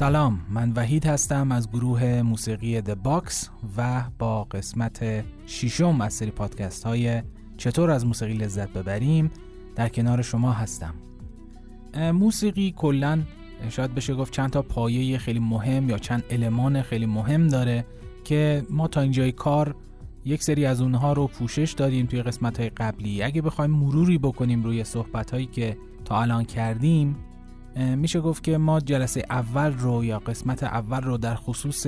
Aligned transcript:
سلام 0.00 0.40
من 0.50 0.72
وحید 0.76 1.06
هستم 1.06 1.52
از 1.52 1.70
گروه 1.70 2.22
موسیقی 2.22 2.80
The 2.80 2.94
Box 3.04 3.48
و 3.76 4.04
با 4.18 4.44
قسمت 4.44 5.24
ششم 5.46 6.00
از 6.00 6.14
سری 6.14 6.30
پادکست 6.30 6.84
های 6.84 7.22
چطور 7.56 7.90
از 7.90 8.06
موسیقی 8.06 8.32
لذت 8.32 8.68
ببریم 8.68 9.30
در 9.76 9.88
کنار 9.88 10.22
شما 10.22 10.52
هستم. 10.52 10.94
موسیقی 11.94 12.74
کلا 12.76 13.22
شاید 13.68 13.94
بشه 13.94 14.14
گفت 14.14 14.32
چند 14.32 14.50
تا 14.50 14.62
پایه 14.62 15.18
خیلی 15.18 15.38
مهم 15.40 15.90
یا 15.90 15.98
چند 15.98 16.22
المان 16.30 16.82
خیلی 16.82 17.06
مهم 17.06 17.48
داره 17.48 17.86
که 18.24 18.66
ما 18.70 18.88
تا 18.88 19.00
اینجای 19.00 19.32
کار 19.32 19.74
یک 20.24 20.42
سری 20.42 20.66
از 20.66 20.80
اونها 20.80 21.12
رو 21.12 21.26
پوشش 21.26 21.74
دادیم 21.76 22.06
توی 22.06 22.22
قسمت 22.22 22.60
های 22.60 22.68
قبلی. 22.68 23.22
اگه 23.22 23.42
بخوایم 23.42 23.70
مروری 23.70 24.18
بکنیم 24.18 24.62
روی 24.62 24.84
صحبت 24.84 25.30
هایی 25.30 25.46
که 25.46 25.76
تا 26.04 26.20
الان 26.22 26.44
کردیم 26.44 27.16
میشه 27.76 28.20
گفت 28.20 28.44
که 28.44 28.58
ما 28.58 28.80
جلسه 28.80 29.24
اول 29.30 29.72
رو 29.72 30.04
یا 30.04 30.18
قسمت 30.18 30.62
اول 30.62 31.00
رو 31.00 31.18
در 31.18 31.34
خصوص 31.34 31.86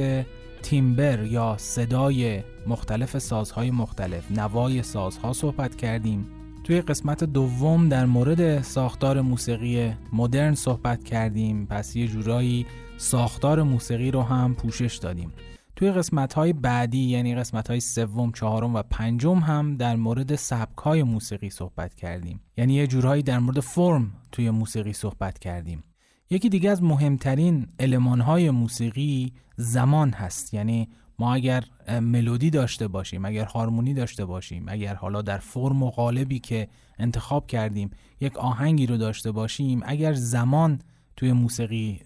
تیمبر 0.63 1.25
یا 1.25 1.57
صدای 1.59 2.43
مختلف 2.67 3.19
سازهای 3.19 3.71
مختلف 3.71 4.31
نوای 4.31 4.83
سازها 4.83 5.33
صحبت 5.33 5.77
کردیم. 5.77 6.27
توی 6.65 6.81
قسمت 6.81 7.25
دوم 7.25 7.89
در 7.89 8.07
مورد 8.07 8.63
ساختار 8.63 9.21
موسیقی 9.21 9.95
مدرن 10.13 10.55
صحبت 10.55 11.05
کردیم. 11.05 11.67
پس 11.67 11.97
یه 11.97 12.07
جورایی 12.07 12.67
ساختار 12.97 13.63
موسیقی 13.63 14.11
رو 14.11 14.23
هم 14.23 14.55
پوشش 14.55 14.97
دادیم. 14.97 15.33
توی 15.77 15.93
قسمت 15.93 16.33
های 16.33 16.53
بعدی 16.53 16.99
یعنی 16.99 17.35
قسمت 17.35 17.71
های 17.71 17.81
سوم، 17.81 18.33
چهارم 18.33 18.75
و 18.75 18.83
پنجم 18.83 19.39
هم 19.39 19.77
در 19.77 19.97
مورد 19.97 20.35
سبک 20.35 20.79
های 20.79 21.03
موسیقی 21.03 21.51
صحبت 21.51 21.95
کردیم. 21.95 22.41
یعنی 22.57 22.75
یه 22.75 22.87
جورایی 22.87 23.23
در 23.23 23.39
مورد 23.39 23.61
فرم 23.61 24.13
توی 24.33 24.51
موسیقی 24.51 24.93
صحبت 24.93 25.39
کردیم. 25.39 25.85
یکی 26.31 26.49
دیگه 26.49 26.71
از 26.71 26.83
مهمترین 26.83 27.69
علمان 27.79 28.21
های 28.21 28.51
موسیقی 28.51 29.33
زمان 29.57 30.11
هست. 30.11 30.55
یعنی 30.55 30.89
ما 31.19 31.35
اگر 31.35 31.65
ملودی 31.89 32.51
داشته 32.51 32.89
باشیم 32.89 33.25
اگر 33.25 33.45
هارمونی 33.45 33.95
داشته 33.95 34.25
باشیم 34.25 34.65
اگر 34.69 34.95
حالا 34.95 35.23
در 35.23 35.39
فرم 35.39 35.83
و 35.83 35.91
قالبی 35.91 36.39
که 36.39 36.69
انتخاب 36.99 37.47
کردیم 37.47 37.91
یک 38.21 38.37
آهنگی 38.37 38.87
رو 38.87 38.97
داشته 38.97 39.33
باشیم 39.33 39.81
اگر 39.85 40.13
زمان 40.13 40.81
توی 41.17 41.33
موسیقی 41.33 42.01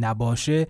نباشه 0.00 0.66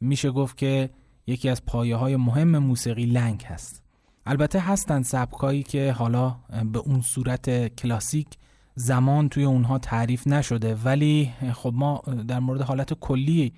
میشه 0.00 0.30
گفت 0.30 0.56
که 0.56 0.90
یکی 1.30 1.48
از 1.48 1.64
پایه 1.64 1.96
های 1.96 2.16
مهم 2.16 2.58
موسیقی 2.58 3.06
لنگ 3.06 3.44
هست. 3.46 3.82
البته 4.26 4.60
هستند 4.60 5.04
سبکایی 5.04 5.62
که 5.62 5.92
حالا 5.92 6.36
به 6.72 6.78
اون 6.78 7.00
صورت 7.00 7.74
کلاسیک 7.76 8.26
زمان 8.74 9.28
توی 9.28 9.44
اونها 9.44 9.78
تعریف 9.78 10.26
نشده 10.26 10.74
ولی 10.74 11.32
خب 11.52 11.72
ما 11.76 12.02
در 12.28 12.38
مورد 12.38 12.60
حالت 12.60 12.94
کلی 12.94 13.52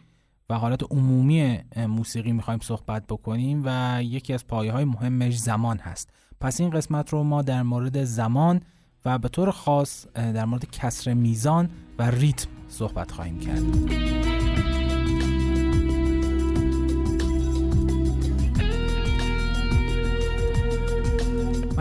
و 0.50 0.55
حالت 0.55 0.83
عمومی 0.91 1.59
موسیقی 1.77 2.33
می‌خوایم 2.33 2.61
صحبت 2.61 3.06
بکنیم 3.06 3.62
و 3.65 3.98
یکی 4.03 4.33
از 4.33 4.47
پایه 4.47 4.73
های 4.73 4.84
مهمش 4.84 5.39
زمان 5.39 5.78
هست. 5.78 6.11
پس 6.41 6.61
این 6.61 6.70
قسمت 6.70 7.11
رو 7.11 7.23
ما 7.23 7.43
در 7.43 7.62
مورد 7.62 8.05
زمان 8.05 8.61
و 9.05 9.19
به 9.19 9.28
طور 9.28 9.50
خاص 9.50 10.06
در 10.15 10.45
مورد 10.45 10.70
کسر 10.70 11.15
میزان 11.15 11.70
و 11.98 12.11
ریتم 12.11 12.48
صحبت 12.69 13.11
خواهیم 13.11 13.41
کرد. 13.41 14.42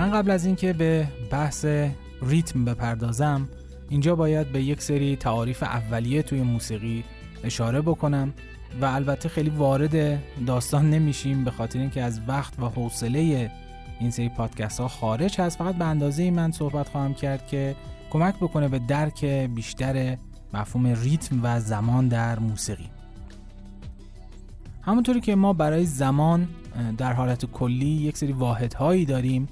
من 0.02 0.12
قبل 0.12 0.32
از 0.32 0.46
اینکه 0.46 0.74
به 0.74 1.08
بحث 1.32 1.66
ریتم 2.22 2.66
بپردازم 2.66 3.50
اینجا 3.90 4.16
باید 4.16 4.52
به 4.52 4.64
یک 4.64 4.82
سری 4.82 5.16
تعاریف 5.16 5.64
اولیه 5.64 6.22
توی 6.22 6.42
موسیقی 6.42 7.04
اشاره 7.44 7.82
بکنم 7.82 8.34
و 8.82 8.86
البته 8.86 9.30
خیلی 9.30 9.50
وارد 9.50 10.20
داستان 10.46 10.90
نمیشیم 10.90 11.44
به 11.44 11.52
خاطر 11.52 11.80
اینکه 11.80 12.02
از 12.02 12.22
وقت 12.28 12.60
و 12.60 12.66
حوصله 12.66 13.52
این 14.00 14.12
سری 14.12 14.30
پادکست 14.30 14.80
ها 14.80 14.88
خارج 14.88 15.42
هست. 15.42 15.58
فقط 15.58 15.76
به 15.76 15.86
اندازه 15.86 16.32
من 16.32 16.52
صحبت 16.52 16.90
خواهم 16.90 17.14
کرد 17.14 17.48
که 17.48 17.76
کمک 18.10 18.36
بکنه 18.36 18.68
به 18.68 18.80
درک 18.80 19.26
بیشتر 19.26 20.18
مفهوم 20.54 20.88
ریتم 20.88 21.40
و 21.44 21.60
زمان 21.60 22.08
در 22.08 22.40
موسیقی. 22.40 22.90
همونطوری 24.82 25.22
که 25.22 25.36
ما 25.36 25.54
برای 25.54 25.86
زمان 25.86 26.48
در 26.98 27.14
حالت 27.14 27.46
کلی 27.46 27.86
یک 27.86 28.18
سری 28.18 28.32
واحدهایی 28.32 29.06
داریم 29.06 29.48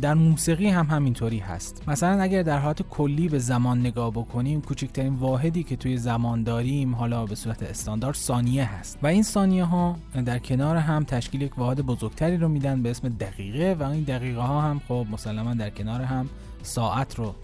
در 0.00 0.14
موسیقی 0.14 0.68
هم 0.68 0.86
همینطوری 0.86 1.38
هست. 1.38 1.88
مثلا 1.88 2.22
اگر 2.22 2.42
در 2.42 2.58
حالت 2.58 2.82
کلی 2.82 3.28
به 3.28 3.38
زمان 3.38 3.80
نگاه 3.80 4.10
بکنیم 4.10 4.60
کوچکترین 4.60 5.14
واحدی 5.14 5.62
که 5.62 5.76
توی 5.76 5.96
زمان 5.96 6.42
داریم 6.42 6.94
حالا 6.94 7.26
به 7.26 7.34
صورت 7.34 7.62
استاندارد 7.62 8.14
ثانیه 8.14 8.64
هست. 8.64 8.98
و 9.02 9.06
این 9.06 9.22
ثانیه 9.22 9.64
ها 9.64 9.96
در 10.24 10.38
کنار 10.38 10.76
هم 10.76 11.04
تشکیل 11.04 11.42
یک 11.42 11.58
واحد 11.58 11.80
بزرگتری 11.80 12.36
رو 12.36 12.48
میدن 12.48 12.82
به 12.82 12.90
اسم 12.90 13.08
دقیقه 13.08 13.76
و 13.80 13.82
این 13.82 14.02
دقیقه 14.02 14.40
ها 14.40 14.60
هم 14.60 14.80
خب 14.88 15.06
مسلما 15.10 15.54
در 15.54 15.70
کنار 15.70 16.00
هم 16.00 16.28
ساعت 16.62 17.14
رو 17.14 17.34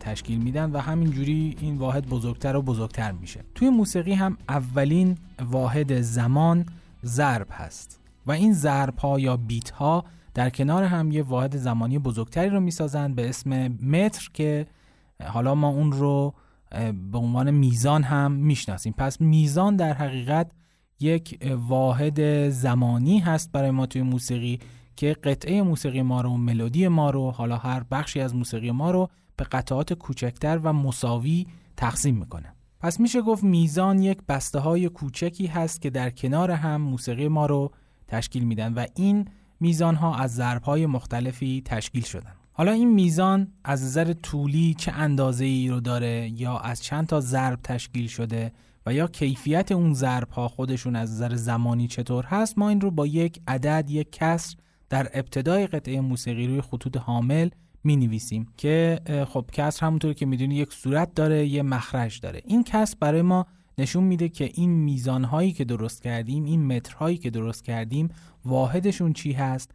تشکیل 0.00 0.38
میدن 0.38 0.70
و 0.70 0.78
همینجوری 0.78 1.56
این 1.60 1.76
واحد 1.76 2.08
بزرگتر 2.08 2.56
و 2.56 2.62
بزرگتر 2.62 3.12
میشه. 3.12 3.40
توی 3.54 3.70
موسیقی 3.70 4.12
هم 4.12 4.36
اولین 4.48 5.18
واحد 5.50 6.00
زمان 6.00 6.66
ضرب 7.04 7.46
هست 7.50 8.00
و 8.26 8.32
این 8.32 8.52
ضرب 8.52 8.98
ها 8.98 9.20
یا 9.20 9.36
بیت 9.36 9.70
ها 9.70 10.04
در 10.34 10.50
کنار 10.50 10.84
هم 10.84 11.10
یه 11.10 11.22
واحد 11.22 11.56
زمانی 11.56 11.98
بزرگتری 11.98 12.48
رو 12.48 12.60
می‌سازن 12.60 13.14
به 13.14 13.28
اسم 13.28 13.68
متر 13.68 14.30
که 14.34 14.66
حالا 15.24 15.54
ما 15.54 15.68
اون 15.68 15.92
رو 15.92 16.34
به 17.10 17.18
عنوان 17.18 17.50
میزان 17.50 18.02
هم 18.02 18.32
می‌شناسیم. 18.32 18.94
پس 18.98 19.20
میزان 19.20 19.76
در 19.76 19.92
حقیقت 19.92 20.50
یک 21.00 21.38
واحد 21.68 22.48
زمانی 22.48 23.18
هست 23.18 23.52
برای 23.52 23.70
ما 23.70 23.86
توی 23.86 24.02
موسیقی 24.02 24.58
که 24.96 25.12
قطعه 25.12 25.62
موسیقی 25.62 26.02
ما 26.02 26.20
رو 26.20 26.36
ملودی 26.36 26.88
ما 26.88 27.10
رو 27.10 27.30
حالا 27.30 27.56
هر 27.56 27.82
بخشی 27.90 28.20
از 28.20 28.34
موسیقی 28.34 28.70
ما 28.70 28.90
رو 28.90 29.08
به 29.36 29.44
قطعات 29.44 29.92
کوچکتر 29.92 30.60
و 30.62 30.72
مساوی 30.72 31.46
تقسیم 31.76 32.16
می‌کنه. 32.16 32.54
پس 32.80 33.00
میشه 33.00 33.22
گفت 33.22 33.44
میزان 33.44 33.98
یک 33.98 34.18
بسته 34.28 34.58
های 34.58 34.88
کوچکی 34.88 35.46
هست 35.46 35.82
که 35.82 35.90
در 35.90 36.10
کنار 36.10 36.50
هم 36.50 36.80
موسیقی 36.80 37.28
ما 37.28 37.46
رو 37.46 37.72
تشکیل 38.08 38.44
میدن 38.44 38.74
و 38.74 38.86
این 38.96 39.28
میزان 39.60 39.94
ها 39.94 40.16
از 40.16 40.34
ضرب 40.34 40.62
های 40.62 40.86
مختلفی 40.86 41.62
تشکیل 41.64 42.02
شدن. 42.02 42.32
حالا 42.52 42.72
این 42.72 42.94
میزان 42.94 43.48
از 43.64 43.84
نظر 43.84 44.12
طولی 44.12 44.74
چه 44.78 44.92
اندازه 44.92 45.44
ای 45.44 45.68
رو 45.68 45.80
داره 45.80 46.28
یا 46.40 46.58
از 46.58 46.82
چند 46.82 47.06
تا 47.06 47.20
ضرب 47.20 47.58
تشکیل 47.62 48.06
شده 48.06 48.52
و 48.86 48.94
یا 48.94 49.06
کیفیت 49.06 49.72
اون 49.72 49.94
ضرب 49.94 50.30
ها 50.30 50.48
خودشون 50.48 50.96
از 50.96 51.12
نظر 51.12 51.34
زمانی 51.34 51.88
چطور 51.88 52.24
هست؟ 52.24 52.58
ما 52.58 52.68
این 52.68 52.80
رو 52.80 52.90
با 52.90 53.06
یک 53.06 53.40
عدد 53.48 53.90
یک 53.90 54.12
کسر 54.12 54.56
در 54.88 55.08
ابتدای 55.14 55.66
قطعه 55.66 56.00
موسیقی 56.00 56.46
روی 56.46 56.60
خطوط 56.60 56.96
حامل 56.96 57.48
می 57.84 57.96
نویسیم 57.96 58.48
که 58.56 59.00
خب 59.28 59.44
کسر 59.52 59.86
همونطور 59.86 60.12
که 60.12 60.26
می‌دونی 60.26 60.54
یک 60.54 60.72
صورت 60.72 61.14
داره 61.14 61.46
یه 61.46 61.62
مخرج 61.62 62.20
داره. 62.20 62.42
این 62.44 62.64
کسر 62.64 62.96
برای 63.00 63.22
ما 63.22 63.46
نشون 63.78 64.04
میده 64.04 64.28
که 64.28 64.50
این 64.54 64.70
میزانهایی 64.70 65.52
که 65.52 65.64
درست 65.64 66.02
کردیم 66.02 66.44
این 66.44 66.66
مترهایی 66.66 67.16
که 67.16 67.30
درست 67.30 67.64
کردیم 67.64 68.08
واحدشون 68.44 69.12
چی 69.12 69.32
هست 69.32 69.70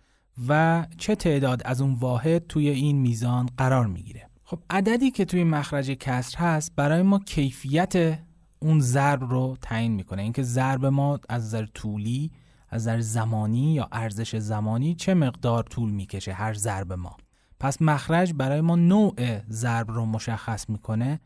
و 0.48 0.86
چه 0.98 1.16
تعداد 1.16 1.62
از 1.66 1.82
اون 1.82 1.94
واحد 1.94 2.48
توی 2.48 2.70
این 2.70 2.98
میزان 2.98 3.50
قرار 3.58 3.88
می‌گیره. 3.88 4.30
خب 4.44 4.60
عددی 4.70 5.12
که 5.12 5.26
توی 5.26 5.44
مخرج 5.44 5.92
کسر 5.92 6.38
هست 6.38 6.76
برای 6.76 7.02
ما 7.02 7.20
کیفیت 7.20 8.20
اون 8.60 8.80
ضرب 8.80 9.24
رو 9.24 9.58
تعیین 9.62 9.92
می‌کنه. 9.92 10.22
اینکه 10.22 10.44
ضرب 10.44 10.86
ما 10.86 11.20
از 11.30 11.44
نظر 11.44 11.66
طولی 11.66 12.32
از 12.70 12.82
نظر 12.82 13.00
زمانی 13.00 13.74
یا 13.74 13.88
ارزش 13.92 14.36
زمانی 14.36 14.96
چه 14.96 15.14
مقدار 15.14 15.64
طول 15.64 15.90
می‌کشه 15.90 16.34
هر 16.34 16.54
ضرب 16.54 16.94
ما. 16.94 17.18
پس 17.60 17.82
مخرج 17.82 18.34
برای 18.34 18.62
ما 18.62 18.76
نوع 18.76 19.16
ضرب 19.50 19.92
رو 19.92 20.06
مشخص 20.06 20.70
می‌کنه 20.70 21.20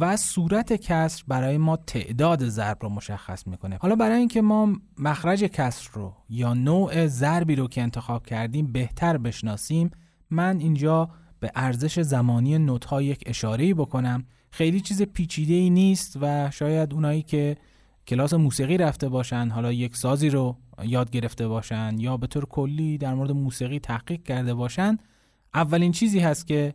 و 0.00 0.16
صورت 0.16 0.72
کسر 0.72 1.24
برای 1.28 1.58
ما 1.58 1.76
تعداد 1.76 2.48
ضرب 2.48 2.78
رو 2.80 2.88
مشخص 2.88 3.46
می‌کنه. 3.46 3.78
حالا 3.80 3.96
برای 3.96 4.18
اینکه 4.18 4.42
ما 4.42 4.72
مخرج 4.98 5.44
کسر 5.44 5.90
رو 5.92 6.12
یا 6.28 6.54
نوع 6.54 7.06
ضربی 7.06 7.56
رو 7.56 7.68
که 7.68 7.82
انتخاب 7.82 8.26
کردیم 8.26 8.72
بهتر 8.72 9.18
بشناسیم 9.18 9.90
من 10.30 10.58
اینجا 10.60 11.10
به 11.40 11.52
ارزش 11.54 12.00
زمانی 12.00 12.58
نوت 12.58 12.84
ها 12.84 13.02
یک 13.02 13.22
اشاره 13.26 13.74
بکنم. 13.74 14.24
خیلی 14.50 14.80
چیز 14.80 15.02
پیچیده 15.02 15.54
ای 15.54 15.70
نیست 15.70 16.18
و 16.20 16.50
شاید 16.50 16.94
اونایی 16.94 17.22
که 17.22 17.56
کلاس 18.06 18.34
موسیقی 18.34 18.76
رفته 18.76 19.08
باشن 19.08 19.48
حالا 19.48 19.72
یک 19.72 19.96
سازی 19.96 20.30
رو 20.30 20.56
یاد 20.84 21.10
گرفته 21.10 21.48
باشن 21.48 21.96
یا 21.98 22.16
به 22.16 22.26
طور 22.26 22.46
کلی 22.46 22.98
در 22.98 23.14
مورد 23.14 23.30
موسیقی 23.30 23.78
تحقیق 23.78 24.22
کرده 24.22 24.54
باشن 24.54 24.96
اولین 25.54 25.92
چیزی 25.92 26.20
هست 26.20 26.46
که 26.46 26.74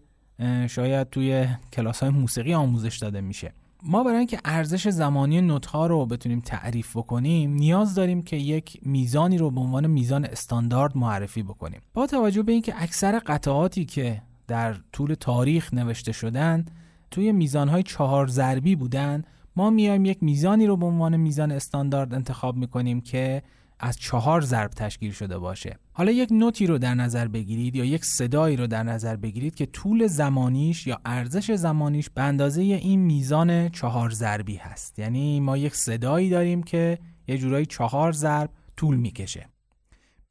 شاید 0.69 1.09
توی 1.09 1.47
کلاس 1.73 1.99
های 1.99 2.09
موسیقی 2.09 2.53
آموزش 2.53 2.97
داده 2.97 3.21
میشه. 3.21 3.53
ما 3.83 4.03
برای 4.03 4.17
اینکه 4.17 4.39
ارزش 4.45 4.88
زمانی 4.88 5.41
نوت 5.41 5.65
ها 5.65 5.88
رو 5.88 6.05
بتونیم 6.05 6.39
تعریف 6.39 6.97
بکنیم 6.97 7.53
نیاز 7.53 7.95
داریم 7.95 8.21
که 8.21 8.35
یک 8.35 8.79
میزانی 8.83 9.38
رو 9.38 9.51
به 9.51 9.59
عنوان 9.59 9.88
میزان 9.88 10.25
استاندارد 10.25 10.97
معرفی 10.97 11.43
بکنیم. 11.43 11.81
با 11.93 12.07
توجه 12.07 12.43
به 12.43 12.51
اینکه 12.51 12.73
اکثر 12.77 13.19
قطعاتی 13.19 13.85
که 13.85 14.21
در 14.47 14.75
طول 14.93 15.13
تاریخ 15.13 15.73
نوشته 15.73 16.11
شدن 16.11 16.65
توی 17.11 17.31
میزان 17.31 17.69
های 17.69 17.83
چهار 17.83 18.27
ضربی 18.27 18.75
بودن 18.75 19.23
ما 19.55 19.69
میایم 19.69 20.05
یک 20.05 20.23
میزانی 20.23 20.67
رو 20.67 20.77
به 20.77 20.85
عنوان 20.85 21.17
میزان 21.17 21.51
استاندارد 21.51 22.13
انتخاب 22.13 22.55
می‌کنیم 22.55 23.01
که 23.01 23.43
از 23.81 23.98
چهار 23.98 24.42
ضرب 24.42 24.72
تشکیل 24.72 25.12
شده 25.12 25.38
باشه. 25.38 25.78
حالا 25.94 26.12
یک 26.12 26.30
نوتی 26.31 26.68
رو 26.68 26.78
در 26.78 26.95
نظر 26.95 27.28
بگیرید 27.28 27.75
یا 27.75 27.86
یک 27.86 28.06
صدایی 28.06 28.56
رو 28.56 28.68
در 28.68 28.83
نظر 28.83 29.16
بگیرید 29.16 29.56
که 29.56 29.66
طول 29.66 30.07
زمانیش 30.07 30.88
یا 30.88 31.01
ارزش 31.06 31.51
زمانیش 31.51 32.10
به 32.10 32.22
اندازه 32.22 32.62
این 32.62 33.00
میزان 33.00 33.69
چهار 33.69 34.10
ضربی 34.10 34.56
هست. 34.56 35.00
یعنی 35.00 35.39
ما 35.39 35.57
یک 35.57 35.75
صدایی 35.75 36.30
داریم 36.30 36.63
که 36.63 37.00
یه 37.28 37.38
جورایی 37.38 37.66
چهار 37.66 38.12
ضرب 38.12 38.50
طول 38.78 38.95
می‌کشه. 38.95 39.50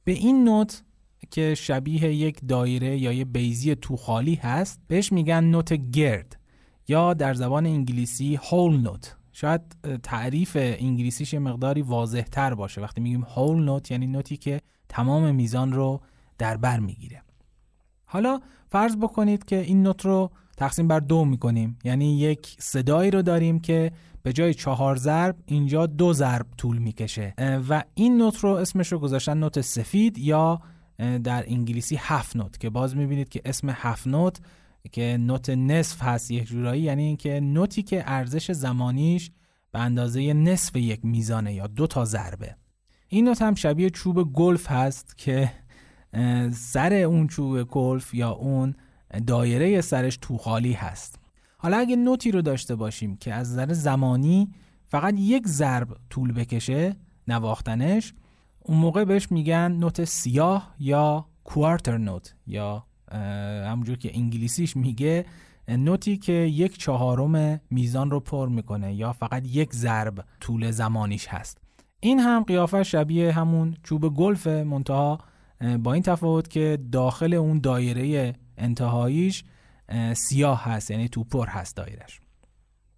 به 0.05 0.12
این 0.12 0.44
نوت 0.44 0.82
که 1.31 1.55
شبیه 1.55 2.14
یک 2.14 2.41
دایره 2.49 2.99
یا 2.99 3.12
یه 3.12 3.25
بیزی 3.25 3.75
توخالی 3.75 4.35
هست 4.35 4.81
بهش 4.88 5.12
میگن 5.12 5.44
نوت 5.44 5.73
گرد 5.73 6.37
یا 6.88 7.14
در 7.14 7.35
زبان 7.35 7.67
انگلیسی 7.67 8.37
هول 8.37 8.76
نوت. 8.76 9.17
شاید 9.40 9.60
تعریف 10.02 10.56
انگلیسیش 10.60 11.34
مقداری 11.34 11.82
واضح 11.82 12.22
تر 12.22 12.54
باشه. 12.54 12.81
وقتی 12.81 13.00
میگیم 13.00 13.22
هول 13.22 13.62
نوت 13.62 13.90
یعنی 13.90 14.06
نوتی 14.06 14.37
که 14.37 14.60
تمام 14.88 15.34
میزان 15.34 15.72
رو 15.72 16.00
در 16.38 16.56
بر 16.56 16.81
می‌گیره. 16.81 17.22
حالا 18.04 18.40
فرض 18.69 18.96
بکنید 18.96 19.44
که 19.44 19.60
این 19.60 19.82
نوت 19.82 20.06
رو 20.06 20.31
تقسیم 20.56 20.88
بر 20.88 21.00
دو 21.00 21.25
می‌کنیم. 21.25 21.78
یعنی 21.84 22.19
یک 22.19 22.56
صدایی 22.58 23.10
رو 23.10 23.22
داریم 23.22 23.60
که 23.60 23.92
به 24.22 24.32
جای 24.32 24.54
چهار 24.54 24.96
ضرب 24.96 25.37
اینجا 25.46 25.86
دو 25.86 26.12
ضرب 26.12 26.46
طول 26.56 26.78
می‌کشه. 26.78 27.34
و 27.69 27.84
این 27.94 28.16
نوت 28.16 28.38
رو 28.38 28.50
اسمش 28.50 28.93
رو 28.93 28.98
گذاشتن 28.98 29.38
نوت 29.38 29.60
سفید 29.60 30.19
یا 30.19 30.60
در 30.98 31.44
انگلیسی 31.46 31.96
هفت 31.96 32.36
نوت 32.36 32.58
که 32.58 32.70
باز 32.70 32.96
می‌بینید 32.96 33.28
که 33.28 33.40
اسم 33.44 33.70
هفت 33.70 34.06
نوت 34.06 34.40
که 34.93 35.17
نوت 35.21 35.50
نصف 35.50 36.03
هست 36.03 36.31
یک 36.31 36.44
جورایی 36.44 36.82
یعنی 36.82 37.05
اینکه 37.05 37.41
نوتی 37.41 37.82
که 37.82 38.03
ارزش 38.06 38.53
زمانیش 38.53 39.31
به 39.73 39.79
اندازه 39.79 40.32
نصف 40.32 40.77
یک 40.77 41.05
میزانه 41.05 41.55
یا 41.55 41.67
دو 41.67 41.87
تا 41.87 42.05
ضربه. 42.05 42.56
این 43.09 43.29
نوت 43.29 43.43
هم 43.43 43.55
شبیه 43.55 43.91
چوب 43.91 44.32
گلف 44.32 44.71
هست 44.71 45.19
که 45.19 45.53
سر 46.53 46.93
اون 46.93 47.27
چوب 47.27 47.62
گلف 47.62 48.15
یا 48.15 48.31
اون 48.31 48.75
دایره 49.27 49.81
سرش 49.81 50.17
توخالی 50.17 50.73
هست. 50.73 51.19
حالا 51.59 51.77
اگه 51.77 51.97
نوتی 51.97 52.31
رو 52.31 52.43
داشته 52.43 52.75
باشیم 52.75 53.17
که 53.17 53.35
از 53.35 53.53
نظر 53.53 53.73
زمانی 53.73 54.49
فقط 54.85 55.15
یک 55.19 55.49
ضرب 55.49 55.97
طول 56.11 56.32
بکشه 56.32 56.97
نواختنش 57.29 58.15
اون 58.59 58.79
موقع 58.79 59.05
بهش 59.05 59.32
میگن 59.32 59.73
نوت 59.73 60.05
سیاه 60.05 60.75
یا 60.79 61.27
کوارتر 61.44 61.99
نوت 61.99 62.35
یا 62.47 62.87
همونجور 63.66 63.96
که 63.96 64.10
انگلیسیش 64.14 64.76
میگه 64.76 65.24
نوتی 65.68 66.16
که 66.16 66.32
یک 66.32 66.78
چهارم 66.78 67.60
میزان 67.70 68.10
رو 68.10 68.20
پر 68.20 68.48
می‌کنه 68.48 68.94
یا 68.94 69.12
فقط 69.12 69.46
یک 69.46 69.74
ضرب 69.74 70.24
طول 70.40 70.70
زمانیش 70.70 71.28
هست. 71.28 71.58
این 72.00 72.18
هم 72.18 72.42
قیافه 72.42 72.82
شبیه 72.82 73.32
همون 73.32 73.76
چوب 73.82 74.14
گلف 74.14 74.46
منتها 74.46 75.18
با 75.82 75.92
این 75.92 76.02
تفاوت 76.02 76.50
که 76.50 76.78
داخل 76.92 77.34
اون 77.34 77.58
دایره 77.58 78.34
انتهاییش 78.58 79.44
سیاه 80.14 80.64
هست 80.64 80.90
یعنی 80.90 81.08
تو 81.08 81.24
پر 81.24 81.46
هست 81.46 81.76
دایرش 81.76 82.20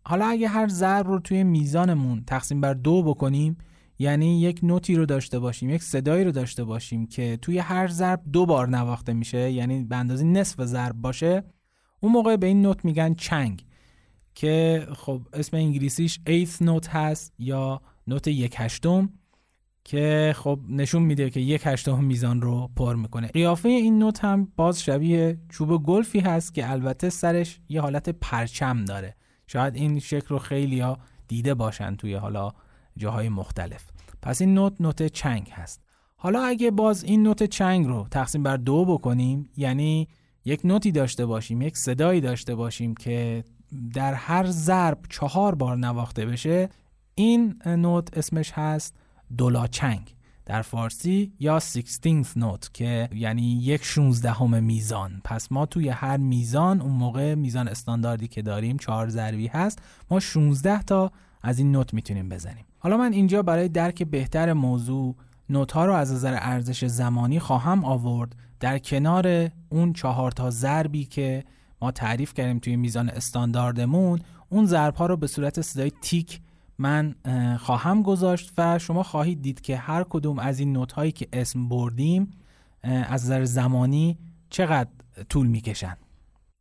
حالا 0.06 0.26
اگه 0.26 0.48
هر 0.48 0.68
ضرب 0.68 1.08
رو 1.08 1.18
توی 1.18 1.44
میزانمون 1.44 2.24
تقسیم 2.26 2.60
بر 2.60 2.74
دو 2.74 3.02
بکنیم 3.02 3.56
یعنی 4.02 4.40
یک 4.40 4.60
نوتی 4.62 4.94
رو 4.94 5.06
داشته 5.06 5.38
باشیم 5.38 5.70
یک 5.70 5.82
صدایی 5.82 6.24
رو 6.24 6.32
داشته 6.32 6.64
باشیم 6.64 7.06
که 7.06 7.38
توی 7.42 7.58
هر 7.58 7.88
ضرب 7.88 8.22
دو 8.32 8.46
بار 8.46 8.68
نواخته 8.68 9.12
میشه 9.12 9.50
یعنی 9.50 9.84
به 9.84 9.96
اندازه 9.96 10.24
نصف 10.24 10.64
ضرب 10.64 10.94
باشه. 10.96 11.44
اون 12.00 12.12
موقع 12.12 12.36
به 12.36 12.46
این 12.46 12.62
نوت 12.62 12.84
میگن 12.84 13.14
چنگ 13.14 13.64
که 14.34 14.86
خب 14.96 15.22
اسم 15.32 15.56
انگلیسیش 15.56 16.20
ایث 16.26 16.62
نوت 16.62 16.88
هست 16.88 17.34
یا 17.38 17.80
نوت 18.06 18.28
یک 18.28 18.54
هشتم 18.58 19.10
که 19.84 20.34
خب 20.36 20.60
نشون 20.68 21.02
میده 21.02 21.30
که 21.30 21.40
یک 21.40 21.62
هشتم 21.64 22.04
میزان 22.04 22.40
رو 22.40 22.70
پر 22.76 22.96
می‌کنه. 22.96 23.26
قیافه 23.28 23.68
این 23.68 23.98
نوت 23.98 24.24
هم 24.24 24.52
باز 24.56 24.82
شبیه 24.82 25.38
چوب 25.48 25.82
گلفی 25.82 26.20
هست 26.20 26.54
که 26.54 26.70
البته 26.70 27.10
سرش 27.10 27.60
یه 27.68 27.80
حالت 27.80 28.08
پرچم 28.08 28.84
داره. 28.84 29.16
شاید 29.46 29.76
این 29.76 29.98
شکل 29.98 30.28
رو 30.28 30.38
خیلی 30.38 30.80
ها 30.80 30.98
دیده 31.28 31.54
باشن 31.54 31.96
توی 31.96 32.14
حالا 32.14 32.52
جاهای 32.96 33.28
مختلف. 33.28 33.84
پس 34.22 34.40
این 34.40 34.54
نوت 34.54 34.80
نوت 34.80 35.02
چنگ 35.06 35.48
هست. 35.50 35.82
حالا 36.16 36.42
اگه 36.42 36.70
باز 36.70 37.04
این 37.04 37.22
نوت 37.22 37.42
چنگ 37.42 37.86
رو 37.86 38.06
تقسیم 38.10 38.42
بر 38.42 38.56
دو 38.56 38.84
بکنیم 38.84 39.50
یعنی 39.56 40.08
یک 40.44 40.60
نوتی 40.64 40.92
داشته 40.92 41.26
باشیم 41.26 41.62
یک 41.62 41.76
صدایی 41.76 42.20
داشته 42.20 42.54
باشیم 42.54 42.94
که 42.94 43.44
در 43.94 44.14
هر 44.14 44.46
ضرب 44.46 44.98
چهار 45.08 45.54
بار 45.54 45.76
نواخته 45.76 46.26
بشه 46.26 46.68
این 47.14 47.54
نوت 47.66 48.18
اسمش 48.18 48.52
هست 48.52 48.96
دولا 49.36 49.66
چنگ. 49.66 50.14
در 50.46 50.62
فارسی 50.62 51.32
یا 51.40 51.60
16 51.60 52.38
نوت 52.38 52.70
که 52.74 53.08
یعنی 53.14 53.42
یک 53.42 53.84
16 53.84 54.30
همه 54.30 54.60
میزان. 54.60 55.20
پس 55.24 55.52
ما 55.52 55.66
توی 55.66 55.88
هر 55.88 56.16
میزان 56.16 56.80
اون 56.80 56.92
موقع 56.92 57.34
میزان 57.34 57.68
استانداردی 57.68 58.28
که 58.28 58.42
داریم 58.42 58.76
چهار 58.76 59.08
ضربی 59.08 59.46
هست 59.46 59.82
ما 60.10 60.20
16 60.20 60.82
تا 60.82 61.12
از 61.42 61.58
این 61.58 61.72
نوت 61.72 61.94
می‌تونیم 61.94 62.28
بزنیم. 62.28 62.64
حالا 62.82 62.96
من 62.96 63.12
اینجا 63.12 63.42
برای 63.42 63.68
درک 63.68 64.02
بهتر 64.02 64.52
موضوع 64.52 65.16
نوت 65.50 65.72
ها 65.72 65.86
رو 65.86 65.92
از 65.92 66.12
نظر 66.12 66.38
ارزش 66.40 66.84
زمانی 66.84 67.38
خواهم 67.38 67.84
آورد. 67.84 68.36
در 68.60 68.78
کنار 68.78 69.50
اون 69.68 69.92
چهار 69.92 70.30
تا 70.30 70.50
ضربی 70.50 71.04
که 71.04 71.44
ما 71.82 71.90
تعریف 71.90 72.34
کردیم 72.34 72.58
توی 72.58 72.76
میزان 72.76 73.10
استانداردمون 73.10 74.20
اون 74.48 74.66
ضرب 74.66 74.94
ها 74.94 75.06
رو 75.06 75.16
به 75.16 75.26
صورت 75.26 75.60
صدای 75.60 75.92
تیک 76.02 76.40
من 76.78 77.14
خواهم 77.60 78.02
گذاشت 78.02 78.52
و 78.58 78.78
شما 78.78 79.02
خواهید 79.02 79.42
دید 79.42 79.60
که 79.60 79.76
هر 79.76 80.04
کدوم 80.10 80.38
از 80.38 80.58
این 80.58 80.72
نوت 80.72 80.92
هایی 80.92 81.12
که 81.12 81.28
اسم 81.32 81.68
بردیم 81.68 82.30
از 82.82 83.24
نظر 83.24 83.44
زمانی 83.44 84.18
چقدر 84.50 84.90
طول 85.28 85.46
می‌کشن. 85.46 85.96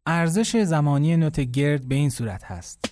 ارزش 0.05 0.57
زمانی 0.57 1.17
نوت 1.17 1.39
گرد 1.39 1.87
به 1.87 1.95
این 1.95 2.09
صورت 2.09 2.43
هست. 2.43 2.90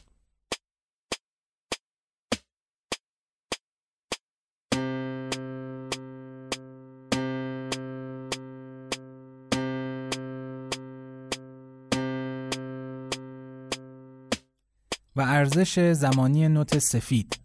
و 15.16 15.22
ارزش 15.22 15.80
زمانی 15.80 16.48
نوت 16.48 16.80
سفید. 16.80 17.40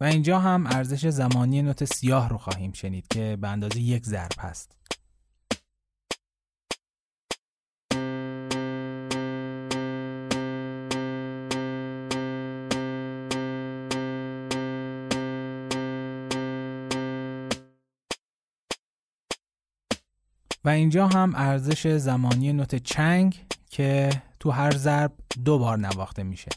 و 0.00 0.04
اینجا 0.04 0.38
هم 0.38 0.66
ارزش 0.66 1.06
زمانی 1.06 1.62
نوت 1.62 1.84
سیاه 1.84 2.28
رو 2.28 2.38
خواهیم 2.38 2.72
شنید 2.72 3.08
که 3.08 3.38
به 3.40 3.48
اندازه 3.48 3.80
یک 3.80 4.04
ضرب 4.04 4.32
هست. 4.38 4.87
و 20.68 20.70
اینجا 20.70 21.06
هم 21.06 21.32
ارزش 21.36 21.86
زمانی 21.86 22.52
نوت 22.52 22.74
چنگ 22.74 23.46
که 23.70 24.10
تو 24.40 24.50
هر 24.50 24.70
ضرب 24.70 25.12
دو 25.44 25.58
بار 25.58 25.78
نواخته 25.78 26.22
میشه. 26.22 26.48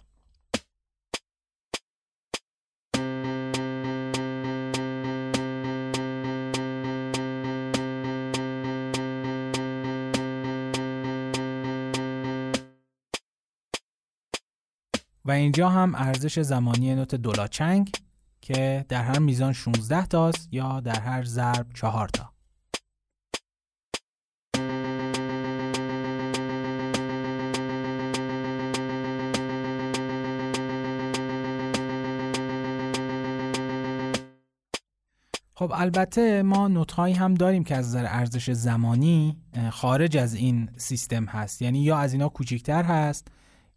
و 15.25 15.31
اینجا 15.31 15.69
هم 15.69 15.95
ارزش 15.95 16.39
زمانی 16.39 16.95
نوت 16.95 17.15
دولا 17.15 17.47
چنگ 17.47 17.91
که 18.41 18.85
در 18.89 19.03
هر 19.03 19.19
میزان 19.19 19.53
16 19.53 20.05
تاست 20.05 20.49
یا 20.51 20.79
در 20.79 20.99
هر 20.99 21.23
ضرب 21.23 21.67
4 21.73 22.07
تا. 22.07 22.20
خب 35.71 35.81
البته 35.81 36.43
ما 36.43 36.67
نوتهایی 36.67 37.13
هم 37.13 37.33
داریم 37.33 37.63
که 37.63 37.75
از 37.75 37.87
نظر 37.87 38.05
ارزش 38.07 38.51
زمانی 38.51 39.37
خارج 39.71 40.17
از 40.17 40.33
این 40.33 40.69
سیستم 40.77 41.25
هست. 41.25 41.61
یعنی 41.61 41.79
یا 41.79 41.97
از 41.97 42.13
اینا 42.13 42.29
کوچکتر 42.29 42.83
هست 42.83 43.27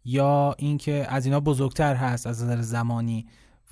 یا 0.05 0.55
اینکه 0.57 1.05
از 1.09 1.25
اینا 1.25 1.39
بزرگتر 1.39 1.95
هست 1.95 2.27
از 2.27 2.43
نظر 2.43 2.61
زمانی. 2.61 3.25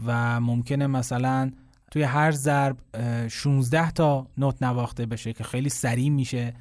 و 0.06 0.39
ممکنه 0.39 0.88
مثلا 0.88 1.51
توی 1.92 2.03
هر 2.03 2.32
ضرب 2.32 2.77
16 3.27 3.92
تا 3.92 4.27
نوت 4.38 4.63
نواخته 4.63 5.06
بشه 5.06 5.34
که 5.34 5.44
خیلی 5.44 5.70
سریع 5.70 6.10
میشه 6.10 6.53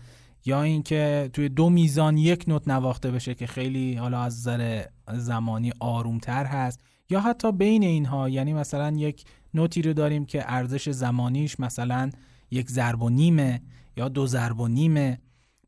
یا 0.44 0.62
اینکه 0.62 1.30
توی 1.32 1.48
دو 1.48 1.70
میزان 1.70 2.16
یک 2.16 2.44
نوت 2.48 2.68
نواخته 2.68 3.10
بشه 3.10 3.34
که 3.34 3.46
خیلی 3.46 3.94
حالا 3.94 4.20
از 4.22 4.38
نظر 4.38 4.84
زمانی 5.12 5.72
آرومتر 5.80 6.44
هست 6.44 6.80
یا 7.10 7.20
حتی 7.20 7.52
بین 7.52 7.82
اینها 7.82 8.28
یعنی 8.28 8.52
مثلا 8.52 8.96
یک 8.96 9.24
نوتی 9.54 9.82
رو 9.82 9.92
داریم 9.92 10.24
که 10.24 10.52
ارزش 10.52 10.88
زمانیش 10.90 11.60
مثلا 11.60 12.10
یک 12.50 12.70
ضرب 12.70 13.02
و 13.02 13.10
نیمه 13.10 13.62
یا 13.96 14.08
دو 14.08 14.26
ضرب 14.26 14.60
و 14.60 14.68
نیمه. 14.68 15.18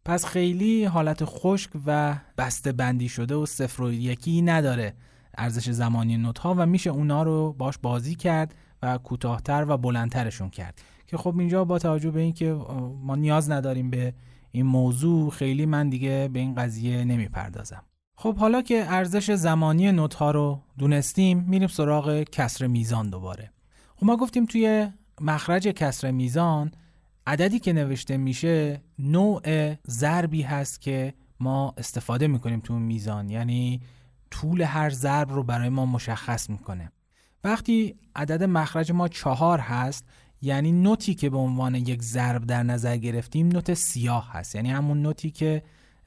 پس 0.05 0.25
خیلی 0.25 0.85
حالت 0.85 1.25
خشک 1.25 1.71
و 1.87 2.17
بسته 2.39 2.73
بندی 2.73 3.09
شده 3.09 3.35
و 3.35 3.47
صفر 3.47 3.83
و 3.83 3.93
یکی 3.93 4.43
نداره 4.43 4.95
ارزش 5.39 5.71
زمانی 5.71 6.17
نوت 6.17 6.39
ها 6.39 6.55
و 6.55 6.67
میشه 6.67 6.91
اونا 6.91 7.23
رو 7.23 7.53
باش 7.59 7.79
بازی 7.79 8.15
کرد 8.15 8.55
و 8.83 8.99
کوتاهتر 8.99 9.65
و 9.69 9.77
بلندترشون 9.77 10.51
کرد. 10.51 10.83
که 11.07 11.17
خب 11.17 11.39
اینجا 11.39 11.65
با 11.65 11.79
توجه 11.79 12.11
به 12.11 12.21
اینکه 12.21 12.53
ما 13.03 13.17
نیاز 13.17 13.51
نداریم 13.51 13.91
به 13.91 14.15
این 14.51 14.67
موضوع 14.67 15.31
خیلی 15.31 15.67
من 15.67 15.89
دیگه 15.89 16.31
به 16.33 16.41
این 16.41 16.55
قضیه 16.55 17.05
نمی‌پردازم. 17.05 17.83
خب 18.17 18.37
حالا 18.37 18.63
که 18.63 18.85
ارزش 18.89 19.31
زمانی 19.31 19.93
نوت 19.93 20.15
ها 20.15 20.31
رو 20.31 20.61
دونستیم 20.79 21.45
میریم 21.49 21.69
سراغ 21.69 22.23
کسر 22.23 22.67
میزان 22.67 23.11
دوباره. 23.11 23.54
خب 24.05 24.11
ما 24.11 24.17
گفتیم 24.17 24.47
توی 24.47 24.89
مخرج 25.21 25.69
کسر 25.69 26.11
میزان 26.11 26.73
عددی 27.27 27.59
که 27.59 27.73
نوشته 27.73 28.17
میشه 28.17 28.83
نوع 28.99 29.75
ضربی 29.89 30.43
هست 30.43 30.81
که 30.81 31.15
ما 31.41 31.75
استفاده 31.79 32.27
می‌کنیم 32.27 32.61
تو 32.61 32.79
میزان. 32.79 33.31
یعنی 33.31 33.81
طول 34.31 34.63
هر 34.63 34.91
ضرب 34.91 35.33
رو 35.33 35.43
برای 35.43 35.69
ما 35.69 35.87
مشخص 35.87 36.51
می‌کنه. 36.51 36.93
وقتی 37.45 37.95
عدد 38.17 38.43
مخرج 38.43 38.93
ما 38.93 39.09
چهار 39.09 39.59
هست 39.59 40.05
یعنی 40.43 40.73
نوتی 40.73 41.15
که 41.15 41.31
به 41.31 41.39
عنوان 41.39 41.75
یک 41.75 42.03
ضرب 42.03 42.47
در 42.47 42.63
نظر 42.63 42.97
گرفتیم 42.97 43.49
نوت 43.49 43.75
سیاه 43.75 44.33
هست. 44.33 44.55
یعنی 44.55 44.71
همون 44.71 45.03
نوتی 45.03 45.31
که 45.31 45.63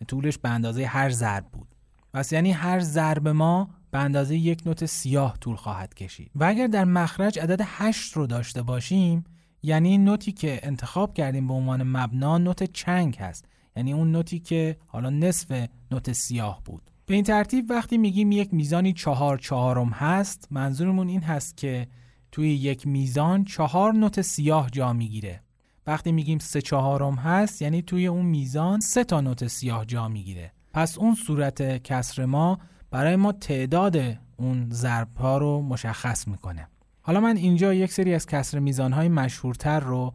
طولش 0.07 0.37
به 0.37 0.49
اندازه 0.49 0.85
هر 0.85 1.09
ضرب 1.09 1.45
بود. 1.45 1.67
پس 2.13 2.31
یعنی 2.31 2.51
هر 2.51 2.79
ضرب 2.79 3.27
ما 3.27 3.69
به 3.91 3.99
اندازه 3.99 4.37
یک 4.37 4.61
نوت 4.65 4.85
سیاه 4.85 5.37
طول 5.37 5.55
خواهد 5.55 5.93
کشید. 5.93 6.31
و 6.35 6.43
اگر 6.43 6.67
در 6.67 6.85
مخرج 6.85 7.39
عدد 7.39 7.61
8 7.63 8.13
رو 8.13 8.27
داشته 8.27 8.61
باشیم 8.61 9.23
یعنی 9.63 9.97
نوتی 9.97 10.31
که 10.31 10.59
انتخاب 10.63 11.13
کردیم 11.13 11.47
به 11.47 11.53
عنوان 11.53 11.83
مبنا 11.83 12.37
نوت 12.37 12.63
چنگ 12.63 13.15
هست. 13.15 13.45
یعنی 13.75 13.93
اون 13.93 14.11
نوتی 14.11 14.39
که 14.39 14.77
حالا 14.87 15.09
نصف 15.09 15.67
نوت 15.91 16.11
سیاه 16.11 16.61
بود. 16.65 16.81
به 17.05 17.15
این 17.15 17.23
ترتیب 17.23 17.65
وقتی 17.69 17.97
میگیم 17.97 18.31
یک 18.31 18.53
میزانی 18.53 18.93
چهار 18.93 19.37
چهارم 19.37 19.89
هست 19.89 20.47
منظورمون 20.51 21.07
این 21.07 21.23
هست 21.23 21.57
که 21.57 21.87
توی 22.31 22.49
یک 22.49 22.87
میزان 22.87 23.43
چهار 23.43 23.93
نوت 23.93 24.21
سیاه 24.21 24.69
جا 24.69 24.93
می‌گیره. 24.93 25.41
وقتی 25.87 26.11
میگیم 26.11 26.39
سه 26.39 26.61
چهارم 26.61 27.15
هست 27.15 27.61
یعنی 27.61 27.81
توی 27.81 28.07
اون 28.07 28.25
میزان 28.25 28.79
سه 28.79 29.03
تا 29.03 29.21
نوت 29.21 29.47
سیاه 29.47 29.85
جا 29.85 30.07
می‌گیره. 30.07 30.51
پس 30.73 30.97
اون 30.97 31.15
صورت 31.15 31.83
کسر 31.83 32.25
ما 32.25 32.59
برای 32.91 33.15
ما 33.15 33.31
تعداد 33.31 33.97
اون 34.37 34.67
ضرب 34.71 35.17
ها 35.17 35.37
رو 35.37 35.61
مشخص 35.61 36.27
می‌کنه. 36.27 36.67
حالا 37.01 37.19
من 37.19 37.37
اینجا 37.37 37.73
یک 37.73 37.91
سری 37.91 38.13
از 38.13 38.25
کسر 38.25 38.59
میزان 38.59 38.93
های 38.93 39.09
مشهورتر 39.09 39.79
رو 39.79 40.13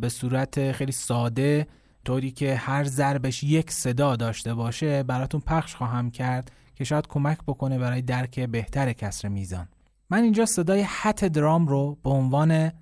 به 0.00 0.08
صورت 0.08 0.72
خیلی 0.72 0.92
ساده 0.92 1.66
طوری 2.04 2.30
که 2.30 2.54
هر 2.56 2.84
ضربش 2.84 3.44
یک 3.44 3.70
صدا 3.70 4.16
داشته 4.16 4.54
باشه 4.54 5.02
براتون 5.02 5.40
پخش 5.40 5.74
خواهم 5.74 6.10
کرد 6.10 6.52
که 6.74 6.84
شاید 6.84 7.06
کمک 7.06 7.38
بکنه 7.46 7.78
برای 7.78 8.02
درک 8.02 8.40
بهتر 8.40 8.92
کسر 8.92 9.28
میزان. 9.28 9.68
من 10.10 10.22
اینجا 10.22 10.46
صدای 10.46 10.82
حت 10.82 11.24
درام 11.24 11.66
رو 11.66 11.98
به 12.04 12.10
عنوان 12.10 12.72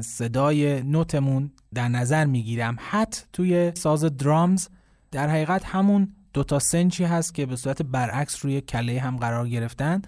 صدای 0.00 0.82
نوتمون 0.82 1.52
در 1.74 1.88
نظر 1.88 2.24
می‌گیرم. 2.24 2.76
حت 2.90 3.26
توی 3.32 3.72
ساز 3.74 4.04
درامز 4.04 4.68
در 5.10 5.28
حقیقت 5.28 5.64
همون 5.64 6.14
دوتا 6.32 6.58
سنچی 6.58 7.04
هست 7.04 7.34
که 7.34 7.46
به 7.46 7.56
صورت 7.56 7.82
برعکس 7.82 8.44
روی 8.44 8.60
کله 8.60 9.00
هم 9.00 9.16
قرار 9.16 9.48
گرفتن 9.48 10.02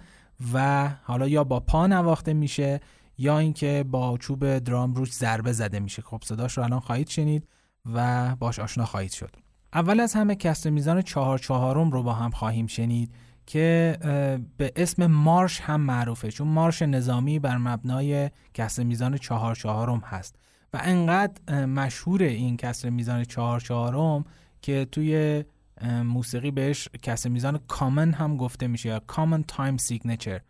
و 0.53 0.89
حالا 1.03 1.27
یا 1.27 1.43
با 1.43 1.59
پا 1.59 1.87
نواخته 1.87 2.33
میشه 2.33 2.79
یا 3.17 3.39
اینکه 3.39 3.85
با 3.89 4.17
چوب 4.17 4.59
درام 4.59 4.93
روش 4.93 5.11
ضربه 5.11 5.51
زده 5.51 5.79
میشه. 5.79 6.01
خب 6.01 6.21
صداش 6.25 6.57
رو 6.57 6.63
الان 6.63 6.79
خواهید 6.79 7.09
شنید 7.09 7.47
و 7.93 8.35
باش 8.35 8.59
آشنا 8.59 8.85
خواهید 8.85 9.11
شد. 9.11 9.35
اول 9.73 9.99
از 9.99 10.13
همه 10.13 10.35
کسر 10.35 10.69
میزان 10.69 11.01
چهار 11.01 11.37
چهارم 11.37 11.91
رو 11.91 12.03
با 12.03 12.13
هم 12.13 12.31
خواهیم 12.31 12.67
شنید 12.67 13.15
که 13.45 13.97
به 14.57 14.71
اسم 14.75 15.05
مارش 15.05 15.61
هم 15.61 15.81
معروفه 15.81 16.31
چون 16.31 16.47
مارش 16.47 16.81
نظامی 16.81 17.39
بر 17.39 17.57
مبنای 17.57 18.29
کسر 18.53 18.83
میزان 18.83 19.17
چهار 19.17 19.55
چهارم 19.55 19.99
هست 19.99 20.35
و 20.73 20.79
انقدر 20.83 21.65
مشهور 21.65 22.23
این 22.23 22.57
کسر 22.57 22.89
میزان 22.89 23.23
چهار 23.23 23.59
چهارم 23.59 24.25
که 24.61 24.87
توی 24.91 25.43
موسیقی 25.83 26.51
بهش 26.51 26.87
کسر 27.01 27.29
میزان 27.29 27.59
common 27.67 28.13
هم 28.13 28.37
گفته 28.37 28.67
میشه 28.67 28.89
یا 28.89 28.99
common 28.99 29.43
time 29.43 29.77
signature 29.77 30.41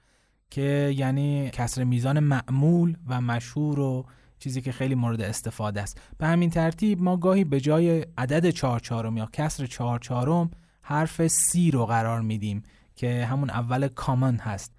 که 0.50 0.94
یعنی 0.98 1.50
کسر 1.50 1.84
میزان 1.84 2.20
معمول 2.20 2.98
و 3.08 3.22
مشهور 3.22 3.80
و 3.80 4.06
چیزی 4.40 4.62
که 4.62 4.72
خیلی 4.72 4.96
مورد 4.96 5.22
استفاده 5.22 5.82
است. 5.82 6.02
به 6.18 6.28
همین 6.28 6.50
ترتیب 6.50 7.02
ما 7.02 7.18
گاهی 7.18 7.44
به 7.44 7.60
جای 7.60 8.06
عدد 8.18 8.50
چهار 8.50 8.80
چهارم 8.80 9.18
یا 9.18 9.30
کسر 9.34 9.66
چهار 9.66 10.00
چهارم 10.00 10.52
حرف 10.82 11.28
C 11.27 11.72
رو 11.72 11.86
قرار 11.86 12.22
میدیم 12.22 12.64
که 12.96 13.26
همون 13.26 13.50
اول 13.50 13.88
common 13.88 14.38
هست. 14.38 14.76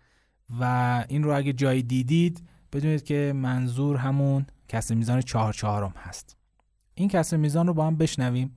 و 0.60 1.04
این 1.08 1.22
رو 1.22 1.36
اگه 1.36 1.52
جایی 1.52 1.82
دیدید 1.82 2.42
بدونید 2.72 3.04
که 3.04 3.32
منظور 3.36 3.96
همون 3.96 4.46
کسر 4.68 4.94
میزان 4.94 5.20
چهار 5.20 5.52
چهارم 5.52 5.94
هست. 5.96 6.36
این 6.94 7.08
کسر 7.08 7.36
میزان 7.36 7.66
رو 7.66 7.74
با 7.74 7.86
هم 7.86 7.96
بشنویم. 7.96 8.50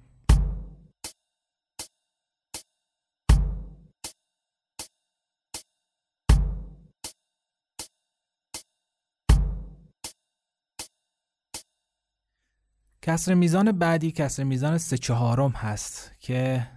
کسر 13.06 13.34
میزان 13.34 13.72
بعدی 13.72 14.12
کسر 14.12 14.44
میزان 14.44 14.78
سه 14.78 14.98
چهارم 14.98 15.52
هست 15.52 16.12
که 16.20 16.68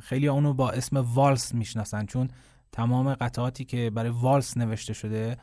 خیلی 0.00 0.28
اونو 0.28 0.54
با 0.54 0.70
اسم 0.70 0.96
والس 0.96 1.54
می‌شناسن. 1.54 2.06
چون 2.06 2.28
تمام 2.72 3.14
قطعاتی 3.14 3.64
که 3.64 3.90
برای 3.90 4.10
والس 4.10 4.56
نوشته 4.56 4.92
شده 4.92 5.36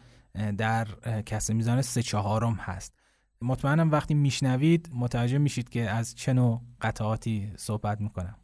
در 0.58 0.88
کسر 1.26 1.54
میزان 1.54 1.82
سه 1.82 2.02
چهارم 2.02 2.54
هست. 2.54 2.94
مطمئنم 3.42 3.92
وقتی 3.92 4.14
میشنوید 4.14 4.90
متوجه 4.94 5.38
میشید 5.38 5.70
که 5.70 5.90
از 5.90 6.16
چه 6.16 6.34
نوع 6.34 6.62
قطعاتی 6.82 7.52
صحبت 7.58 8.02
می‌کنم. 8.02 8.36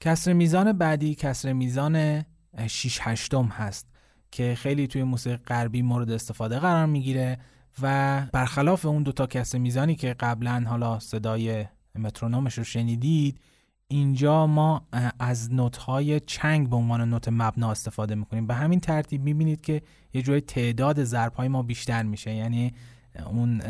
کسر 0.00 0.32
میزان 0.32 0.72
بعدی 0.72 1.14
کسر 1.14 1.52
میزان 1.52 2.24
6 2.66 2.98
هشتم 3.02 3.44
هست 3.44 3.88
که 4.30 4.54
خیلی 4.54 4.86
توی 4.86 5.02
موسیقی 5.02 5.36
غربی 5.36 5.82
مورد 5.82 6.10
استفاده 6.10 6.58
قرار 6.58 6.86
می‌گیره 6.86 7.38
و 7.82 8.22
برخلاف 8.32 8.86
اون 8.86 9.02
دوتا 9.02 9.26
کسر 9.26 9.58
میزانی 9.58 9.94
که 9.94 10.14
قبلا 10.14 10.64
حالا 10.66 10.98
صدای 10.98 11.66
مترونومش 11.94 12.58
رو 12.58 12.64
شنیدید 12.64 13.40
اینجا 13.88 14.46
ما 14.46 14.86
از 15.18 15.52
نوت 15.52 15.76
های 15.76 16.20
چنگ 16.20 16.70
به 16.70 16.76
عنوان 16.76 17.10
نوت 17.10 17.28
مبنا 17.28 17.70
استفاده 17.70 18.14
می‌کنیم. 18.14 18.46
به 18.46 18.54
همین 18.54 18.80
ترتیب 18.80 19.22
می‌بینید 19.22 19.60
که 19.60 19.82
یه 20.14 20.22
جوری 20.22 20.40
تعداد 20.40 21.04
ضرب 21.04 21.32
های 21.34 21.48
ما 21.48 21.62
بیشتر 21.62 22.02
میشه. 22.02 22.34
یعنی 22.34 22.72
اون 23.26 23.62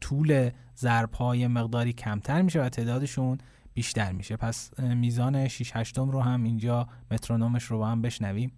طول 0.00 0.50
ضرب 0.78 1.12
های 1.12 1.46
مقداری 1.46 1.92
کمتر 1.92 2.42
میشه 2.42 2.62
و 2.62 2.68
تعدادشون 2.68 3.38
بیشتر 3.78 4.12
میشه. 4.12 4.36
پس 4.36 4.80
میزان 4.80 5.48
6 5.48 5.76
هشتم 5.76 6.10
رو 6.10 6.20
هم 6.20 6.44
اینجا 6.44 6.88
مترونومش 7.10 7.64
رو 7.64 7.78
با 7.78 7.86
هم 7.86 8.02
بشنویم. 8.02 8.52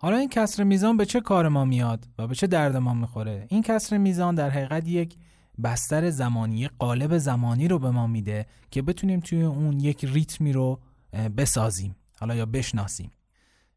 حالا 0.00 0.16
این 0.16 0.28
کسر 0.28 0.64
میزان 0.64 0.96
به 0.96 1.06
چه 1.06 1.20
کار 1.20 1.48
ما 1.48 1.64
میاد 1.64 2.08
و 2.18 2.26
به 2.26 2.34
چه 2.34 2.46
درد 2.46 2.76
ما 2.76 2.94
می‌خوره؟ 2.94 3.46
این 3.50 3.62
کسر 3.62 3.98
میزان 3.98 4.34
در 4.34 4.50
حقیقت 4.50 4.88
یک 4.88 5.16
بستر 5.64 6.10
زمانی 6.10 6.68
قالب 6.68 7.18
زمانی 7.18 7.68
رو 7.68 7.78
به 7.78 7.90
ما 7.90 8.06
میده 8.06 8.46
که 8.70 8.82
بتونیم 8.82 9.20
توی 9.20 9.42
اون 9.42 9.80
یک 9.80 10.04
ریتمی 10.04 10.52
رو 10.52 10.80
بسازیم. 11.36 11.96
حالا 12.20 12.34
یا 12.34 12.46
بشناسیم. 12.46 13.10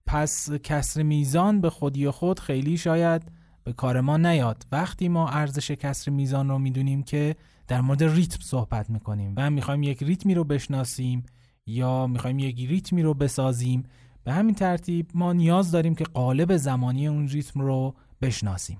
پس 0.06 0.52
کسر 0.52 1.04
میزان 1.04 1.62
به 1.62 1.70
خودی 1.70 2.10
خود 2.10 2.40
خیلی 2.40 2.78
شاید 2.78 3.32
به 3.64 3.74
کار 3.74 4.02
ما 4.02 4.18
نیاد. 4.18 4.66
وقتی 4.72 5.08
ما 5.08 5.30
ارزش 5.30 5.72
کسر 5.72 6.12
میزان 6.12 6.50
رو 6.50 6.60
می‌دونیم 6.60 7.04
که 7.04 7.36
در 7.68 7.82
مورد 7.82 8.04
ریتم 8.04 8.40
صحبت 8.42 8.90
می‌کنیم 8.90 9.34
و 9.38 9.50
می‌خوایم 9.50 9.84
یک 9.84 10.04
ریتمی 10.04 10.34
رو 10.34 10.44
بشناسیم 10.44 11.24
یا 11.66 12.08
می‌خوایم 12.08 12.40
یک 12.40 12.70
ریتمی 12.70 13.02
رو 13.02 13.14
بسازیم 13.14 13.84
به 14.24 14.34
همین 14.34 14.56
ترتیب 14.56 15.12
ما 15.14 15.34
نیاز 15.34 15.72
داریم 15.72 15.96
که 15.96 16.04
قالب 16.04 16.58
زمانی 16.58 17.08
اون 17.08 17.28
ریتم 17.28 17.62
رو 17.62 17.96
بشناسیم. 18.22 18.80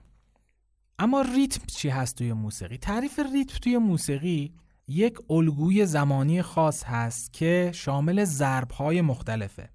اما 1.00 1.22
ریتم 1.22 1.62
چی 1.68 1.90
هست 1.90 2.18
توی 2.18 2.34
موسیقی؟ 2.34 2.78
تعریف 2.78 3.20
ریتم 3.34 3.58
توی 3.62 3.78
موسیقی 3.78 4.54
یک 4.88 5.18
الگوی 5.30 5.86
زمانی 5.86 6.42
خاص 6.42 6.84
هست 6.84 7.34
که 7.34 7.72
شامل 7.74 8.24
ضربهای 8.24 9.02
مختلفه. 9.02 9.70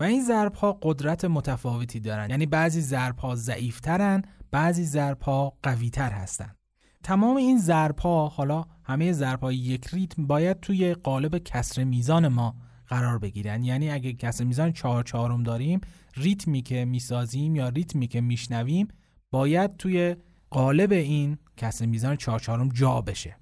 و 0.00 0.04
این 0.04 0.24
ضربها 0.24 0.78
قدرت 0.82 1.24
متفاوتی 1.24 2.00
دارن. 2.00 2.30
یعنی 2.30 2.46
بعضی 2.46 2.80
ضربها 2.80 3.34
ضعیفترن 3.34 4.22
بعضی 4.50 4.84
ضربها 4.84 5.52
قویتر 5.62 6.10
هستن. 6.10 6.54
تمام 7.02 7.36
این 7.36 7.58
ضربها 7.58 8.28
حالا 8.28 8.64
همه 8.84 9.12
ضربهای 9.12 9.56
یک 9.56 9.86
ریتم 9.86 10.26
باید 10.26 10.60
توی 10.60 10.94
قالب 10.94 11.38
کسر 11.38 11.84
میزان 11.84 12.28
ما 12.28 12.56
قرار 12.86 13.18
بگیرن. 13.18 13.64
یعنی 13.64 13.90
اگه 13.90 14.12
کسر 14.12 14.44
میزان 14.44 14.72
چهار 14.72 15.02
چهارم 15.02 15.42
داریم 15.42 15.80
ریتمی 16.16 16.62
که 16.62 16.84
می‌سازیم 16.84 17.56
یا 17.56 17.68
ریتمی 17.68 18.06
که 18.08 18.20
میشنویم 18.20 18.88
باید 19.30 19.76
توی 19.76 20.16
قالب 20.50 20.92
این 20.92 21.38
کسر 21.56 21.86
میزان 21.86 22.16
چهار 22.16 22.38
چهارم 22.38 22.68
جا 22.68 23.00
بشه. 23.00 23.36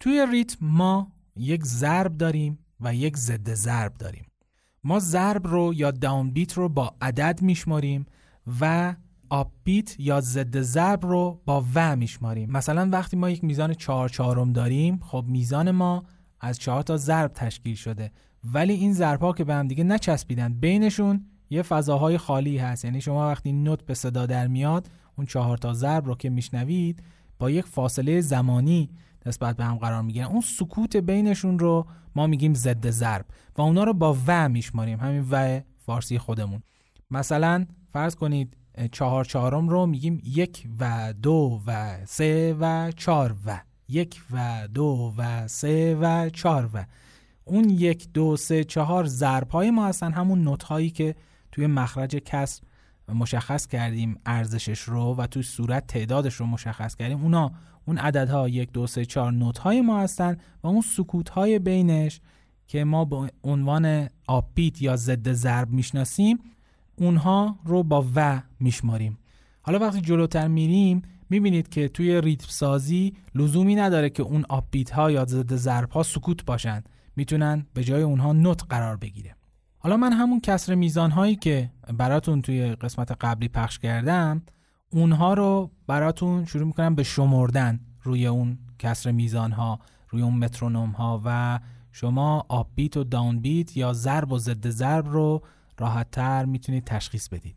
توی 0.00 0.26
ریتم 0.30 0.66
ما 0.66 1.12
یک 1.36 1.64
ضرب 1.64 2.16
داریم 2.16 2.58
و 2.80 2.94
یک 2.94 3.16
ضد 3.16 3.54
ضرب 3.54 3.94
داریم. 3.94 4.31
ما 4.84 4.98
ضرب 4.98 5.46
رو 5.46 5.74
یا 5.74 5.90
داون 5.90 6.30
بیت 6.30 6.52
رو 6.52 6.68
با 6.68 6.94
عدد 7.00 7.42
میشماریم 7.42 8.06
و 8.60 8.94
آپ 9.30 9.52
بیت 9.64 10.00
یا 10.00 10.20
ضد 10.20 10.60
ضرب 10.60 11.06
رو 11.06 11.40
با 11.44 11.64
و 11.74 11.96
میشماریم. 11.96 12.50
مثلا 12.50 12.88
وقتی 12.92 13.16
ما 13.16 13.30
یک 13.30 13.44
میزان 13.44 13.74
چهار 13.74 14.08
چهارم 14.08 14.52
داریم 14.52 15.00
خب 15.02 15.24
میزان 15.28 15.70
ما 15.70 16.02
از 16.40 16.58
چهار 16.58 16.82
تا 16.82 16.96
ضرب 16.96 17.32
تشکیل 17.34 17.74
شده. 17.74 18.12
ولی 18.44 18.72
این 18.72 18.92
ضرب 18.92 19.20
ها 19.20 19.32
که 19.32 19.44
به 19.44 19.54
هم 19.54 19.68
دیگه 19.68 19.84
نچسبیدن 19.84 20.54
بینشون 20.54 21.26
یه 21.50 21.62
فضاهای 21.62 22.18
خالی 22.18 22.58
هست. 22.58 22.84
یعنی 22.84 23.00
شما 23.00 23.28
وقتی 23.28 23.52
نوت 23.52 23.82
به 23.82 23.94
صدا 23.94 24.26
در 24.26 24.46
میاد 24.46 24.88
اون 25.16 25.26
چهار 25.26 25.56
تا 25.56 25.72
ضرب 25.72 26.06
رو 26.06 26.14
که 26.14 26.30
میشنوید 26.30 27.02
با 27.38 27.50
یک 27.50 27.66
فاصله 27.66 28.20
زمانی 28.20 28.90
نسبت 29.26 29.56
به 29.56 29.64
هم 29.64 29.76
قرار 29.76 30.02
می‌گیرن. 30.02 30.26
اون 30.26 30.40
سکوت 30.40 30.96
بینشون 30.96 31.58
رو 31.58 31.86
ما 32.14 32.26
میگیم 32.26 32.54
ضد 32.54 32.90
ضرب 32.90 33.26
و 33.56 33.62
اونا 33.62 33.84
رو 33.84 33.92
با 33.92 34.16
و 34.26 34.48
میشماریم. 34.48 35.00
همین 35.00 35.26
و 35.30 35.60
فارسی 35.86 36.18
خودمون. 36.18 36.62
مثلا 37.10 37.66
فرض 37.92 38.14
کنید 38.14 38.56
چهار 38.92 39.24
چهارم 39.24 39.68
رو 39.68 39.86
میگیم 39.86 40.22
یک 40.24 40.68
و 40.80 41.14
دو 41.22 41.60
و 41.66 41.96
سه 42.06 42.56
و 42.60 42.92
چهار 42.96 43.34
و. 43.46 43.60
یک 43.88 44.22
و 44.30 44.68
دو 44.74 45.14
و 45.18 45.48
سه 45.48 45.94
و 46.00 46.28
چهار 46.28 46.70
و. 46.74 46.84
اون 47.44 47.70
یک 47.70 48.12
دو 48.12 48.36
سه 48.36 48.64
چهار 48.64 49.04
ضرب 49.06 49.50
های 49.50 49.70
ما 49.70 49.86
هستن. 49.86 50.12
همون 50.12 50.42
نوت 50.42 50.62
هایی 50.62 50.90
که 50.90 51.14
توی 51.52 51.66
مخرج 51.66 52.16
کسر 52.16 52.62
مشخص 53.08 53.66
کردیم 53.66 54.20
ارزشش 54.26 54.80
رو 54.80 55.14
و 55.14 55.26
توی 55.26 55.42
صورت 55.42 55.86
تعدادش 55.86 56.34
رو 56.34 56.46
مشخص 56.46 56.94
کردیم. 56.96 57.22
اونا 57.22 57.52
اون 57.84 57.98
عددها 57.98 58.48
یک 58.48 58.72
دو 58.72 58.86
سه 58.86 59.04
چهار 59.04 59.32
نوت 59.32 59.58
های 59.58 59.80
ما 59.80 60.00
هستن 60.00 60.36
و 60.62 60.66
اون 60.66 60.80
سکوت 60.80 61.28
های 61.28 61.58
بینش 61.58 62.20
که 62.66 62.84
ما 62.84 63.04
به 63.04 63.30
عنوان 63.44 64.08
آپیت 64.26 64.82
یا 64.82 64.96
ضد 64.96 65.32
ضرب 65.32 65.70
می‌شناسیم 65.70 66.38
اونها 66.96 67.58
رو 67.64 67.82
با 67.82 68.06
و 68.14 68.42
میشماریم. 68.60 69.18
حالا 69.62 69.78
وقتی 69.78 70.00
جلوتر 70.00 70.48
میریم 70.48 71.02
می‌بینید 71.30 71.68
که 71.68 71.88
توی 71.88 72.20
ریتم 72.20 72.46
سازی 72.48 73.14
لزومی 73.34 73.74
نداره 73.74 74.10
که 74.10 74.22
اون 74.22 74.44
آپیت 74.48 74.90
ها 74.90 75.10
یا 75.10 75.24
ضد 75.24 75.54
ضرب 75.54 75.90
ها 75.90 76.02
سکوت 76.02 76.44
باشن 76.44 76.82
می‌تونن 77.16 77.66
به 77.74 77.84
جای 77.84 78.02
اونها 78.02 78.32
نوت 78.32 78.62
قرار 78.68 78.96
بگیره. 78.96 79.36
حالا 79.78 79.96
من 79.96 80.12
همون 80.12 80.40
کسر 80.40 80.74
میزان 80.74 81.10
هایی 81.10 81.36
که 81.36 81.70
براتون 81.98 82.42
توی 82.42 82.74
قسمت 82.74 83.12
قبلی 83.20 83.48
پخش 83.48 83.78
کردم 83.78 84.42
اونها 84.92 85.34
رو 85.34 85.70
براتون 85.86 86.44
شروع 86.44 86.66
می‌کنم 86.66 86.94
به 86.94 87.02
شمردن 87.02 87.80
روی 88.02 88.26
اون 88.26 88.58
کسر 88.78 89.10
میزان 89.10 89.52
ها 89.52 89.78
روی 90.08 90.22
اون 90.22 90.34
مترونوم 90.34 90.90
ها 90.90 91.22
و 91.24 91.60
شما 91.92 92.46
آپ 92.48 92.68
بیت 92.74 92.96
و 92.96 93.04
داون 93.04 93.40
بیت 93.40 93.76
یا 93.76 93.92
ضرب 93.92 94.32
و 94.32 94.38
ضد 94.38 94.68
ضرب 94.68 95.08
رو 95.08 95.42
راحت 95.78 96.10
تر 96.10 96.44
می‌تونید 96.44 96.84
تشخیص 96.84 97.28
بدید. 97.28 97.56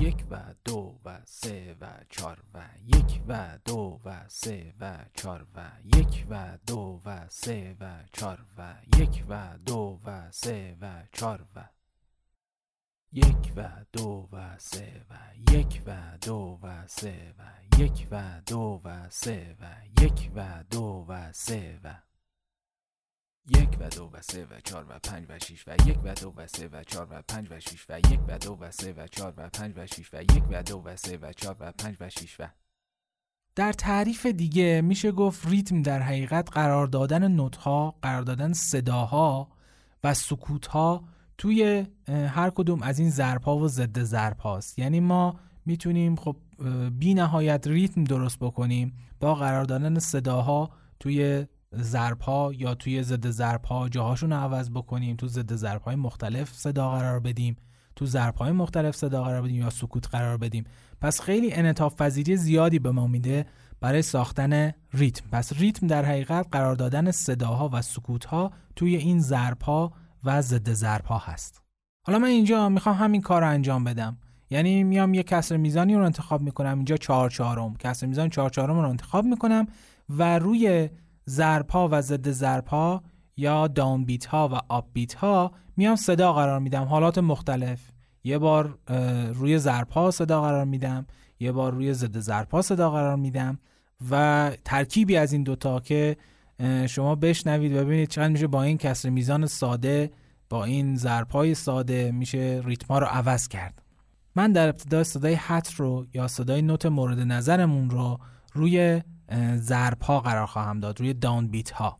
یک 0.00 0.24
و 0.30 0.54
دو 0.64 1.00
و 1.04 1.20
سه 1.24 1.76
و 1.80 1.86
چار 2.08 2.38
و 2.54 2.60
یک 2.84 3.22
و 3.28 3.58
دو 3.64 4.00
و 4.04 4.28
سه 4.28 4.74
و 4.80 5.04
چار 5.14 5.46
و 5.54 5.70
یک 5.84 6.26
و 6.30 6.58
دو 6.66 7.00
و 7.04 7.28
سه 7.28 7.76
و 7.80 7.86
چار 8.12 8.44
و 8.58 8.74
یک 8.98 9.24
و 9.28 9.58
دو 9.66 10.00
و 10.04 10.30
سه 10.30 10.76
و 10.80 11.02
چار 11.12 11.46
و 11.56 11.68
یک 13.12 13.52
و 13.56 13.68
دو 13.92 14.28
و 14.32 14.58
سه 14.58 15.06
و 15.10 15.17
و 15.88 16.18
دو 16.20 16.58
و 16.62 16.86
سه 16.86 17.34
و 17.38 17.42
یک 17.82 18.08
و 18.10 18.22
دو 18.46 18.80
و 18.84 19.10
سه 19.10 19.56
و 19.60 19.64
یک 20.02 20.30
و 20.34 20.64
دو 20.70 21.06
و 21.08 21.32
سه 21.32 21.80
و 21.84 21.94
یک 23.58 23.76
و 23.80 23.88
دو 23.88 24.10
و 24.12 24.22
سه 24.22 24.44
و 24.44 24.60
چهار 24.64 24.86
و 24.88 24.98
پنج 24.98 25.26
و 25.28 25.38
شیش 25.38 25.64
و 25.68 25.76
یک 25.86 25.98
و 26.04 26.14
دو 26.14 26.32
و 26.36 26.46
سه 26.46 26.68
و 26.68 26.82
چهار 26.82 27.06
و 27.10 27.22
پنج 27.28 27.46
و 27.50 27.60
شیش 27.60 27.86
و 27.88 27.98
یک 27.98 28.20
و 28.28 28.38
دو 28.38 28.58
و 28.60 28.70
سه 28.70 28.92
و 28.92 29.06
چهار 29.06 29.34
و 29.36 29.48
پنج 29.48 29.72
و 29.76 29.86
شیش 29.86 30.14
و 30.14 30.22
یک 30.22 30.44
و 30.50 30.62
دو 30.62 30.82
و 30.84 30.96
سه 30.96 31.16
و 31.16 31.32
چهار 31.32 31.56
و 31.60 31.72
پنج 31.72 31.96
و 32.00 32.10
شیش 32.10 32.40
و 32.40 32.48
در 33.54 33.72
تعریف 33.72 34.26
دیگه 34.26 34.80
میشه 34.80 35.12
گفت 35.12 35.46
ریتم 35.46 35.82
در 35.82 36.02
حقیقت 36.02 36.50
قرار 36.50 36.86
دادن 36.86 37.28
نوت‌ها، 37.28 37.94
قرار 38.02 38.22
دادن 38.22 38.52
صداها 38.52 39.48
و 40.04 40.14
سکوت‌ها 40.14 41.04
توی 41.38 41.86
هر 42.08 42.50
کدوم 42.50 42.82
از 42.82 42.98
این 42.98 43.10
ضرب‌ها 43.10 43.56
و 43.56 43.68
ضد 43.68 44.02
ضرب 44.02 44.38
هاست 44.38 44.78
یعنی 44.78 45.00
ما 45.00 45.40
می‌تونیم 45.68 46.16
خب 46.16 46.36
بی 46.98 47.14
نهایت 47.14 47.66
ریتم 47.66 48.04
درست 48.04 48.38
بکنیم 48.38 48.92
با 49.20 49.34
قرار 49.34 49.64
دادن 49.64 49.98
صداها 49.98 50.70
توی 51.00 51.46
ها 52.20 52.52
یا 52.56 52.74
توی 52.74 53.02
ضد 53.02 53.64
ها 53.66 53.88
جاهاشون 53.88 54.32
رو 54.32 54.38
عوض 54.38 54.70
بکنیم 54.70 55.16
تو 55.16 55.26
ضد 55.26 55.54
ضرب 55.54 55.82
های 55.82 55.96
مختلف 55.96 56.52
صدا 56.52 56.90
قرار 56.90 57.20
بدیم 57.20 57.56
تو 57.96 58.06
ضرب 58.06 58.34
های 58.36 58.52
مختلف 58.52 58.96
صدا 58.96 59.24
قرار 59.24 59.42
بدیم 59.42 59.56
یا 59.56 59.70
سکوت 59.70 60.08
قرار 60.08 60.36
بدیم. 60.36 60.64
پس 61.00 61.20
خیلی 61.20 61.52
انعطاف 61.52 61.94
پذیری 61.94 62.36
زیادی 62.36 62.78
به 62.78 62.90
ما 62.90 63.06
میده 63.06 63.46
برای 63.80 64.02
ساختن 64.02 64.72
ریتم. 64.92 65.24
پس 65.32 65.52
ریتم 65.52 65.86
در 65.86 66.04
حقیقت 66.04 66.46
قرار 66.52 66.74
دادن 66.74 67.10
صداها 67.10 67.70
و 67.72 67.82
سکوت 67.82 68.24
ها 68.24 68.52
توی 68.76 68.96
این 68.96 69.24
ها 69.64 69.92
و 70.24 70.42
ضد 70.42 71.02
ها 71.06 71.18
هست. 71.18 71.62
حالا 72.06 72.18
من 72.18 72.28
اینجا 72.28 72.68
می‌خوام 72.68 72.96
همین 72.96 73.20
کار 73.20 73.40
رو 73.42 73.48
انجام 73.48 73.84
بدم. 73.84 74.16
یعنی 74.50 74.84
میام 74.84 75.14
یه 75.14 75.22
کسر 75.22 75.56
میزانی 75.56 75.94
رو 75.94 76.04
انتخاب 76.04 76.40
می‌کنم 76.40 76.76
اینجا 76.76 76.96
4 76.96 77.30
چهارم. 77.30 77.76
کسر 77.76 78.06
میزان 78.06 78.30
4 78.30 78.50
چهارم 78.50 78.80
رو 78.80 78.88
انتخاب 78.88 79.24
می‌کنم 79.24 79.66
و 80.08 80.38
روی 80.38 80.88
ضرب 81.28 81.76
و 81.76 82.02
ضد 82.02 82.68
ها 82.68 83.02
یا 83.36 83.66
داون 83.66 84.04
بیت 84.04 84.26
ها 84.26 84.48
و 84.52 84.60
آپ 84.68 84.86
بیت 84.92 85.14
ها 85.14 85.52
میام 85.76 85.96
صدا 85.96 86.32
قرار 86.32 86.58
میدم. 86.58 86.82
حالات 86.84 87.18
مختلف. 87.18 87.80
یه 88.24 88.38
بار 88.38 88.78
روی 89.34 89.58
ضرب 89.58 89.90
ها 89.90 90.10
صدا 90.10 90.40
قرار 90.40 90.64
میدم 90.64 91.06
یه 91.40 91.52
بار 91.52 91.72
روی 91.72 91.94
ضد 91.94 92.18
ضرب 92.18 92.50
ها 92.50 92.62
صدا 92.62 92.90
قرار 92.90 93.16
میدم 93.16 93.58
و 94.10 94.52
ترکیبی 94.64 95.16
از 95.16 95.32
این 95.32 95.42
دوتا 95.42 95.80
که 95.80 96.16
شما 96.86 97.14
بشنوید 97.14 97.72
و 97.76 97.84
ببینید 97.84 98.08
چقدر 98.08 98.28
میشه 98.28 98.46
با 98.46 98.62
این 98.62 98.78
کسر 98.78 99.08
میزان 99.08 99.46
ساده 99.46 100.10
با 100.48 100.64
این 100.64 100.96
ضرب 100.96 101.30
های 101.30 101.54
ساده 101.54 102.12
میشه 102.12 102.62
ریتما 102.64 102.98
رو 102.98 103.06
عوض 103.06 103.48
کرد. 103.48 103.82
من 104.38 104.52
در 104.52 104.68
ابتدا 104.68 105.04
صدای 105.04 105.34
حت 105.34 105.74
رو 105.74 106.06
یا 106.14 106.28
صدای 106.28 106.62
نوت 106.62 106.86
مورد 106.86 107.18
نظرمون 107.18 107.90
رو 107.90 108.18
روی 108.52 109.02
ضرب 109.56 110.02
ها 110.02 110.20
قرار 110.20 110.46
خواهم 110.46 110.80
داد 110.80 111.00
روی 111.00 111.14
داون 111.14 111.48
بیت 111.48 111.70
ها 111.70 111.98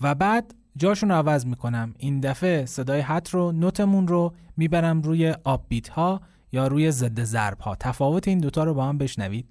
و 0.00 0.14
بعد 0.14 0.54
جاشون 0.76 1.08
رو 1.08 1.14
عوض 1.14 1.46
می‌کنم. 1.46 1.94
این 1.98 2.20
دفعه 2.20 2.66
صدای 2.66 3.00
حت 3.00 3.30
رو 3.30 3.52
نوتمون 3.52 4.08
رو 4.08 4.34
می‌برم 4.56 5.02
روی 5.02 5.34
آپ 5.44 5.68
بیت 5.68 5.88
ها 5.88 6.20
یا 6.52 6.66
روی 6.66 6.90
ضد 6.90 7.22
ضرب 7.22 7.60
ها 7.60 7.74
تفاوت 7.74 8.28
این 8.28 8.38
دوتا 8.38 8.64
رو 8.64 8.74
با 8.74 8.86
هم 8.86 8.98
بشنوید. 8.98 9.48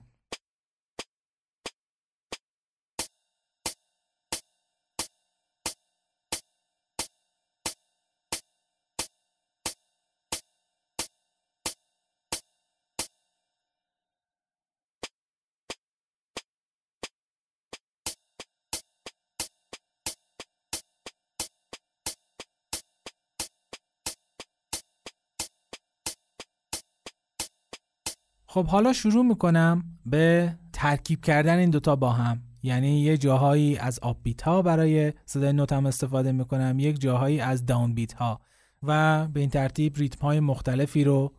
خب 28.58 28.66
حالا 28.66 28.94
شروع 28.94 29.26
می‌کنم 29.26 29.84
به 30.06 30.56
ترکیب 30.74 31.22
کردن 31.22 31.58
این 31.58 31.70
دوتا 31.70 31.96
با 31.96 32.10
هم. 32.10 32.42
یعنی 32.64 33.00
یه 33.00 33.18
جاهایی 33.18 33.78
از 33.78 34.00
آپ 34.02 34.18
بیت 34.24 34.42
ها 34.42 34.62
برای 34.62 35.14
صدای 35.26 35.54
نوتم 35.54 35.86
استفاده 35.86 36.32
می‌کنم 36.32 36.80
یک 36.80 37.00
جاهایی 37.02 37.40
از 37.40 37.66
داون 37.66 37.94
بیت 37.94 38.14
ها 38.14 38.40
و 38.84 39.28
به 39.28 39.40
این 39.40 39.50
ترتیب 39.50 39.98
ریتم 39.98 40.22
های 40.22 40.40
مختلفی 40.40 41.04
رو 41.04 41.34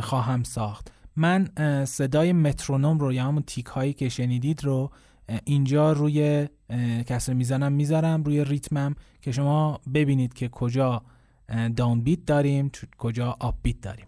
خواهم 0.00 0.42
ساخت. 0.42 0.92
من 1.16 1.48
صدای 1.84 2.32
مترونوم 2.32 2.98
رو 2.98 3.12
یا 3.12 3.24
همون 3.24 3.42
تیک 3.46 3.66
هایی 3.66 3.92
که 3.92 4.08
شنیدید 4.08 4.64
رو 4.64 4.90
اینجا 5.44 5.92
روی 5.92 6.48
کسر 7.06 7.32
میزانم 7.32 7.72
می‌ذارم 7.72 8.22
روی 8.22 8.44
ریتمم 8.44 8.94
که 9.22 9.32
شما 9.32 9.80
ببینید 9.94 10.34
که 10.34 10.48
کجا 10.48 11.02
داون 11.76 12.00
بیت 12.00 12.24
داریم 12.24 12.70
کجا 12.98 13.36
آپ 13.40 13.54
بیت 13.62 13.80
داریم. 13.80 14.07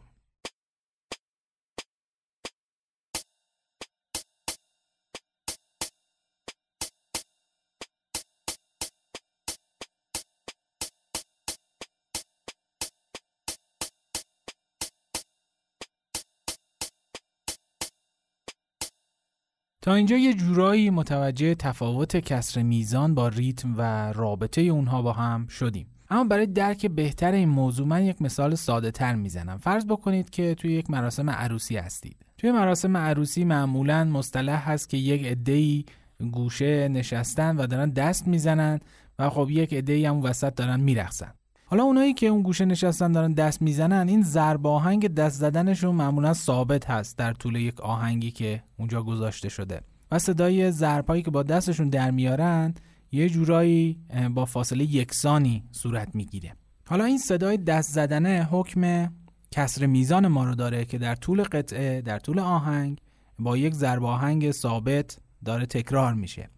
اینجا 19.94 20.16
یه 20.16 20.34
جورایی 20.34 20.90
متوجه 20.90 21.54
تفاوت 21.54 22.16
کسر 22.16 22.62
میزان 22.62 23.14
با 23.14 23.28
ریتم 23.28 23.74
و 23.76 24.12
رابطه 24.12 24.60
اونها 24.60 25.02
با 25.02 25.12
هم 25.12 25.46
شدیم. 25.46 25.86
اما 26.10 26.24
برای 26.24 26.46
درک 26.46 26.86
بهتر 26.86 27.32
این 27.32 27.48
موضوع 27.48 27.86
من 27.86 28.04
یک 28.04 28.22
مثال 28.22 28.54
ساده 28.54 28.90
تر 28.90 29.14
می‌زنم. 29.14 29.58
فرض 29.58 29.86
بکنید 29.86 30.30
که 30.30 30.54
توی 30.54 30.72
یک 30.72 30.90
مراسم 30.90 31.30
عروسی 31.30 31.76
هستید. 31.76 32.16
توی 32.38 32.52
مراسم 32.52 32.96
عروسی 32.96 33.44
معمولا 33.44 34.04
مصطلح 34.04 34.70
هست 34.70 34.88
که 34.88 34.96
یک 34.96 35.26
عده‌ای 35.26 35.84
گوشه 36.32 36.88
نشستن 36.88 37.56
و 37.56 37.66
دارن 37.66 37.90
دست 37.90 38.28
می‌زنن 38.28 38.80
و 39.18 39.30
خب 39.30 39.48
یک 39.50 39.74
عده‌ای 39.74 40.06
هم 40.06 40.22
وسط 40.22 40.54
دارن 40.54 40.80
میرقصن. 40.80 41.34
حالا 41.70 41.82
اونایی 41.82 42.14
که 42.14 42.26
اون 42.26 42.42
گوشه 42.42 42.64
نشستن 42.64 43.12
دارن 43.12 43.32
دست 43.32 43.62
می‌زنن 43.62 44.08
این 44.08 44.22
ضرب 44.22 44.66
آهنگ 44.66 45.08
دست 45.08 45.38
زدنشون 45.40 45.94
معمولا 45.94 46.34
ثابت 46.34 46.90
هست 46.90 47.18
در 47.18 47.32
طول 47.32 47.56
یک 47.56 47.80
آهنگی 47.80 48.30
که 48.30 48.62
اونجا 48.78 49.02
گذاشته 49.02 49.48
شده. 49.48 49.80
و 50.10 50.18
صدای 50.18 50.70
ضربایی 50.70 51.22
که 51.22 51.30
با 51.30 51.42
دستشون 51.42 51.88
در 51.88 52.10
میارن 52.10 52.74
یه 53.12 53.28
جورایی 53.28 53.98
با 54.34 54.44
فاصله 54.44 54.84
یکسانی 54.84 55.64
صورت 55.72 56.14
می‌گیره. 56.14 56.54
حالا 56.88 57.04
این 57.04 57.18
صدای 57.18 57.56
دست 57.56 57.92
زدنه 57.92 58.48
حکم 58.50 59.12
کسر 59.50 59.86
میزان 59.86 60.28
ما 60.28 60.44
رو 60.44 60.54
داره 60.54 60.84
که 60.84 60.98
در 60.98 61.14
طول 61.14 61.42
قطعه 61.42 62.00
در 62.00 62.18
طول 62.18 62.38
آهنگ 62.38 63.00
با 63.38 63.56
یک 63.56 63.74
ضرب 63.74 64.04
آهنگ 64.04 64.50
ثابت 64.50 65.18
داره 65.44 65.66
تکرار 65.66 66.14
میشه. 66.14 66.48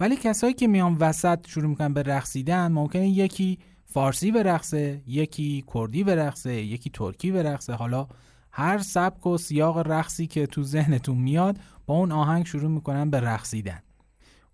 ولی 0.00 0.16
کسایی 0.16 0.54
که 0.54 0.66
میان 0.66 0.96
وسط 1.00 1.46
شروع 1.46 1.66
می‌کنن 1.66 1.94
به 1.94 2.02
رقصیدن 2.02 2.72
ممکنه 2.72 3.08
یکی 3.08 3.58
فارسی 3.94 4.32
برقصه 4.32 5.02
یکی 5.06 5.64
کردی 5.74 6.04
برقصه 6.04 6.54
یکی 6.54 6.90
ترکی 6.90 7.32
برقصه. 7.32 7.72
حالا 7.72 8.06
هر 8.52 8.78
سبک 8.78 9.26
و 9.26 9.38
سیاق 9.38 9.78
رقصی 9.78 10.26
که 10.26 10.46
تو 10.46 10.62
ذهنتون 10.62 11.18
میاد 11.18 11.58
با 11.86 11.94
اون 11.94 12.12
آهنگ 12.12 12.46
شروع 12.46 12.70
می‌کنن 12.70 13.10
به 13.10 13.20
رقصیدن. 13.20 13.82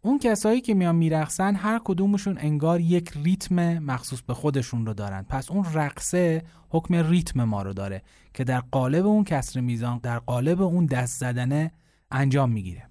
اون 0.02 0.18
کسایی 0.18 0.60
که 0.60 0.74
میان 0.74 0.96
میرقصن 0.96 1.54
هر 1.54 1.80
کدومشون 1.84 2.38
انگار 2.38 2.80
یک 2.80 3.12
ریتم 3.24 3.78
مخصوص 3.78 4.20
به 4.20 4.34
خودشون 4.34 4.86
رو 4.86 4.94
دارن. 4.94 5.22
پس 5.22 5.50
اون 5.50 5.64
رقصه 5.74 6.42
حکم 6.68 6.94
ریتم 6.94 7.44
ما 7.44 7.62
رو 7.62 7.72
داره 7.72 8.02
که 8.34 8.44
در 8.44 8.60
قالب 8.60 9.06
اون 9.06 9.24
کسر 9.24 9.60
میزان 9.60 9.98
در 9.98 10.18
قالب 10.18 10.62
اون 10.62 10.86
دست 10.86 11.20
زدنه 11.20 11.72
انجام 12.10 12.50
می‌گیره. 12.50 12.89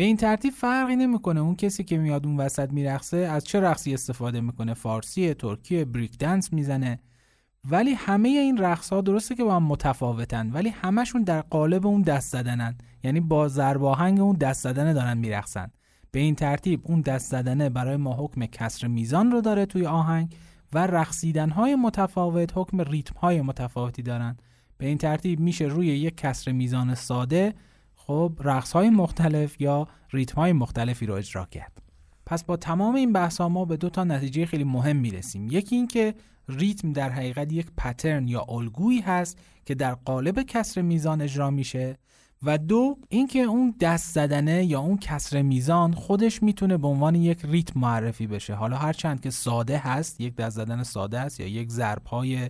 به 0.00 0.06
این 0.06 0.16
ترتیب 0.16 0.52
فرقی 0.52 0.96
نمی‌کنه. 0.96 1.40
اون 1.40 1.56
کسی 1.56 1.84
که 1.84 1.98
میاد 1.98 2.26
اون 2.26 2.36
وسط 2.36 2.72
میرقصه 2.72 3.16
از 3.16 3.44
چه 3.44 3.60
رقصی 3.60 3.94
استفاده 3.94 4.40
می‌کنه؟ 4.40 4.74
فارسی 4.74 5.34
ترکی 5.34 5.84
بریک 5.84 6.18
دنس 6.18 6.52
می‌زنه. 6.52 7.00
ولی 7.70 7.92
همه 7.92 8.28
این 8.28 8.58
رقص 8.58 8.92
ها 8.92 9.00
درسته 9.00 9.34
که 9.34 9.44
با 9.44 9.56
هم 9.56 9.62
متفاوتن 9.62 10.50
ولی 10.50 10.68
همشون 10.68 11.22
در 11.22 11.40
قالب 11.40 11.86
اون 11.86 12.02
دست 12.02 12.32
زدنن. 12.32 12.78
یعنی 13.04 13.20
با 13.20 13.48
ضرب 13.48 13.84
آهنگ 13.84 14.20
اون 14.20 14.36
دست 14.36 14.62
زدنه 14.62 14.92
دارن 14.92 15.18
میرقصن. 15.18 15.70
به 16.10 16.20
این 16.20 16.34
ترتیب 16.34 16.80
اون 16.84 17.00
دست 17.00 17.30
زدنه 17.30 17.68
برای 17.68 17.96
ما 17.96 18.12
حکم 18.12 18.46
کسر 18.46 18.86
میزان 18.86 19.30
رو 19.30 19.40
داره 19.40 19.66
توی 19.66 19.86
آهنگ 19.86 20.34
و 20.72 20.86
رقصیدن 20.86 21.50
های 21.50 21.74
متفاوت 21.74 22.52
حکم 22.54 22.80
ریتم 22.80 23.14
های 23.18 23.40
متفاوتی 23.42 24.02
دارن. 24.02 24.36
به 24.78 24.86
این 24.86 24.98
ترتیب 24.98 25.40
میشه 25.40 25.64
روی 25.64 25.86
یک 25.86 26.16
کسر 26.16 26.52
میزان 26.52 26.94
ساده 26.94 27.54
خب 28.10 28.32
رقص 28.40 28.72
های 28.72 28.90
مختلف 28.90 29.60
یا 29.60 29.88
ریتم 30.12 30.34
های 30.34 30.52
مختلفی 30.52 31.06
رو 31.06 31.14
اجرا 31.14 31.44
کرد. 31.44 31.82
پس 32.26 32.44
با 32.44 32.56
تمام 32.56 32.94
این 32.94 33.12
بحث 33.12 33.40
ما 33.40 33.64
به 33.64 33.76
دو 33.76 33.90
تا 33.90 34.04
نتیجه 34.04 34.46
خیلی 34.46 34.64
مهم 34.64 34.96
می‌رسیم. 34.96 35.46
یکی 35.50 35.76
اینکه 35.76 36.14
ریتم 36.48 36.92
در 36.92 37.10
حقیقت 37.10 37.52
یک 37.52 37.66
پترن 37.76 38.28
یا 38.28 38.46
الگویی 38.48 39.00
هست 39.00 39.38
که 39.64 39.74
در 39.74 39.94
قالب 39.94 40.42
کسر 40.42 40.82
میزان 40.82 41.20
اجرا 41.20 41.50
میشه 41.50 41.98
و 42.42 42.58
دو 42.58 42.98
اینکه 43.08 43.38
اون 43.38 43.74
دست 43.80 44.14
زدنه 44.14 44.64
یا 44.64 44.80
اون 44.80 44.98
کسر 44.98 45.42
میزان 45.42 45.92
خودش 45.92 46.42
می‌تونه 46.42 46.76
به 46.76 46.88
عنوان 46.88 47.14
یک 47.14 47.40
ریتم 47.44 47.80
معرفی 47.80 48.26
بشه. 48.26 48.54
حالا 48.54 48.76
هرچند 48.76 49.20
که 49.20 49.30
ساده 49.30 49.78
هست 49.78 50.20
یک 50.20 50.36
دست 50.36 50.56
زدن 50.56 50.82
ساده 50.82 51.18
است 51.18 51.40
یا 51.40 51.46
یک 51.46 51.70
ضرب 51.70 52.06
های 52.06 52.48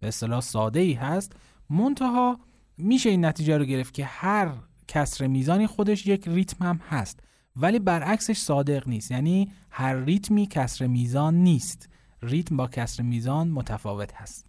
به 0.00 0.08
اصطلاح 0.08 0.40
ساده 0.40 0.80
ای 0.80 0.92
هست 0.92 1.32
منتها 1.70 2.40
میشه 2.78 3.10
این 3.10 3.24
نتیجه 3.24 3.58
رو 3.58 3.64
گرفت 3.64 3.94
که 3.94 4.04
هر 4.04 4.52
کسر 4.88 5.26
میزانی 5.26 5.66
خودش 5.66 6.06
یک 6.06 6.28
ریتم 6.28 6.64
هم 6.64 6.80
هست 6.88 7.20
ولی 7.56 7.78
برعکسش 7.78 8.38
صادق 8.38 8.88
نیست. 8.88 9.10
یعنی 9.10 9.52
هر 9.70 9.96
ریتمی 9.96 10.46
کسر 10.46 10.86
میزان 10.86 11.34
نیست. 11.34 11.88
ریتم 12.22 12.56
با 12.56 12.66
کسر 12.66 13.02
میزان 13.02 13.48
متفاوت 13.48 14.14
هست. 14.14 14.46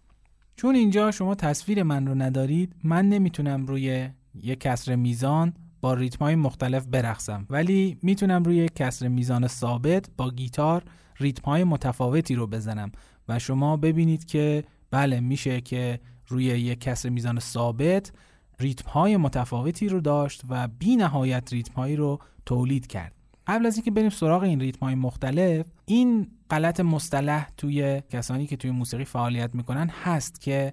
چون 0.56 0.74
اینجا 0.74 1.10
شما 1.10 1.34
تصویر 1.34 1.82
من 1.82 2.06
رو 2.06 2.14
ندارید 2.14 2.74
من 2.84 3.08
نمی‌تونم 3.08 3.66
روی 3.66 4.08
یک 4.34 4.60
کسر 4.60 4.94
میزان 4.94 5.54
با 5.80 5.94
ریتم 5.94 6.24
های 6.24 6.34
مختلف 6.34 6.86
برقصم 6.86 7.46
ولی 7.50 7.98
می‌تونم 8.02 8.42
روی 8.42 8.68
کسر 8.74 9.08
میزان 9.08 9.46
ثابت 9.46 10.08
با 10.16 10.30
گیتار 10.30 10.82
ریتم 11.20 11.44
های 11.44 11.64
متفاوتی 11.64 12.34
رو 12.34 12.46
بزنم. 12.46 12.92
و 13.28 13.38
شما 13.38 13.76
ببینید 13.76 14.24
که 14.24 14.64
بله 14.90 15.20
میشه 15.20 15.60
که 15.60 16.00
روی 16.28 16.44
یک 16.44 16.80
کسر 16.80 17.08
میزان 17.08 17.40
ثابت 17.40 18.12
ریتم 18.60 18.90
های 18.90 19.16
متفاوتی 19.16 19.88
رو 19.88 20.00
داشت 20.00 20.42
و 20.48 20.68
بی 20.68 20.96
نهایت 20.96 21.52
ریتم 21.52 21.74
هایی 21.74 21.96
رو 21.96 22.18
تولید 22.46 22.86
کرد. 22.86 23.12
قبل 23.46 23.66
از 23.66 23.76
اینکه 23.76 23.90
بریم 23.90 24.10
سراغ 24.10 24.42
این 24.42 24.60
ریتم 24.60 24.86
های 24.86 24.94
مختلف 24.94 25.66
این 25.86 26.30
غلط 26.50 26.80
مصطلح 26.80 27.48
توی 27.56 28.02
کسانی 28.10 28.46
که 28.46 28.56
توی 28.56 28.70
موسیقی 28.70 29.04
فعالیت 29.04 29.54
می‌کنن 29.54 29.88
هست 29.88 30.40
که 30.40 30.72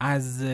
از 0.00 0.44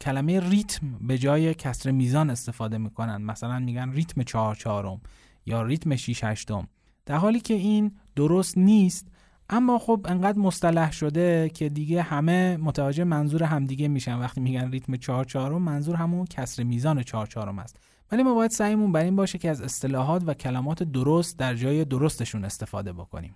کلمه 0.00 0.40
ریتم 0.40 0.98
به 1.00 1.18
جای 1.18 1.54
کسر 1.54 1.90
میزان 1.90 2.30
استفاده 2.30 2.78
می‌کنن. 2.78 3.16
مثلا 3.16 3.58
میگن 3.58 3.90
ریتم 3.90 4.22
چهار 4.22 4.54
چهارم 4.54 5.00
یا 5.46 5.62
ریتم 5.62 5.96
شیش 5.96 6.24
هشتم. 6.24 6.68
در 7.06 7.16
حالی 7.16 7.40
که 7.40 7.54
این 7.54 7.92
درست 8.16 8.58
نیست 8.58 9.06
اما 9.50 9.78
خب 9.78 10.06
انقدر 10.08 10.38
مصطلح 10.38 10.92
شده 10.92 11.48
که 11.48 11.68
دیگه 11.68 12.02
همه 12.02 12.56
متوجه 12.56 13.04
منظور 13.04 13.42
همدیگه 13.42 13.88
میشن. 13.88 14.18
وقتی 14.18 14.40
میگن 14.40 14.70
ریتم 14.70 14.96
چهار 14.96 15.24
چهارم 15.24 15.62
منظور 15.62 15.96
همون 15.96 16.24
کسر 16.24 16.62
میزان 16.62 17.02
چهار 17.02 17.26
چهارم 17.26 17.58
است. 17.58 17.76
ولی 18.12 18.22
ما 18.22 18.34
باید 18.34 18.50
سعیمون 18.50 18.92
بر 18.92 19.04
این 19.04 19.16
باشه 19.16 19.38
که 19.38 19.50
از 19.50 19.62
اصطلاحات 19.62 20.22
و 20.26 20.34
کلمات 20.34 20.82
درست 20.82 21.38
در 21.38 21.54
جای 21.54 21.84
درستشون 21.84 22.44
استفاده 22.44 22.92
بکنیم. 22.92 23.34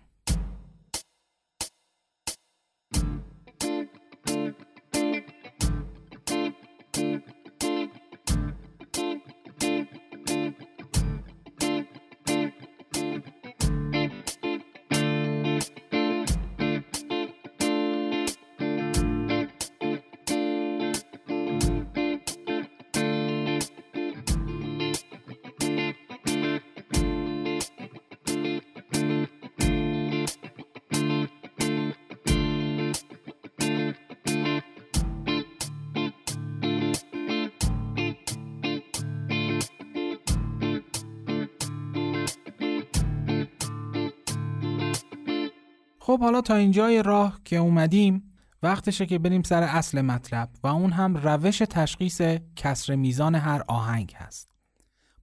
خب 46.11 46.21
حالا 46.21 46.41
تا 46.41 46.55
اینجای 46.55 47.03
راه 47.03 47.41
که 47.45 47.57
اومدیم 47.57 48.33
وقتشه 48.63 49.07
که 49.07 49.19
بریم 49.19 49.43
سر 49.43 49.63
اصل 49.63 50.01
مطلب 50.01 50.49
و 50.63 50.67
اون 50.67 50.93
هم 50.93 51.17
روش 51.17 51.59
تشخیص 51.59 52.21
کسر 52.57 52.95
میزان 52.95 53.35
هر 53.35 53.63
آهنگ 53.69 54.15
هست. 54.17 54.51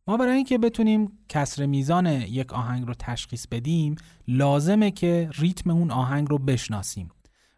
ما 0.07 0.17
برای 0.17 0.35
اینکه 0.35 0.57
بتونیم 0.57 1.11
کسر 1.29 1.65
میزان 1.65 2.05
یک 2.07 2.53
آهنگ 2.53 2.87
رو 2.87 2.93
تشخیص 2.93 3.47
بدیم 3.47 3.95
لازمه 4.27 4.91
که 4.91 5.29
ریتم 5.37 5.69
اون 5.69 5.91
آهنگ 5.91 6.29
رو 6.29 6.37
بشناسیم 6.37 7.09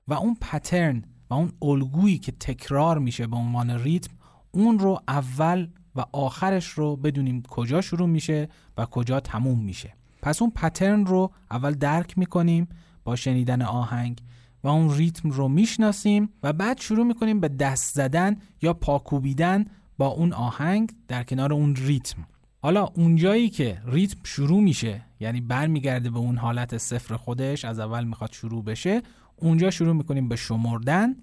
و 0.07 0.13
اون 0.13 0.37
پترن 0.41 1.03
و 1.29 1.33
اون 1.33 1.51
الگویی 1.61 2.17
که 2.17 2.31
تکرار 2.31 2.99
میشه 2.99 3.27
به 3.27 3.35
عنوان 3.35 3.69
ریتم 3.69 4.11
اون 4.51 4.79
رو 4.79 4.99
اول 5.07 5.67
و 5.95 6.03
آخرش 6.11 6.67
رو 6.67 6.95
بدونیم 6.95 7.41
کجا 7.41 7.81
شروع 7.81 8.07
میشه 8.07 8.49
و 8.77 8.85
کجا 8.85 9.19
تموم 9.19 9.59
میشه. 9.59 9.93
پس 10.21 10.41
اون 10.41 10.51
پترن 10.51 11.05
رو 11.05 11.31
اول 11.51 11.73
درک 11.73 12.17
می‌کنیم 12.17 12.67
شنیدن 13.15 13.61
آهنگ 13.61 14.21
و 14.63 14.67
اون 14.67 14.95
ریتم 14.95 15.29
رو 15.29 15.47
می‌شناسیم 15.47 16.29
و 16.43 16.53
بعد 16.53 16.79
شروع 16.79 17.05
می‌کنیم 17.05 17.39
به 17.39 17.47
دست 17.47 17.95
زدن 17.95 18.37
یا 18.61 18.73
پاکوبیدن 18.73 19.65
با 19.97 20.07
اون 20.07 20.33
آهنگ 20.33 20.91
در 21.07 21.23
کنار 21.23 21.53
اون 21.53 21.75
ریتم. 21.75 22.27
حالا 22.61 22.83
اونجایی 22.83 23.49
که 23.49 23.81
ریتم 23.85 24.19
شروع 24.23 24.61
میشه 24.61 25.01
یعنی 25.19 25.41
برمیگرده 25.41 26.09
به 26.09 26.19
اون 26.19 26.37
حالت 26.37 26.77
صفر 26.77 27.15
خودش 27.15 27.65
از 27.65 27.79
اول 27.79 28.03
می‌خواد 28.03 28.31
شروع 28.31 28.63
بشه 28.63 29.01
اونجا 29.35 29.71
شروع 29.71 29.93
می‌کنیم 29.93 30.29
به 30.29 30.35
شمردن 30.35 31.15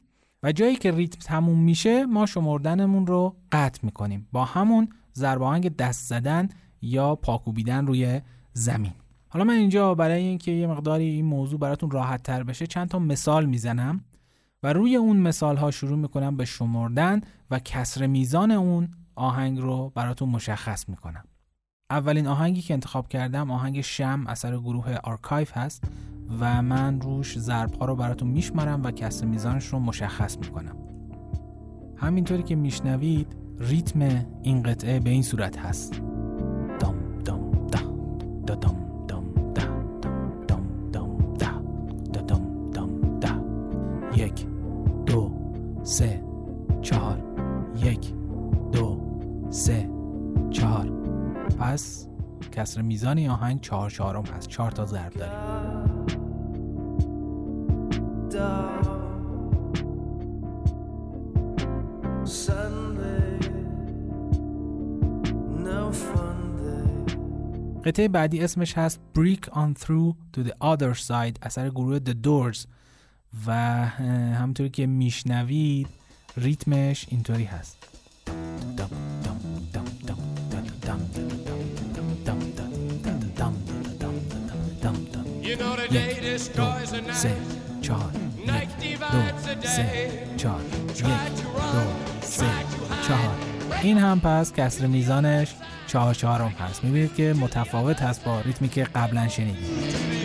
و 0.42 0.52
جایی 0.52 0.76
که 0.76 0.90
ریتم 0.90 1.18
تموم 1.18 1.58
میشه 1.58 2.06
ما 2.06 2.26
شمردنمون 2.26 3.06
رو 3.06 3.36
قطع 3.52 3.80
می‌کنیم 3.82 4.28
با 4.32 4.44
همون 4.44 4.88
ضرب 5.14 5.76
دست 5.76 6.08
زدن 6.08 6.48
یا 6.82 7.14
پاکوبیدن 7.14 7.86
روی 7.86 8.20
زمین. 8.52 8.92
حالا 9.28 9.44
من 9.44 9.54
اینجا 9.54 9.94
برای 9.94 10.22
اینکه 10.22 10.52
یه 10.52 10.66
مقداری 10.66 11.04
این 11.04 11.24
موضوع 11.24 11.58
براتون 11.58 11.90
راحت 11.90 12.22
تر 12.22 12.42
بشه 12.42 12.66
چند 12.66 12.88
تا 12.88 12.98
مثال 12.98 13.46
می‌زنم 13.46 14.04
و 14.62 14.72
روی 14.72 14.96
اون 14.96 15.16
مثال 15.16 15.56
ها 15.56 15.70
شروع 15.70 15.98
می‌کنم 15.98 16.36
به 16.36 16.44
شمردن 16.44 17.20
و 17.50 17.58
کسر 17.58 18.06
میزان 18.06 18.50
اون 18.50 18.88
آهنگ 19.14 19.58
رو 19.58 19.92
براتون 19.94 20.28
مشخص 20.28 20.88
می‌کنم. 20.88 21.24
اولین 21.90 22.26
آهنگی 22.26 22.62
که 22.62 22.74
انتخاب 22.74 23.08
کردم 23.08 23.50
آهنگ 23.50 23.80
شم 23.80 24.24
اثر 24.26 24.58
گروه 24.58 24.96
Archive 25.04 25.56
هست 25.56 25.84
و 26.40 26.62
من 26.62 27.00
روش 27.00 27.38
ضرب 27.38 27.74
ها 27.74 27.86
رو 27.86 27.96
براتون 27.96 28.28
میشمرم 28.28 28.82
و 28.84 28.90
کسر 28.90 29.26
میزانش 29.26 29.66
رو 29.66 29.78
مشخص 29.78 30.38
می‌کنم. 30.38 30.76
همینطوری 31.96 32.42
که 32.42 32.56
میشنوید 32.56 33.36
ریتم 33.58 34.26
این 34.42 34.62
قطعه 34.62 35.00
به 35.00 35.10
این 35.10 35.22
صورت 35.22 35.58
هست. 35.58 36.02
دام 36.80 37.18
دام 37.24 37.50
دا 37.50 37.80
دا 38.46 38.54
دام 38.54 38.60
دام 38.60 38.85
یک 44.16 44.46
دو 45.06 45.32
سه 45.82 46.24
چهار. 46.82 47.22
یک 47.76 48.14
دو 48.72 49.00
سه 49.50 49.90
چهار. 50.50 50.90
پس 51.58 52.08
کسر 52.52 52.82
میزان 52.82 53.26
آهنگ 53.26 53.60
چهار 53.60 53.90
چهارم 53.90 54.24
هست. 54.24 54.48
چهار 54.48 54.70
تا 54.70 54.86
ضرب 54.86 55.12
داریم. 55.12 55.66
قطعه 67.84 68.08
بعدی 68.08 68.40
اسمش 68.40 68.78
هست 68.78 69.00
Break 69.18 69.48
on 69.50 69.74
Through 69.74 70.14
to 70.32 70.42
the 70.42 70.52
Other 70.62 70.94
Side 71.08 71.38
اثر 71.42 71.70
گروه 71.70 71.98
The 71.98 72.14
Doors. 72.26 72.66
و 73.46 73.52
همطوری 74.34 74.70
که 74.70 74.86
میشنوید 74.86 75.88
ریتمش 76.36 77.06
اینطوری 77.08 77.44
هست 77.44 77.76
یک 85.90 86.52
دو 86.56 87.12
سه 87.12 87.36
چهار 87.80 88.12
یک 88.46 88.98
دو 88.98 89.68
سه 89.68 90.10
چهار 90.36 90.60
یک 90.88 91.04
دو 91.72 91.80
سه 92.20 92.44
چهار 93.08 93.34
این 93.82 93.98
هم 93.98 94.20
پس 94.20 94.52
کسر 94.52 94.86
میزانش 94.86 95.54
چهار 95.86 96.14
چهارم 96.14 96.48
هست 96.48 96.84
می‌بینید 96.84 97.14
که 97.14 97.34
متفاوت 97.40 98.02
هست 98.02 98.24
با 98.24 98.40
ریتمی 98.40 98.68
که 98.68 98.84
قبلا 98.84 99.28
شنیدید 99.28 100.15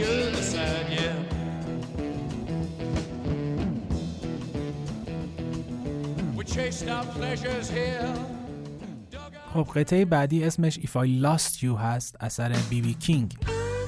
خب 9.54 9.68
قطعه 9.76 10.06
بعدی 10.06 10.44
اسمش 10.44 10.80
If 10.80 10.90
I 10.90 11.24
Lost 11.24 11.60
You 11.62 11.80
هست 11.80 12.16
اثر 12.20 12.56
بی 12.70 12.82
بی 12.82 12.94
کینگ 12.94 13.38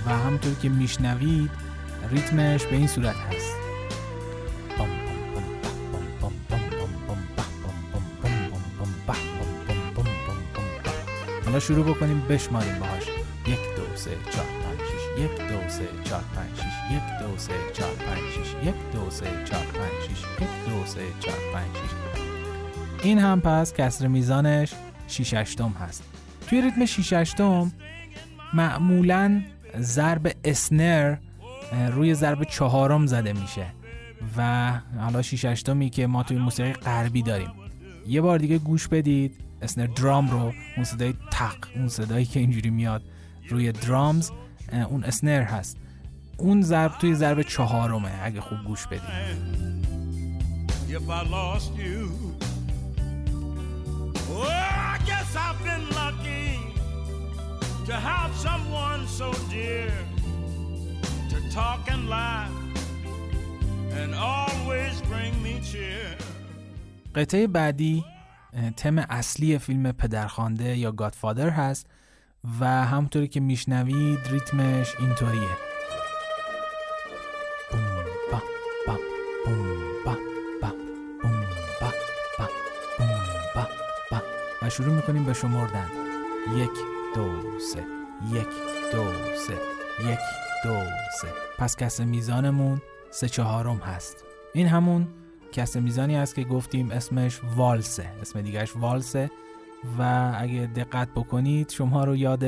و 0.05 0.09
همونطور 0.09 0.53
که 0.53 0.69
میشنوید 0.69 1.51
ریتمش 2.11 2.65
به 2.65 2.75
این 2.75 2.87
صورت 2.87 3.15
هست. 3.15 3.55
حالا 11.45 11.59
شروع 11.59 11.85
بکنیم 11.85 12.21
بشماریم 12.29 12.79
باهاش. 12.79 13.03
یک 13.47 13.75
دو 13.75 13.95
سه 13.95 14.09
چهار 14.31 14.45
پنج 14.45 14.79
شیش 14.79 15.25
یک 15.25 15.37
دو 15.37 15.69
سه 15.69 15.87
چهار 16.03 16.23
پنج 16.35 16.55
شیش 16.55 16.73
یک 16.91 17.21
دو 17.21 17.37
سه 17.37 17.53
چهار 17.73 17.93
پنج 17.93 18.19
شیش 18.33 18.55
یک 18.67 18.91
دو 18.93 19.09
سه 19.09 19.25
چهار 19.45 19.65
پنج 19.65 20.01
شیش 20.07 20.19
یک 20.41 20.69
دو 20.69 20.85
سه 20.85 21.01
چهار 21.19 21.53
پنج 21.53 21.75
شیش 21.81 22.02
این 23.03 23.19
هم 23.19 23.41
پس 23.41 23.73
کسر 23.73 24.07
میزانش 24.07 24.73
6 25.07 25.33
هشتم 25.33 25.73
هست. 25.79 26.03
توی 26.47 26.61
ریتم 26.61 26.85
6 26.85 27.13
هشتم 27.13 27.71
معمولا 28.53 29.41
ضرب 29.79 30.31
اسنر 30.43 31.17
روی 31.91 32.13
ضرب 32.13 32.43
چهارم 32.43 33.05
زده 33.05 33.33
میشه 33.33 33.65
و 34.37 34.71
حالا 34.99 35.21
6 35.21 35.45
هشتمی 35.45 35.89
که 35.89 36.07
ما 36.07 36.23
توی 36.23 36.37
موسیقی 36.37 36.73
غربی 36.73 37.21
داریم. 37.21 37.51
یه 38.07 38.21
بار 38.21 38.37
دیگه 38.37 38.57
گوش 38.57 38.87
بدید 38.87 39.35
اسنر 39.61 39.87
درام 39.87 40.31
رو 40.31 40.53
اون 40.75 40.83
صدای 40.83 41.13
تق 41.31 41.55
اون 41.75 41.87
صدایی 41.87 42.25
که 42.25 42.39
اینجوری 42.39 42.69
میاد 42.69 43.03
روی 43.49 43.71
درامز 43.71 44.31
اون 44.89 45.03
اسنر 45.03 45.41
هست. 45.41 45.77
اون 46.37 46.61
ضرب 46.61 46.91
توی 46.91 47.15
ضرب 47.15 47.41
چهارمه 47.41 48.11
اگه 48.23 48.41
خوب 48.41 48.57
گوش 48.67 48.87
بدید. 48.87 49.01
Cheer. 65.63 66.17
قطعه 67.15 67.47
بعدی 67.47 68.05
تم 68.77 68.97
اصلی 68.97 69.57
فیلم 69.57 69.91
پدرخوانده 69.91 70.77
یا 70.77 70.91
گادفادر 70.91 71.49
هست 71.49 71.87
و 72.59 72.65
همونطوری 72.65 73.27
که 73.27 73.39
میشنوید 73.39 74.19
ریتمش 74.29 74.95
اینطوریه 74.99 75.72
شروع 84.73 84.93
می‌کنیم 84.95 85.23
به 85.23 85.33
شمردن. 85.33 85.87
یک 86.55 86.69
دو 87.15 87.59
سه. 87.73 87.83
یک 88.31 88.47
دو 88.91 89.05
سه. 89.47 89.53
یک 90.11 90.19
دو 90.63 90.79
سه. 91.21 91.27
پس 91.57 91.75
کس 91.75 91.99
میزانمون 91.99 92.81
سه 93.11 93.29
چهارم 93.29 93.77
هست. 93.77 94.23
این 94.53 94.67
همون 94.67 95.07
کس 95.51 95.75
میزانی 95.75 96.17
است 96.17 96.35
که 96.35 96.43
گفتیم 96.43 96.91
اسمش 96.91 97.39
والسه. 97.55 98.05
اسم 98.21 98.41
دیگرش 98.41 98.75
والسه. 98.75 99.31
و 99.99 100.31
اگه 100.37 100.69
دقت 100.75 101.07
بکنید 101.15 101.69
شما 101.69 102.03
رو 102.03 102.15
یاد 102.15 102.45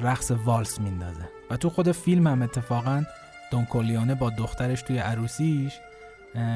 رقص 0.00 0.30
والس 0.44 0.80
میندازه. 0.80 1.28
و 1.50 1.56
تو 1.56 1.70
خود 1.70 1.92
فیلم 1.92 2.26
هم 2.26 2.42
اتفاقا 2.42 3.04
دونکولیانه 3.50 4.14
با 4.14 4.30
دخترش 4.30 4.82
توی 4.82 4.98
عروسیش 4.98 5.78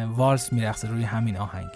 والس 0.08 0.52
میرقصه 0.52 0.88
روی 0.88 1.02
همین 1.04 1.36
آهنگ. 1.36 1.68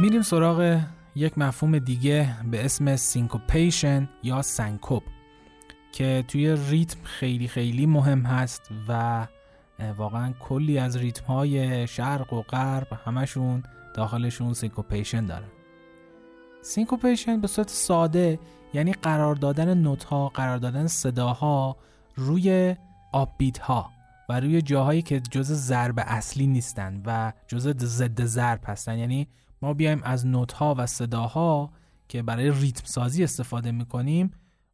میریم 0.00 0.22
سراغ 0.22 0.80
یک 1.14 1.38
مفهوم 1.38 1.78
دیگه 1.78 2.36
به 2.50 2.64
اسم 2.64 2.96
syncopation 2.96 4.08
یا 4.22 4.42
سنکوپ 4.42 5.02
که 5.92 6.24
توی 6.28 6.56
ریتم 6.68 6.98
خیلی 7.02 7.48
خیلی 7.48 7.86
مهم 7.86 8.22
هست 8.22 8.62
و 8.88 9.26
واقعا 9.96 10.32
کلی 10.40 10.78
از 10.78 10.96
ریتم 10.96 11.24
های 11.24 11.86
شرق 11.86 12.32
و 12.32 12.42
غرب 12.42 12.86
همشون 13.04 13.62
داخلشون 13.94 14.52
syncopation 14.54 15.26
داره. 15.26 15.46
syncopation 16.62 17.40
به 17.40 17.46
صورت 17.46 17.68
ساده 17.68 18.38
یعنی 18.74 18.92
قرار 18.92 19.34
دادن 19.34 19.78
نوت 19.78 20.04
ها 20.04 20.28
قرار 20.28 20.58
دادن 20.58 20.86
صداها 20.86 21.76
روی 22.16 22.76
upbeat 23.12 23.58
ها 23.58 23.90
و 24.28 24.40
روی 24.40 24.62
جاهایی 24.62 25.02
که 25.02 25.20
جز 25.20 25.52
ضرب 25.52 25.94
اصلی 25.98 26.46
نیستن 26.46 27.02
و 27.06 27.32
جز 27.46 27.76
ضد 27.84 28.24
ضرب 28.24 28.60
هستن. 28.66 28.98
یعنی 28.98 29.28
ما 29.62 29.74
بیایم 29.74 30.00
از 30.02 30.26
نوت 30.26 30.52
ها 30.52 30.74
و 30.78 30.86
صداها 30.86 31.70
که 32.08 32.22
برای 32.22 32.50
ریتم 32.50 32.84
سازی 32.84 33.24
استفاده 33.24 33.72
می‌کنیم 33.72 34.30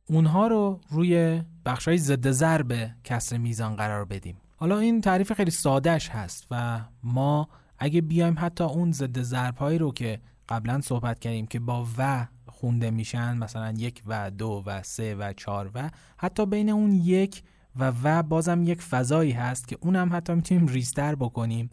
اونها 0.08 0.46
رو 0.46 0.80
روی 0.88 1.42
بخشای 1.64 1.98
ضد 1.98 2.30
ضرب 2.30 2.90
کسر 3.04 3.36
میزان 3.36 3.76
قرار 3.76 4.04
بدیم. 4.04 4.36
حالا 4.56 4.78
این 4.78 5.00
تعریف 5.00 5.32
خیلی 5.32 5.50
سادهش 5.50 6.08
هست 6.08 6.46
و 6.50 6.80
ما 7.02 7.48
اگه 7.78 8.00
بیایم 8.00 8.34
حتی 8.38 8.64
اون 8.64 8.92
ضد 8.92 9.22
ضرب 9.22 9.56
هایی 9.56 9.78
رو 9.78 9.92
که 9.92 10.20
قبلا 10.48 10.80
صحبت 10.80 11.18
کردیم 11.18 11.46
که 11.46 11.60
با 11.60 11.86
و 11.98 12.26
خونده 12.46 12.90
میشن 12.90 13.36
مثلا 13.36 13.74
یک 13.76 14.02
و 14.06 14.30
دو 14.30 14.62
و 14.66 14.82
سه 14.82 15.14
و 15.14 15.32
چهار 15.32 15.70
و 15.74 15.90
حتی 16.16 16.46
بین 16.46 16.70
اون 16.70 16.92
یک 16.92 17.42
و 17.76 17.92
و 18.02 18.22
بازم 18.22 18.62
یک 18.62 18.82
فضایی 18.82 19.32
هست 19.32 19.68
که 19.68 19.78
اون 19.80 19.96
هم 19.96 20.16
حتی 20.16 20.34
می‌تونیم 20.34 20.66
ریزتر 20.66 21.14
بکنیم 21.14 21.70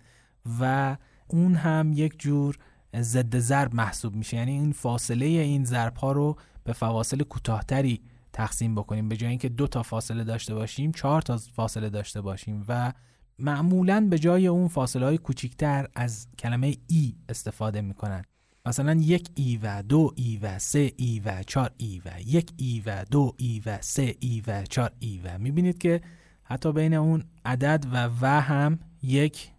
و 0.60 0.98
اون 1.28 1.56
هم 1.56 1.92
یک 1.94 2.20
جور 2.20 2.58
ضد 2.96 3.40
ضرب 3.40 3.76
محسوب 3.76 4.16
میشه. 4.16 4.38
یعنی 4.38 4.52
این 4.52 4.72
فاصله 4.72 5.26
این 5.26 5.66
ضرب 5.66 5.98
ها 5.98 6.12
رو 6.12 6.36
به 6.64 6.74
فواصل 6.74 7.24
کوتاهتری 7.24 8.02
تقسیم 8.34 8.76
بکنیم. 8.76 9.10
به 9.10 9.18
جای 9.18 9.30
اینکه 9.30 9.50
دو 9.50 9.68
تا 9.68 9.84
فاصله 9.84 10.24
داشته 10.24 10.56
باشیم 10.56 10.92
چهار 10.92 11.22
تا 11.22 11.38
فاصله 11.38 11.90
داشته 11.90 12.22
باشیم 12.22 12.66
و 12.68 12.94
معمولا 13.40 14.08
به 14.10 14.20
جای 14.20 14.48
اون 14.48 14.68
فاصله 14.68 15.06
های 15.06 15.18
کوچیکتر 15.18 15.88
از 15.96 16.28
کلمه 16.40 16.76
ای 16.88 17.16
استفاده 17.30 17.82
می‌کنن. 17.82 18.24
مثلا 18.66 18.94
یک 18.94 19.30
ای 19.36 19.60
و 19.64 19.82
دو 19.82 20.14
ای 20.16 20.38
و 20.42 20.60
سه 20.60 20.92
ای 20.98 21.22
و 21.26 21.44
چهار 21.44 21.72
ای 21.78 22.02
و 22.06 22.10
یک 22.26 22.52
ای 22.58 22.84
و 22.86 23.06
دو 23.12 23.34
ای 23.38 23.62
و 23.66 23.78
سه 23.82 24.16
ای 24.20 24.44
و 24.48 24.64
چهار 24.66 24.92
ای 25.00 25.22
و. 25.24 25.38
می‌بینید 25.38 25.78
که 25.78 26.02
حتی 26.44 26.74
بین 26.74 26.94
اون 26.94 27.24
عدد 27.46 27.86
و 27.92 28.10
و 28.22 28.42
هم 28.42 28.80
یک 29.04 29.52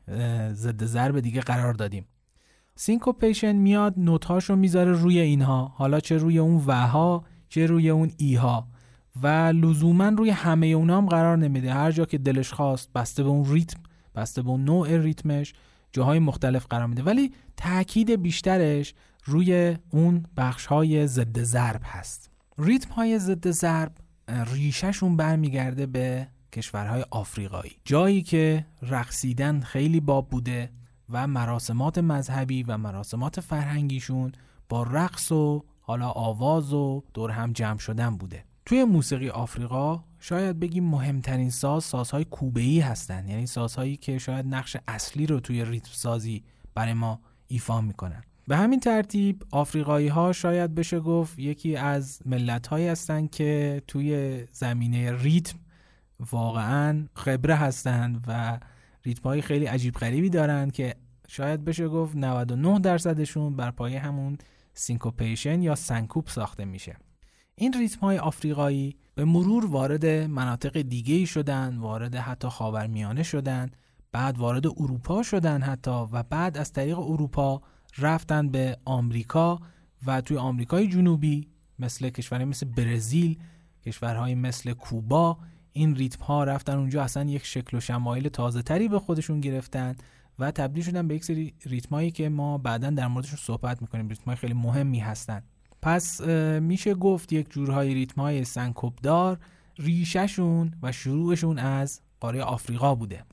ضد 0.53 0.85
ضرب 0.85 1.21
دیگه 1.21 1.41
قرار 1.41 1.73
دادیم. 1.73 2.07
syncopation 2.75 3.53
میاد 3.53 3.95
نوت 3.97 4.31
رو 4.31 4.57
می‌ذاره 4.57 4.93
روی 4.93 5.21
اینها. 5.21 5.73
حالا 5.77 6.01
چه 6.01 6.17
روی 6.17 6.39
اون 6.39 6.63
و 6.67 6.87
ها 6.87 7.25
چه 7.49 7.67
روی 7.67 7.91
اون 7.91 8.11
ای 8.17 8.35
ها 8.35 8.69
و 9.23 9.27
لزوما 9.53 10.09
روی 10.09 10.31
همه 10.31 10.67
اونا 10.67 10.97
هم 10.97 11.07
قرار 11.07 11.37
نمیده. 11.39 11.73
هر 11.73 11.91
جا 11.91 12.05
که 12.05 12.19
دلش 12.19 12.53
خواست 12.53 12.93
بسته 12.93 13.23
به 13.23 13.29
اون 13.29 13.45
ریتم 13.53 13.81
بسته 14.15 14.43
به 14.43 14.51
اون 14.51 14.65
نوع 14.65 14.97
ریتمش 14.97 15.53
جاهای 15.93 16.19
مختلف 16.19 16.67
قرار 16.67 16.87
میده. 16.87 17.03
ولی 17.03 17.33
تاکید 17.57 18.23
بیشترش 18.23 18.95
روی 19.25 19.77
اون 19.91 20.27
بخش 20.37 20.67
های 20.67 21.07
ضد 21.07 21.43
ضرب 21.43 21.81
هست. 21.85 22.31
ریتم 22.59 22.95
های 22.95 23.19
ضد 23.19 23.51
ضرب 23.51 23.93
ریشهشون 24.29 25.17
برمیگرده 25.17 25.87
به 25.87 26.29
کشورهای 26.53 27.05
آفریقایی. 27.11 27.73
جایی 27.85 28.23
که 28.23 28.67
رقصیدن 28.83 29.61
خیلی 29.61 30.01
باب 30.01 30.29
بوده. 30.29 30.71
و 31.13 31.27
مراسمات 31.27 31.99
مذهبی 31.99 32.63
و 32.63 32.77
مراسمات 32.77 33.41
فرهنگیشون 33.41 34.33
با 34.69 34.83
رقص 34.83 35.33
و 35.33 35.65
حالا 35.81 36.09
آواز 36.09 36.73
و 36.73 37.03
دور 37.15 37.31
هم 37.31 37.53
جمع 37.53 37.79
شدن 37.79 38.17
بوده. 38.17 38.45
توی 38.67 38.85
موسیقی 38.85 39.29
آفریقا 39.29 40.05
شاید 40.21 40.61
بگیم 40.61 40.85
مهمترین 40.85 41.51
ساز 41.51 41.85
سازهای 41.85 42.25
کوبه‌ای 42.25 42.81
هستند 42.81 43.29
یعنی 43.29 43.47
سازهایی 43.47 43.97
که 43.97 44.19
شاید 44.19 44.47
نقش 44.47 44.77
اصلی 44.89 45.27
رو 45.27 45.41
توی 45.41 45.65
ریتم 45.65 45.91
سازی 45.93 46.45
برای 46.75 46.93
ما 46.95 47.21
ایفا 47.47 47.81
می‌کنن. 47.81 48.23
به 48.49 48.57
همین 48.57 48.81
ترتیب 48.81 49.43
آفریقایی 49.51 50.09
ها 50.09 50.33
شاید 50.33 50.75
بشه 50.75 51.01
گفت 51.01 51.39
یکی 51.39 51.77
از 51.77 52.21
ملت 52.27 52.67
هایی 52.67 52.89
هستند 52.89 53.31
که 53.31 53.83
توی 53.87 54.41
زمینه 54.53 55.23
ریتم 55.23 55.59
واقعا 56.31 57.07
خبره 57.15 57.55
هستند 57.55 58.25
و 58.27 58.59
ریتم 59.05 59.23
های 59.23 59.43
خیلی 59.43 59.67
عجیب 59.67 59.95
غریبی 59.95 60.31
دارن 60.31 60.71
که 60.71 60.95
شاید 61.33 61.65
بشه 61.65 61.89
گفت 61.89 62.17
99 62.17 62.79
درصدشون 62.79 63.57
بر 63.57 63.71
پایه 63.71 64.01
همون 64.01 64.39
syncopation 64.75 65.63
یا 65.63 65.75
سنکوپ 65.75 66.29
ساخته 66.29 66.65
میشه. 66.65 66.97
این 67.55 67.73
ریتم 67.73 68.01
های 68.01 68.19
آفریقایی 68.19 68.97
به 69.15 69.25
مرور 69.25 69.67
وارد 69.67 70.07
مناطق 70.07 70.81
دیگه 70.81 71.15
ای 71.15 71.27
شدن 71.27 71.77
وارد 71.79 72.15
حتی 72.15 72.49
خاورمیانه 72.49 73.23
شدن 73.23 73.71
بعد 74.13 74.39
وارد 74.39 74.67
اروپا 74.67 75.23
شدن 75.23 75.63
حتی 75.63 76.07
و 76.13 76.23
بعد 76.23 76.59
از 76.59 76.73
طریق 76.73 76.99
اروپا 76.99 77.63
رفتن 77.99 78.49
به 78.49 78.79
آمریکا 78.85 79.61
و 80.07 80.21
توی 80.21 80.37
آمریکای 80.37 80.89
جنوبی 80.89 81.49
مثل 81.79 82.11
کشورهای 82.11 82.49
مثل 82.49 82.67
برزیل 82.67 83.39
کشورهای 83.87 84.35
مثل 84.35 84.73
کوبا 84.73 85.39
این 85.73 85.95
ریتم 85.95 86.25
ها 86.25 86.45
رفتن 86.45 86.79
اونجا 86.79 87.03
اصلا 87.03 87.25
یک 87.25 87.47
شکل 87.47 87.77
و 87.77 87.81
شمایل 87.81 88.29
تازه 88.29 88.63
تری 88.63 88.89
به 88.89 88.99
خودشون 88.99 89.41
گرفتن 89.41 89.97
و 90.43 90.51
تبدیل 90.51 90.85
شدن 90.85 91.09
به 91.09 91.15
یک 91.15 91.25
سری 91.25 91.55
ریتمایی 91.67 92.11
که 92.11 92.29
ما 92.29 92.59
بعدا 92.59 92.91
در 92.91 93.09
موردشون 93.09 93.39
صحبت 93.43 93.83
می‌کنیم. 93.83 94.09
ریتمای 94.09 94.37
خیلی 94.37 94.55
مهمی 94.55 94.99
هستن. 94.99 95.43
پس 95.83 96.21
میشه 96.61 96.95
گفت 96.95 97.33
یک 97.33 97.51
جورهای 97.51 97.95
ریتمای 97.95 98.45
سنکوبدار 98.45 99.39
ریشهشون 99.79 100.75
و 100.83 100.93
شروعشون 100.93 101.59
از 101.59 102.01
قاره 102.21 102.43
آفریقا 102.43 102.95
بوده. 102.95 103.25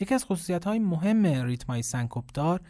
یکی 0.00 0.14
از 0.14 0.24
خصوصیت 0.24 0.64
های 0.64 0.78
مهم 0.78 1.26
ریتمای 1.26 1.82
سنکوپ‌دار 1.82 2.60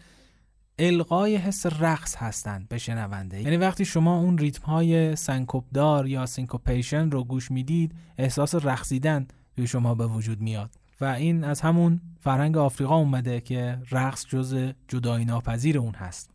القای 0.79 1.37
حس 1.37 1.67
رقص 1.67 2.17
هستند 2.17 2.69
به 2.69 2.79
شنونده. 2.79 3.43
یعنی 3.43 3.57
وقتی 3.57 3.85
شما 3.85 4.19
اون 4.19 4.39
ریتم 4.39 4.63
های 4.63 5.17
سنکوپ‌دار 5.17 6.09
یا 6.09 6.27
syncopation 6.27 7.11
رو 7.11 7.25
گوش 7.25 7.51
می‌دید 7.51 7.95
احساس 8.19 8.55
رقصیدن 8.55 9.27
توی 9.57 9.67
شما 9.67 9.95
به 9.95 10.07
وجود 10.07 10.41
میاد. 10.41 10.80
و 11.01 11.05
این 11.05 11.45
از 11.45 11.61
همون 11.61 12.01
فرهنگ 12.21 12.57
آفریقا 12.57 12.97
اومده 12.97 13.41
که 13.41 13.83
رقص 13.91 14.27
جز 14.27 14.73
جدایی 14.89 15.25
ناپذیر 15.25 15.79
اون 15.79 15.95
هست. 15.95 16.31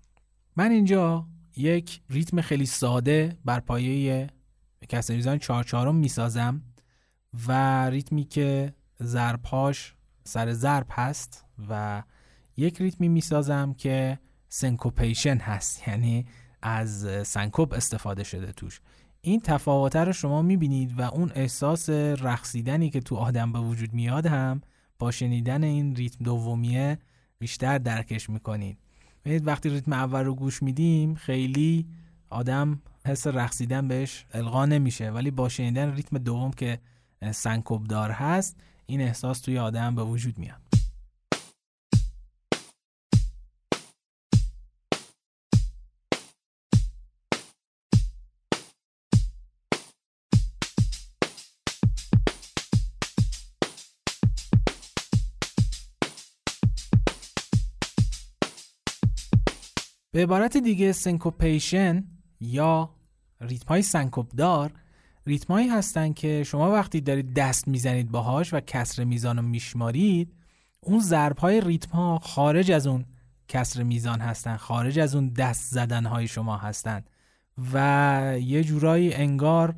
من 0.55 0.71
اینجا 0.71 1.27
یک 1.55 2.01
ریتم 2.09 2.41
خیلی 2.41 2.65
ساده 2.65 3.37
بر 3.45 3.59
پایه 3.59 4.27
کسر 4.89 5.13
میزان 5.13 5.37
چهار 5.37 5.63
چهارم 5.63 5.95
می‌سازم 5.95 6.61
و 7.47 7.51
ریتمی 7.89 8.23
که 8.23 8.73
ضربهاش 9.03 9.95
سر 10.23 10.53
ضرب 10.53 10.87
هست 10.91 11.45
و 11.69 12.03
یک 12.57 12.81
ریتمی 12.81 13.09
می‌سازم 13.09 13.73
که 13.73 14.19
syncopation 14.49 15.37
هست. 15.37 15.87
یعنی 15.87 16.25
از 16.61 17.07
سنکوپ 17.27 17.73
استفاده 17.73 18.23
شده 18.23 18.51
توش. 18.51 18.81
این 19.25 19.39
تفاوت 19.39 19.95
رو 19.95 20.13
شما 20.13 20.41
می‌بینید 20.41 20.99
و 20.99 21.01
اون 21.01 21.31
احساس 21.35 21.89
رقصیدنی 21.89 22.89
که 22.89 22.99
تو 22.99 23.15
آدم 23.15 23.51
به 23.51 23.59
وجود 23.59 23.93
میاد 23.93 24.25
هم 24.25 24.61
با 24.99 25.11
شنیدن 25.11 25.63
این 25.63 25.95
ریتم 25.95 26.23
دومیه 26.23 26.97
بیشتر 27.39 27.77
درکش 27.77 28.29
می‌کنید. 28.29 28.77
ببینید 29.25 29.47
وقتی 29.47 29.69
ریتم 29.69 29.93
اول 29.93 30.23
رو 30.23 30.35
گوش 30.35 30.63
میدیم 30.63 31.15
خیلی 31.15 31.85
آدم 32.29 32.81
حس 33.05 33.27
رقصیدن 33.27 33.87
بهش 33.87 34.25
القا 34.33 34.65
نمیشه. 34.65 35.11
ولی 35.11 35.31
با 35.31 35.49
شنیدن 35.49 35.95
ریتم 35.95 36.17
دوم 36.17 36.51
که 36.51 36.79
سنکوب 37.31 37.87
دار 37.87 38.11
هست 38.11 38.55
این 38.85 39.01
احساس 39.01 39.39
توی 39.39 39.57
آدم 39.57 39.95
به 39.95 40.03
وجود 40.03 40.37
میاد. 40.37 40.64
به 60.15 60.23
عبارت 60.23 60.57
دیگه 60.57 60.91
syncopation 60.91 62.03
یا 62.39 62.89
ریتم 63.41 63.67
های 63.67 63.81
سنکوپ 63.81 64.31
دار 64.35 64.71
ریتم 65.25 65.53
هایی 65.53 65.67
هستن 65.67 66.13
که 66.13 66.43
شما 66.43 66.71
وقتی 66.71 67.01
دارید 67.01 67.33
دست 67.33 67.67
می‌زنید 67.67 68.11
باهاش 68.11 68.53
و 68.53 68.59
کسر 68.59 69.03
میزان 69.03 69.37
رو 69.37 69.43
میشمارید 69.43 70.33
اون 70.81 70.99
ضرب 70.99 71.37
های 71.37 71.61
ریتم 71.61 71.91
ها 71.91 72.19
خارج 72.19 72.71
از 72.71 72.87
اون 72.87 73.05
کسر 73.47 73.83
میزان 73.83 74.21
هستن 74.21 74.57
خارج 74.57 74.99
از 74.99 75.15
اون 75.15 75.29
دست 75.29 75.73
زدن 75.73 76.05
های 76.05 76.27
شما 76.27 76.57
هستن 76.57 77.03
و 77.73 78.37
یه 78.41 78.63
جورایی 78.63 79.13
انگار 79.13 79.75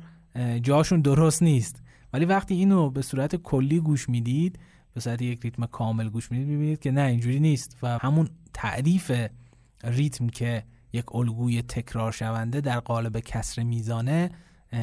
جاشون 0.62 1.00
درست 1.00 1.42
نیست. 1.42 1.82
ولی 2.12 2.24
وقتی 2.24 2.54
اینو 2.54 2.90
به 2.90 3.02
صورت 3.02 3.36
کلی 3.36 3.80
گوش 3.80 4.08
می‌دید 4.08 4.58
به 4.94 5.00
صورت 5.00 5.22
یک 5.22 5.40
ریتم 5.42 5.66
کامل 5.66 6.08
گوش 6.08 6.30
می‌دید 6.30 6.48
می‌بینید 6.48 6.78
که 6.78 6.90
نه 6.90 7.02
اینجوری 7.02 7.40
نیست 7.40 7.76
و 7.82 7.98
همون 7.98 8.28
تعریف 8.54 9.12
ریتم 9.84 10.26
که 10.26 10.64
یک 10.92 11.14
الگوی 11.14 11.62
تکرار 11.62 12.12
شونده 12.12 12.60
در 12.60 12.80
قالب 12.80 13.20
کسر 13.20 13.62
میزانه 13.62 14.30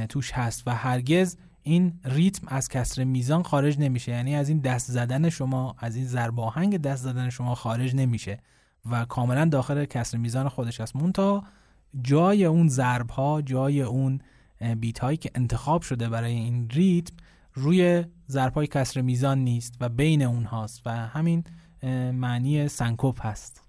توش 0.10 0.32
هست 0.32 0.68
و 0.68 0.72
هرگز 0.72 1.38
این 1.64 2.00
ریتم 2.06 2.48
از 2.48 2.68
کسر 2.68 3.04
میزان 3.04 3.44
خارج 3.44 3.80
نمیشه. 3.80 4.12
یعنی 4.12 4.36
از 4.36 4.50
این 4.50 4.60
دست 4.60 4.92
زدن 4.92 5.30
شما 5.30 5.76
از 5.80 5.96
این 5.96 6.06
ضرب 6.06 6.40
آهنگ 6.40 6.78
دست 6.78 7.04
زدن 7.04 7.30
شما 7.30 7.56
خارج 7.56 7.96
نمیشه 7.96 8.40
و 8.92 9.06
کاملا 9.06 9.46
داخل 9.46 9.86
کسر 9.86 10.18
میزان 10.18 10.50
خودش 10.50 10.82
هست 10.82 10.96
مونتا 10.96 11.44
جای 12.02 12.46
اون 12.46 12.68
ضرب 12.70 13.10
ها 13.10 13.42
جای 13.42 13.82
اون 13.82 14.20
بیت 14.78 15.00
هایی 15.00 15.18
که 15.18 15.32
انتخاب 15.36 15.82
شده 15.82 16.10
برای 16.10 16.34
این 16.34 16.70
ریتم 16.70 17.16
روی 17.54 18.06
ضرب 18.30 18.54
های 18.54 18.68
کسر 18.68 19.02
میزان 19.02 19.40
نیست 19.40 19.76
و 19.82 19.90
بین 19.90 20.22
اونهاست 20.22 20.82
و 20.86 20.92
همین 20.92 21.44
معنی 22.14 22.68
سنکوپ 22.68 23.26
هست. 23.26 23.65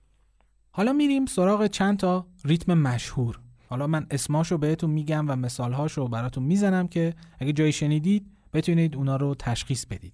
حالا 0.77 0.93
میریم 0.93 1.27
سراغ 1.27 1.67
چند 1.67 1.99
تا 1.99 2.27
ریتم 2.45 2.75
مشهور. 2.75 3.41
حالا 3.69 3.87
من 3.87 4.07
اسماشو 4.11 4.59
بهتون 4.59 4.91
میگم 4.91 5.31
و 5.31 5.37
مثالهاشو 5.37 6.09
براتون 6.09 6.45
می‌زنم 6.45 6.89
که 6.89 7.15
اگه 7.39 7.53
جایی 7.53 7.73
شنیدید 7.73 8.27
بتونید 8.53 8.97
اونا 8.97 9.17
رو 9.17 9.35
تشخیص 9.35 9.87
بدید. 9.87 10.13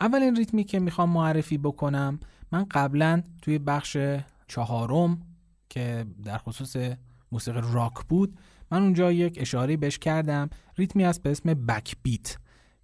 اولین 0.00 0.36
ریتمی 0.36 0.64
که 0.64 0.78
می‌خوام 0.78 1.10
معرفی 1.10 1.58
بکنم 1.58 2.20
من 2.52 2.66
قبلا 2.70 3.22
توی 3.42 3.58
بخش 3.58 3.96
چهارم 4.48 5.22
که 5.68 6.06
در 6.24 6.38
خصوص 6.38 6.76
موسیقی 7.32 7.60
راک 7.72 8.04
بود 8.08 8.38
من 8.70 8.82
اونجا 8.82 9.12
یک 9.12 9.38
اشاره 9.40 9.76
بهش 9.76 9.98
کردم. 9.98 10.50
ریتمی 10.76 11.04
است 11.04 11.22
به 11.22 11.30
اسم 11.30 11.54
بک 11.54 11.96
بیت 12.02 12.36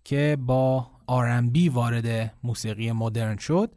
که 0.05 0.39
با 0.47 0.91
آرنبی 1.07 1.69
وارد 1.69 2.35
موسیقی 2.45 2.93
مدرن 2.93 3.37
شد. 3.37 3.75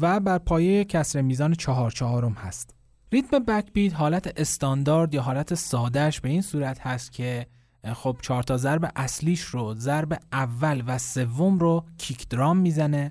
و 0.00 0.20
بر 0.20 0.38
پایه 0.38 0.84
کسر 0.84 1.20
میزان 1.20 1.54
چهار 1.54 1.90
چهارم 1.90 2.32
هست. 2.32 2.74
ریتم 3.12 3.38
بک 3.38 3.72
بیت 3.72 3.94
حالت 3.94 4.40
استاندارد 4.40 5.14
یا 5.14 5.22
حالت 5.22 5.54
سادهش 5.54 6.20
به 6.20 6.28
این 6.28 6.42
صورت 6.42 6.80
هست 6.80 7.12
که 7.12 7.46
خب 7.92 8.16
چهار 8.22 8.42
تا 8.42 8.56
ضرب 8.56 8.92
اصلیش 8.96 9.40
رو 9.40 9.74
ضرب 9.74 10.20
اول 10.32 10.82
و 10.86 10.98
سوم 10.98 11.58
رو 11.58 11.84
کیک 11.98 12.28
درام 12.28 12.56
می‌زنه 12.56 13.10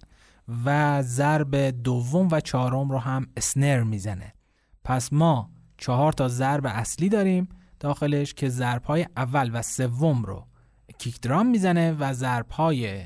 و 0.66 1.02
ضرب 1.02 1.56
دوم 1.56 2.28
و 2.32 2.40
چهارم 2.40 2.90
رو 2.90 2.98
هم 2.98 3.28
اسنر 3.38 3.84
می‌زنه. 3.84 4.34
پس 4.84 5.14
ما 5.14 5.50
چهار 5.78 6.14
تا 6.14 6.28
ضرب 6.28 6.66
اصلی 6.66 7.10
داریم 7.10 7.50
داخلش 7.80 8.34
که 8.34 8.50
ضرب 8.50 8.84
های 8.84 9.08
اول 9.18 9.50
و 9.54 9.62
سوم 9.62 10.24
رو 10.24 10.48
کیک 10.98 11.22
درام 11.22 11.48
می‌زنه 11.48 11.92
و 11.92 12.14
ضرب 12.14 12.50
های 12.50 13.04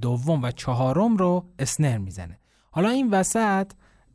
دوم 0.00 0.42
و 0.42 0.50
چهارم 0.50 1.16
رو 1.16 1.46
اسنر 1.58 1.98
می‌زنه. 1.98 2.38
حالا 2.74 2.88
این 2.88 3.10
وسط 3.10 3.72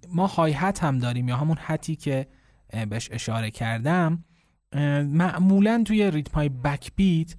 ما 0.09 0.27
های 0.27 0.51
هت 0.51 0.83
هم 0.83 0.99
داریم 0.99 1.27
یا 1.27 1.37
همون 1.37 1.57
حتی 1.57 1.95
که 1.95 2.27
بهش 2.89 3.09
اشاره 3.11 3.51
کردم 3.51 4.23
معمولا 5.03 5.83
توی 5.85 6.11
ریتم 6.11 6.33
های 6.33 6.49
بک 6.49 6.91
بیت 6.95 7.35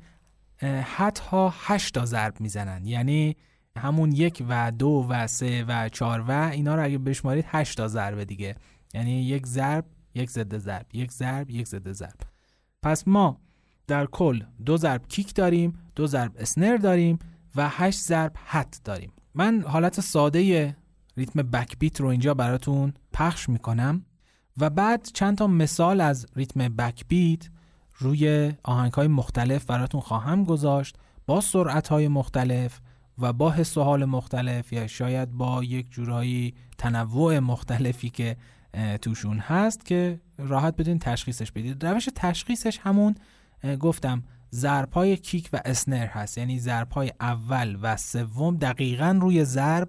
حت 0.97 1.19
ها 1.19 1.55
هشت 1.57 1.95
تا 1.95 2.05
ضرب 2.05 2.41
می‌زنن. 2.41 2.87
یعنی 2.87 3.37
همون 3.77 4.13
یک 4.13 4.45
و 4.49 4.73
دو 4.79 5.07
و 5.09 5.27
سه 5.27 5.65
و 5.69 5.89
چهار 5.89 6.21
و 6.21 6.31
اینا 6.31 6.75
رو 6.75 6.85
اگه 6.85 6.99
بشمارید 6.99 7.45
هشت 7.49 7.77
تا 7.77 7.89
ضربه 7.89 8.25
دیگه. 8.25 8.57
یعنی 8.95 9.23
یک 9.23 9.47
ضرب 9.47 9.85
یک 10.15 10.31
ضد 10.31 10.59
ضرب 10.59 10.87
یک 10.93 11.13
ضرب 11.13 11.51
یک 11.51 11.69
ضد 11.69 11.93
ضرب. 11.93 12.21
پس 12.83 13.09
ما 13.09 13.41
در 13.87 14.07
کل 14.07 14.43
دو 14.67 14.77
ضرب 14.77 15.09
کیک 15.09 15.35
داریم 15.35 15.79
دو 15.95 16.07
ضرب 16.07 16.33
اسنر 16.39 16.77
داریم 16.77 17.19
و 17.57 17.69
هشت 17.69 18.01
ضرب 18.01 18.33
حت 18.45 18.81
داریم. 18.85 19.13
من 19.35 19.63
حالت 19.63 20.01
ساده 20.01 20.77
ریتم 21.19 21.43
بک 21.43 21.79
بیت 21.79 22.01
رو 22.01 22.09
اینجا 22.09 22.35
براتون 22.35 22.95
پخش 23.13 23.49
می‌کنم. 23.49 24.05
و 24.61 24.71
بعد 24.71 25.09
چند 25.15 25.39
تا 25.39 25.47
مثال 25.47 26.01
از 26.01 26.27
ریتم 26.37 26.69
بک 26.69 27.05
بیت 27.09 27.49
روی 27.99 28.53
آهنگ 28.63 28.93
های 28.93 29.09
مختلف 29.09 29.65
براتون 29.65 30.01
خواهم 30.01 30.45
گذاشت. 30.45 30.97
با 31.27 31.41
سرعت 31.41 31.89
های 31.89 32.09
مختلف 32.09 32.81
و 33.19 33.33
با 33.33 33.51
حس 33.51 33.77
و 33.77 33.83
حال 33.83 34.05
مختلف 34.05 34.73
یا 34.73 34.87
شاید 34.87 35.31
با 35.31 35.65
یک 35.65 35.91
جورایی 35.91 36.55
تنوع 36.79 37.39
مختلفی 37.39 38.11
که 38.11 38.37
توشون 39.03 39.39
هست 39.39 39.85
که 39.85 40.21
راحت 40.39 40.77
بدین 40.77 40.99
تشخیصش 40.99 41.53
بدید. 41.53 41.87
روش 41.87 42.09
تشخیصش 42.15 42.79
همون 42.83 43.15
گفتم 43.81 44.23
ضرب 44.55 45.15
کیک 45.15 45.51
و 45.53 45.61
اسنر 45.65 46.07
هست. 46.07 46.39
یعنی 46.39 46.59
ضرب 46.59 46.89
اول 47.21 47.79
و 47.83 47.97
سوم 47.97 48.57
دقیقا 48.57 49.19
روی 49.21 49.45
ضرب 49.45 49.89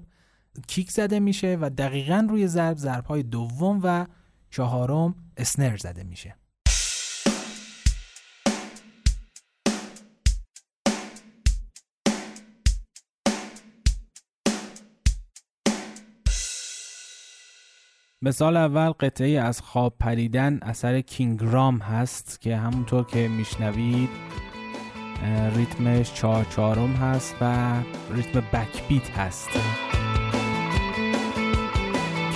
کیک 0.68 0.92
زده 0.92 1.20
میشه 1.20 1.58
و 1.62 1.70
دقیقا 1.70 2.28
روی 2.30 2.48
ضرب 2.48 2.78
ضرب 2.78 3.06
های 3.06 3.24
دوم 3.24 3.80
و 3.84 4.06
چهارم 4.50 5.16
اسنر 5.38 5.78
زده 5.78 6.04
میشه. 6.04 6.36
مثال 18.22 18.58
اول 18.58 18.90
قطعه 18.90 19.40
از 19.40 19.62
خواب 19.62 19.96
پریدن 20.00 20.60
اثر 20.62 21.02
کینگرام 21.02 21.78
هست 21.78 22.42
که 22.42 22.58
همونطور 22.58 23.04
که 23.06 23.28
میشنوید 23.28 24.10
ریتمش 25.56 26.14
چهار 26.14 26.44
چهارم 26.44 26.94
هست 26.94 27.36
و 27.42 27.74
ریتم 28.12 28.40
بک 28.40 28.88
بیت 28.88 29.10
هست. 29.10 29.50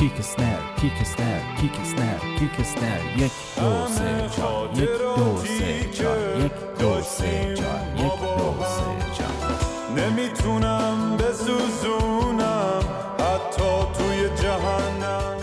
کیک 0.04 0.22
سنر 0.22 0.60
کیک 0.82 1.04
سنر 1.04 1.40
کیک 1.62 1.76
سنر 1.84 2.18
کیک 2.40 2.66
سنر 2.66 3.02
یک 3.18 3.32
دو 3.60 3.88
سه 3.88 4.30
چهار 4.36 4.70
یک 4.76 4.90
دو 4.90 5.38
سه 5.38 5.90
چهار 5.92 6.46
یک 6.46 6.52
دو 6.80 7.02
سه 7.02 7.54
چهار 7.56 7.80
یک 7.98 8.20
دو 8.38 8.64
سه 8.64 9.14
چهار 9.14 9.60
نمی‌تونم 9.98 11.18
بسوزونم 11.18 12.84
حتی 13.20 13.72
توی 13.94 14.44
جهنم. 14.44 15.38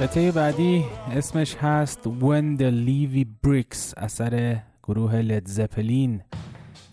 قطعه 0.00 0.32
بعدی 0.32 0.84
اسمش 1.16 1.54
هست 1.54 2.00
When 2.04 2.58
the 2.58 2.70
Levy 2.88 3.26
Bricks 3.46 3.94
اثر 3.96 4.56
گروه 4.82 5.14
لید 5.14 5.46
زپلین 5.46 6.20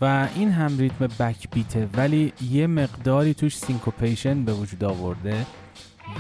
و 0.02 0.28
این 0.36 0.52
هم 0.52 0.78
ریتم 0.78 1.08
بک 1.20 1.50
بیته 1.52 1.88
ولی 1.98 2.34
یه 2.52 2.68
مقداری 2.68 3.34
توش 3.34 3.58
سینکوپیشن 3.58 4.46
به 4.46 4.54
وجود 4.54 4.84
آورده. 4.84 5.46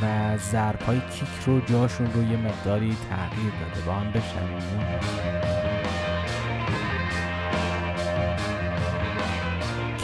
و 0.01 0.37
ضرب 0.37 0.81
های 0.81 0.99
کیک 0.99 1.29
رو 1.45 1.61
جاشون 1.61 2.13
رو 2.13 2.23
یه 2.23 2.37
مقداری 2.37 2.97
تغییر 3.09 3.53
داده 3.59 3.85
با 3.85 3.93
هم 3.93 4.11
بشنویم 4.11 4.63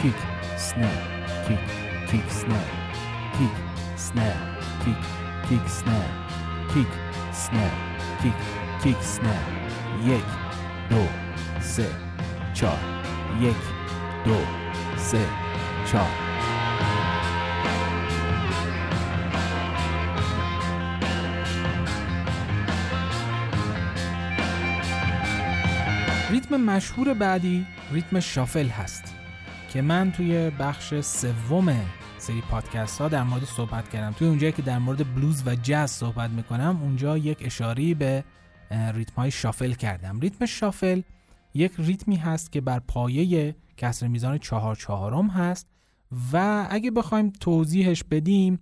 کیک 0.02 0.14
سنر. 0.56 0.86
کیک 1.48 1.58
کیک 2.10 2.30
سنر. 2.30 2.64
کیک 3.38 3.50
سنر. 3.96 4.32
کیک 4.84 4.96
کیک 5.48 5.68
سنر. 5.68 6.06
کیک 6.74 6.86
سنر. 7.32 7.70
کیک 8.22 8.32
کیک 8.82 9.02
سنر. 9.02 9.42
یک 10.04 10.24
دو 10.90 11.06
سه 11.60 11.86
چهار. 12.54 12.78
یک 13.40 13.56
دو 14.24 14.36
سه 14.96 15.26
چهار. 15.92 16.29
ریتم 26.50 26.62
مشهور 26.64 27.14
بعدی 27.14 27.66
ریتم 27.92 28.20
شافل 28.20 28.68
هست 28.68 29.14
که 29.72 29.82
من 29.82 30.12
توی 30.12 30.50
بخش 30.50 31.00
سوم 31.00 31.76
سری 32.18 32.40
پادکست 32.40 33.00
ها 33.00 33.08
در 33.08 33.22
مورد 33.22 33.44
صحبت 33.44 33.88
کردم. 33.88 34.12
توی 34.12 34.28
اونجایی 34.28 34.52
که 34.52 34.62
در 34.62 34.78
مورد 34.78 35.14
بلوز 35.14 35.42
و 35.46 35.54
جاز 35.54 35.90
صحبت 35.90 36.30
می‌کنم 36.30 36.78
اونجا 36.82 37.18
یک 37.18 37.38
اشاری 37.40 37.94
به 37.94 38.24
ریتم 38.70 39.14
های 39.16 39.30
شافل 39.30 39.72
کردم. 39.72 40.20
ریتم 40.20 40.46
شافل 40.46 41.02
یک 41.54 41.72
ریتمی 41.78 42.16
هست 42.16 42.52
که 42.52 42.60
بر 42.60 42.78
پایه 42.78 43.54
کسر 43.76 44.06
میزان 44.06 44.38
چهار 44.38 44.76
چهارم 44.76 45.28
هست 45.28 45.66
و 46.32 46.66
اگه 46.70 46.90
بخوایم 46.90 47.32
توضیحش 47.40 48.04
بدیم 48.04 48.58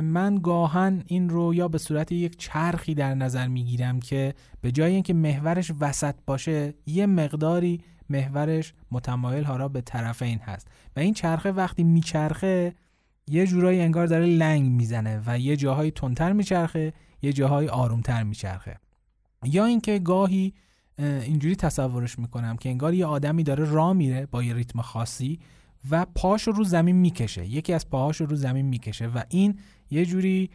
من 0.00 0.38
گاهن 0.42 1.02
این 1.06 1.28
رو 1.28 1.54
یا 1.54 1.68
به 1.68 1.78
صورت 1.78 2.12
یک 2.12 2.38
چرخی 2.38 2.94
در 2.94 3.14
نظر 3.14 3.46
می‌گیرم 3.48 4.00
که 4.00 4.34
به 4.60 4.72
جای 4.72 4.92
اینکه 4.94 5.14
محورش 5.14 5.72
وسط 5.80 6.14
باشه 6.26 6.74
یه 6.86 7.06
مقداری 7.06 7.80
محورش 8.10 8.74
متمایل 8.90 9.44
ها 9.44 9.56
را 9.56 9.68
به 9.68 9.80
طرفین 9.80 10.38
هست. 10.38 10.68
و 10.96 11.00
این 11.00 11.14
چرخه 11.14 11.52
وقتی 11.52 11.84
میچرخه 11.84 12.74
یه 13.28 13.46
جورایی 13.46 13.80
انگار 13.80 14.06
داره 14.06 14.26
لنگ 14.26 14.70
می‌زنه 14.70 15.22
و 15.26 15.38
یه 15.38 15.56
جاهایی 15.56 15.90
تندتر 15.90 16.32
میچرخه 16.32 16.92
یه 17.22 17.32
جاهایی 17.32 17.68
آرومتر 17.68 18.22
میچرخه. 18.22 18.76
یا 19.44 19.64
اینکه 19.64 19.98
گاهی 19.98 20.54
اینجوری 20.98 21.56
تصورش 21.56 22.18
می‌کنم 22.18 22.56
که 22.56 22.68
انگار 22.68 22.94
یه 22.94 23.06
آدمی 23.06 23.42
داره 23.42 23.64
راه 23.64 23.92
میره 23.92 24.26
با 24.26 24.42
یه 24.42 24.54
ریتم 24.54 24.80
خاصی 24.80 25.38
و 25.90 26.06
پاش 26.14 26.42
رو 26.42 26.64
زمین 26.64 26.96
می‌کشه. 26.96 27.46
یکی 27.46 27.72
از 27.72 27.88
پاهاش 27.90 28.20
رو 28.20 28.36
زمین 28.36 28.66
می‌کشه 28.66 29.06
و 29.06 29.22
این 29.28 29.58
یه 29.90 30.06
جوری 30.06 30.50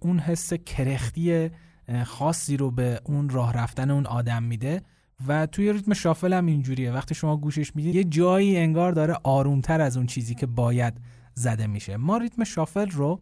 اون 0.00 0.18
حس 0.18 0.52
کرختی 0.52 1.50
خاصی 2.04 2.56
رو 2.56 2.70
به 2.70 3.00
اون 3.04 3.28
راه 3.28 3.52
رفتن 3.52 3.90
اون 3.90 4.06
آدم 4.06 4.42
میده 4.42 4.82
و 5.26 5.46
توی 5.46 5.72
ریتم 5.72 5.94
shuffle 5.94 6.32
هم 6.32 6.46
اینجوریه. 6.46 6.92
وقتی 6.92 7.14
شما 7.14 7.36
گوشش 7.36 7.76
می‌دید 7.76 7.94
یه 7.94 8.04
جایی 8.04 8.56
انگار 8.56 8.92
داره 8.92 9.14
آرومتر 9.22 9.80
از 9.80 9.96
اون 9.96 10.06
چیزی 10.06 10.34
که 10.34 10.46
باید 10.46 10.94
زده 11.34 11.66
میشه. 11.66 11.96
ما 11.96 12.16
ریتم 12.16 12.44
shuffle 12.44 12.90
رو 12.90 13.20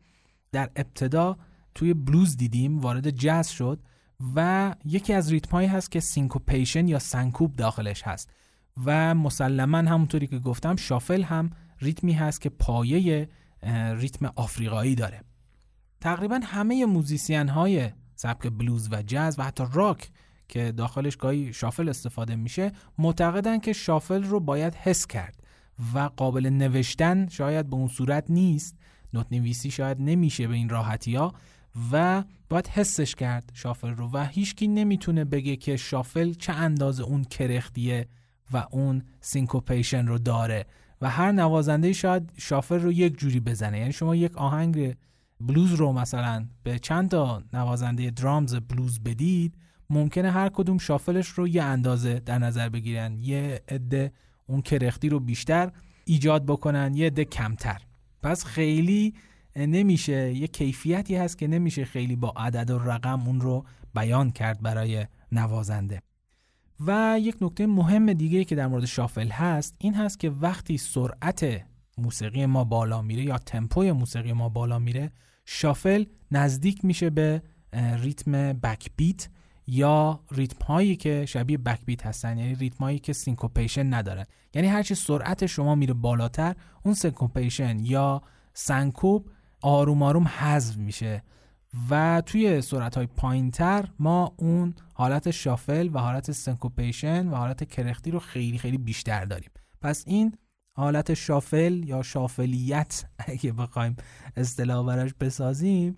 در 0.53 0.71
ابتدا 0.77 1.37
توی 1.75 1.95
بلوز 1.95 2.37
دیدیم 2.37 2.79
وارد 2.79 3.11
جاز 3.11 3.51
شد 3.51 3.81
و 4.37 4.75
یکی 4.85 5.13
از 5.13 5.33
ریتم 5.33 5.51
هایی 5.51 5.69
هست 5.69 5.91
که 5.91 6.01
syncopation 6.01 6.89
یا 6.89 6.99
سنکوپ 6.99 7.57
داخلش 7.57 8.03
هست. 8.03 8.31
و 8.87 9.15
مسلما 9.15 9.79
همونطوری 9.79 10.27
که 10.27 10.39
گفتم 10.39 10.77
shuffle 10.77 11.23
هم 11.23 11.51
ریتمی 11.81 12.13
هست 12.13 12.41
که 12.41 12.49
پایه 12.49 13.29
ریتم 13.97 14.33
آفریقایی 14.37 14.95
داره. 14.95 15.21
تقریبا 16.01 16.41
همه 16.45 16.87
موزیسین 16.87 17.49
های 17.49 17.91
سبک 18.15 18.47
بلوز 18.47 18.89
و 18.93 19.03
جاز 19.03 19.39
و 19.39 19.43
حتی 19.43 19.65
راک 19.73 20.11
که 20.49 20.73
داخلش 20.73 21.17
گاهی 21.17 21.53
شافل 21.53 21.89
استفاده 21.89 22.37
میشه 22.37 22.73
معتقدن 22.99 23.59
که 23.59 23.73
شافل 23.73 24.25
رو 24.25 24.41
باید 24.41 24.75
حس 24.75 25.07
کرد 25.07 25.43
و 25.95 25.99
قابل 25.99 26.47
نوشتن 26.47 27.29
شاید 27.29 27.71
به 27.71 27.77
اون 27.77 27.89
صورت 27.89 28.25
نیست 28.29 28.77
نوت 29.15 29.27
نویسی 29.31 29.71
شاید 29.71 30.01
نمیشه 30.01 30.49
به 30.49 30.55
این 30.55 30.69
راحتی 30.69 31.15
ها 31.15 31.35
و 31.93 32.25
باید 32.49 32.67
حسش 32.67 33.15
کرد 33.15 33.51
شافل 33.55 33.91
رو 33.91 34.11
و 34.13 34.27
هیچکی 34.27 34.69
نمی‌تونه 34.69 35.25
بگه 35.25 35.57
که 35.57 35.77
شافل 35.77 36.33
چه 36.33 36.53
اندازه 36.53 37.03
اون 37.03 37.25
کرختیه 37.25 38.09
و 38.55 38.67
اون 38.71 39.03
سینکوپیشن 39.21 40.07
رو 40.07 40.19
داره. 40.19 40.67
و 41.01 41.11
هر 41.11 41.33
نوازنده 41.33 41.93
شاید 41.93 42.33
شافل 42.37 42.81
رو 42.81 42.93
یک 42.93 43.19
جوری 43.19 43.41
بزنه. 43.41 43.79
یعنی 43.79 43.93
شما 43.93 44.17
یک 44.17 44.37
آهنگ 44.37 44.97
بلوز 45.41 45.75
رو 45.75 45.93
مثلا 45.93 46.47
به 46.63 46.79
چند 46.79 47.11
تا 47.11 47.43
نوازنده 47.53 48.11
درامز 48.11 48.55
بلوز 48.55 49.01
بدید 49.01 49.55
ممکنه 49.91 50.31
هر 50.31 50.49
کدوم 50.49 50.79
شافلش 50.79 51.29
رو 51.29 51.49
یه 51.49 51.63
اندازه 51.63 52.21
در 52.21 52.39
نظر 52.39 52.69
بگیرن. 52.69 53.19
یه 53.19 53.63
عده 53.69 54.13
اون 54.47 54.63
کرختی 54.63 55.09
رو 55.09 55.21
بیشتر 55.21 55.73
ایجاد 56.05 56.47
بکنن 56.47 56.95
یه 56.95 57.07
عده 57.07 57.25
کمتر. 57.25 57.81
پس 58.23 58.45
خیلی 58.45 59.15
نمیشه 59.57 60.33
یه 60.33 60.47
کیفیتی 60.47 61.17
هست 61.17 61.39
که 61.39 61.47
نمیشه 61.47 61.85
خیلی 61.85 62.17
با 62.17 62.33
عدد 62.37 62.71
و 62.71 62.79
رقم 62.79 63.27
اون 63.27 63.41
رو 63.41 63.65
بیان 63.95 64.31
کرد 64.31 64.63
برای 64.63 65.07
نوازنده. 65.33 66.01
و 66.81 67.19
یک 67.21 67.37
نکته 67.41 67.67
مهم 67.67 68.13
دیگه 68.13 68.45
که 68.45 68.55
در 68.55 68.67
مورد 68.67 68.85
shuffle 68.85 69.29
هست 69.29 69.75
این 69.79 69.95
هست 69.95 70.21
که 70.21 70.31
وقتی 70.31 70.79
سرعت 70.79 71.63
موسیقی 71.99 72.47
ما 72.47 72.65
بالا 72.65 73.03
میره 73.03 73.23
یا 73.23 73.39
تمپوی 73.39 73.93
موسیقی 73.93 74.33
ما 74.33 74.49
بالا 74.49 74.79
میره 74.79 75.13
shuffle 75.45 76.05
نزدیک 76.31 76.85
میشه 76.85 77.11
به 77.11 77.43
ریتم 78.03 78.53
backbeat 78.53 79.29
یا 79.67 80.21
ریتم 80.31 80.65
هایی 80.65 80.97
که 80.97 81.27
شبیه 81.27 81.59
backbeat 81.59 82.07
هستن 82.07 82.39
یعنی 82.39 82.55
ریتم 82.55 82.85
هایی 82.85 82.99
که 82.99 83.13
syncopation 83.13 83.95
ندارن. 83.95 84.25
یعنی 84.55 84.69
هرچی 84.69 84.95
سرعت 84.95 85.47
شما 85.47 85.75
میره 85.75 85.95
بالاتر 85.95 86.55
اون 86.83 86.95
syncopation 86.95 87.79
یا 87.79 88.23
سنکوپ 88.55 89.31
آروم 89.61 90.03
آروم 90.03 90.29
حذف 90.29 90.77
میشه. 90.77 91.23
و 91.91 92.23
توی 92.27 92.61
سرعت 92.61 92.97
های 92.97 93.07
پایین 93.07 93.51
تر 93.51 93.89
ما 93.99 94.35
اون 94.37 94.75
حالت 94.95 95.31
شافل 95.31 95.91
و 95.93 95.99
حالت 95.99 96.33
سنکوپیشن 96.33 97.29
و 97.29 97.35
حالت 97.35 97.69
کرختی 97.69 98.11
رو 98.11 98.19
خیلی 98.19 98.59
خیلی 98.59 98.79
بیشتر 98.79 99.25
داریم. 99.25 99.51
پس 99.81 100.05
این 100.07 100.35
حالت 100.77 101.15
شافل 101.15 101.85
یا 101.85 102.03
شافلیت 102.03 103.05
اگه 103.19 103.53
بخوایم 103.53 103.97
اصطلاح 104.37 104.87
براش 104.87 105.15
بسازیم 105.21 105.97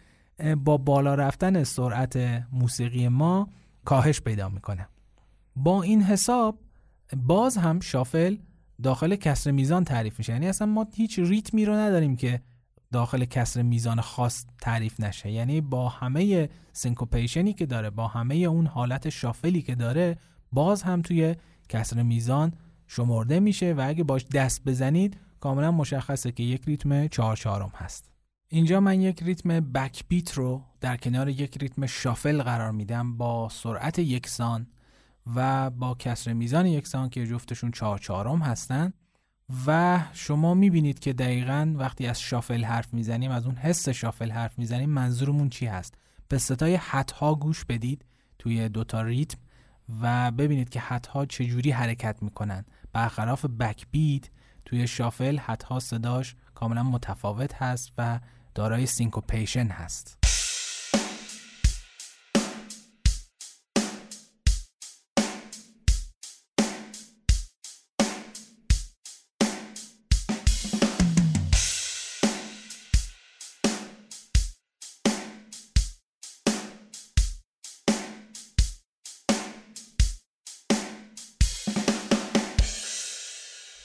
با 0.64 0.76
بالا 0.76 1.14
رفتن 1.14 1.64
سرعت 1.64 2.16
موسیقی 2.52 3.08
ما 3.08 3.48
کاهش 3.84 4.20
پیدا 4.20 4.48
می‌کنه. 4.48 4.88
با 5.56 5.82
این 5.82 6.02
حساب 6.02 6.58
باز 7.16 7.56
هم 7.56 7.80
شافل 7.80 8.36
داخل 8.82 9.16
کسر 9.16 9.50
میزان 9.50 9.84
تعریف 9.84 10.18
میشه. 10.18 10.32
یعنی 10.32 10.48
اصلا 10.48 10.66
ما 10.66 10.86
هیچ 10.94 11.18
ریتمی 11.18 11.64
رو 11.64 11.74
نداریم 11.74 12.16
که 12.16 12.42
داخل 12.92 13.24
کسر 13.24 13.62
میزان 13.62 14.00
خاص 14.00 14.44
تعریف 14.60 15.00
نشه. 15.00 15.30
یعنی 15.30 15.60
با 15.60 15.88
همه 15.88 16.48
سینکوپیشنی 16.72 17.52
که 17.52 17.66
داره 17.66 17.90
با 17.90 18.08
همه 18.08 18.34
اون 18.34 18.66
حالت 18.66 19.08
شافلی 19.08 19.62
که 19.62 19.74
داره 19.74 20.18
باز 20.52 20.82
هم 20.82 21.02
توی 21.02 21.36
کسر 21.68 22.02
میزان 22.02 22.52
شمرده 22.86 23.40
میشه 23.40 23.72
و 23.72 23.84
اگه 23.88 24.04
باش 24.04 24.26
دست 24.26 24.64
بزنید 24.64 25.16
کاملا 25.40 25.70
مشخصه 25.70 26.32
که 26.32 26.42
یک 26.42 26.64
ریتم 26.66 27.08
چهار 27.08 27.36
چهارم 27.36 27.72
هست. 27.74 28.10
اینجا 28.48 28.80
من 28.80 29.00
یک 29.00 29.22
ریتم 29.22 29.60
بک 29.60 30.04
بیت 30.08 30.32
رو 30.32 30.62
در 30.80 30.96
کنار 30.96 31.28
یک 31.28 31.58
ریتم 31.58 31.86
شافل 31.86 32.42
قرار 32.42 32.70
میدم 32.70 33.16
با 33.16 33.48
سرعت 33.48 33.98
یکسان 33.98 34.66
و 35.36 35.70
با 35.70 35.94
کسر 35.94 36.32
میزان 36.32 36.66
یکسان 36.66 37.08
که 37.08 37.26
جفتشون 37.26 37.70
چهار 37.70 37.98
چهارم 37.98 38.38
هستن. 38.38 38.92
و 39.66 40.00
شما 40.12 40.54
می‌بینید 40.54 40.98
که 40.98 41.12
دقیقا 41.12 41.74
وقتی 41.76 42.06
از 42.06 42.20
shuffle 42.20 42.64
حرف 42.64 42.94
می‌زنیم 42.94 43.30
از 43.30 43.46
اون 43.46 43.56
حس 43.56 43.88
shuffle 43.88 44.30
حرف 44.30 44.58
می‌زنیم 44.58 44.90
منظورمون 44.90 45.48
چی 45.48 45.66
هست؟ 45.66 45.94
به 46.28 46.38
صدای 46.38 46.74
hat 46.74 47.19
ها 47.19 47.34
گوش 47.34 47.64
بدید 47.64 48.04
توی 48.38 48.68
دوتا 48.68 49.02
ریتم 49.02 49.38
و 50.02 50.30
ببینید 50.30 50.68
که 50.68 50.80
hat 50.80 51.15
ها 51.15 51.26
چجوری 51.26 51.70
حرکت 51.70 52.22
می‌کنن. 52.22 52.64
برخلاف 52.92 53.44
backbeat 53.44 54.30
توی 54.64 54.86
shuffle 54.86 55.38
hat 55.38 55.70
ها 55.70 55.80
صداش 55.80 56.36
کاملا 56.54 56.82
متفاوت 56.82 57.54
هست 57.54 57.92
و 57.98 58.20
دارای 58.54 58.86
syncopation 58.86 59.66
هست. 59.66 60.25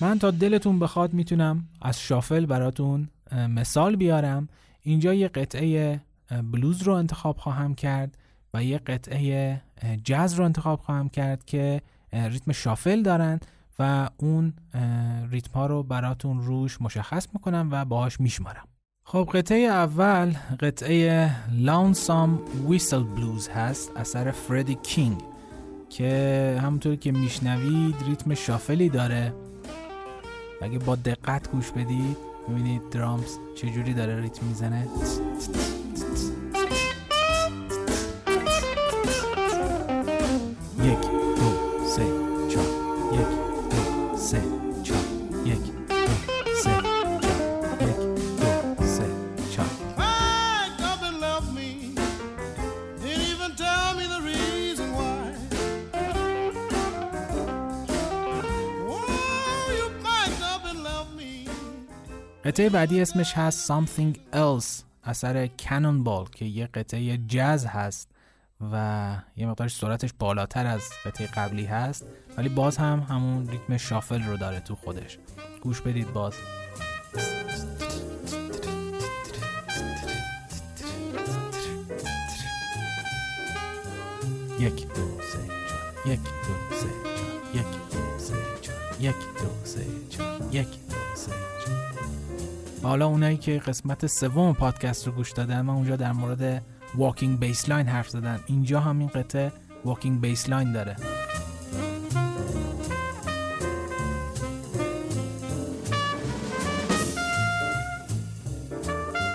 من 0.02 0.20
تا 0.20 0.32
دلتون 0.32 0.80
بخواد 0.80 1.14
می‌تونم 1.14 1.68
از 1.82 2.00
شافل 2.00 2.46
براتون 2.46 3.10
مثال 3.50 3.96
بیارم. 3.96 4.50
اینجا 4.82 5.14
یه 5.14 5.28
قطعه 5.28 6.02
بلوز 6.52 6.84
رو 6.84 6.94
انتخاب 6.94 7.38
خواهم 7.38 7.76
کرد 7.76 8.18
و 8.54 8.64
یه 8.64 8.78
قطعه 8.78 9.62
جاز 10.04 10.34
رو 10.34 10.46
انتخاب 10.46 10.80
خواهم 10.80 11.10
کرد 11.10 11.46
که 11.46 11.82
ریتم 12.14 12.52
شافل 12.52 13.02
دارن 13.02 13.40
و 13.80 14.10
اون 14.18 14.54
ریتم 15.32 15.54
ها 15.54 15.66
رو 15.66 15.84
براتون 15.84 16.42
روش 16.42 16.82
مشخص 16.82 17.28
می‌کنم 17.34 17.70
و 17.72 17.86
باهاش 17.86 18.20
میشمارم. 18.20 18.68
خب 19.04 19.30
قطعه 19.34 19.60
اول 19.60 20.34
قطعه 20.60 21.32
لانسام 21.52 22.40
ویسل 22.70 23.04
بلوز 23.04 23.50
هست 23.50 23.92
اثر 23.96 24.32
فردی 24.32 24.76
کینگ 24.76 25.22
که 25.90 26.60
همونطور 26.62 26.96
که 26.96 27.12
میشنوید 27.12 27.96
ریتم 28.08 28.34
شافلی 28.34 28.90
داره. 28.90 29.34
اگه 30.62 30.80
با 30.80 30.96
دقت 30.96 31.52
گوش 31.52 31.72
بدید 31.72 32.18
می‌بینید 32.48 32.90
درامز 32.90 33.38
چجوری 33.56 33.94
داره 33.94 34.22
ریتم 34.22 34.46
می‌زنه؟ 34.46 34.88
یک. 40.84 41.11
قطعه 62.52 62.70
بعدی 62.70 63.02
اسمش 63.02 63.34
هست 63.34 63.72
Something 63.72 64.18
Else 64.34 64.84
اثر 65.04 65.50
بال 66.04 66.26
که 66.26 66.46
یه 66.46 66.68
قطعه 66.68 67.18
جز 67.18 67.66
هست 67.66 68.10
و 68.72 69.16
یه 69.38 69.48
مقدارش 69.48 69.76
سرعتش 69.76 70.10
بالاتر 70.20 70.68
از 70.68 70.82
قطعه 71.06 71.28
قبلی 71.28 71.66
هست 71.66 72.06
ولی 72.38 72.50
باز 72.50 72.78
هم 72.78 73.06
همون 73.10 73.50
ریتم 73.50 73.78
شافل 73.78 74.24
رو 74.24 74.38
داره 74.38 74.60
تو 74.60 74.76
خودش. 74.76 75.18
گوش 75.62 75.82
بدید 75.82 76.14
باز. 76.14 76.34
یک 84.60 84.88
دو 84.88 85.22
سه 85.22 85.40
یک 86.12 86.20
دو 86.24 86.76
سه 86.76 86.88
یک 87.54 87.66
دو 87.92 88.18
سه 88.18 88.36
یک 89.00 89.16
دو 89.16 89.66
سه 89.66 89.86
یک 90.52 90.68
دو 90.90 91.16
سه 91.16 91.32
حالا 92.84 93.08
اونایی 93.08 93.38
که 93.38 93.60
قسمت 93.60 94.08
سوم 94.08 94.54
پادکست 94.54 95.08
رو 95.08 95.14
گوش 95.14 95.32
دادن 95.32 95.62
من 95.62 95.74
اونجا 95.74 95.96
در 95.96 96.12
مورد 96.12 96.64
walking 96.96 97.40
bassline 97.40 97.88
حرف 97.88 98.10
زدم. 98.10 98.40
اینجا 98.48 98.80
همین 98.80 99.08
قطعه 99.08 99.52
walking 99.86 100.22
bassline 100.22 100.72
داره. 100.72 100.96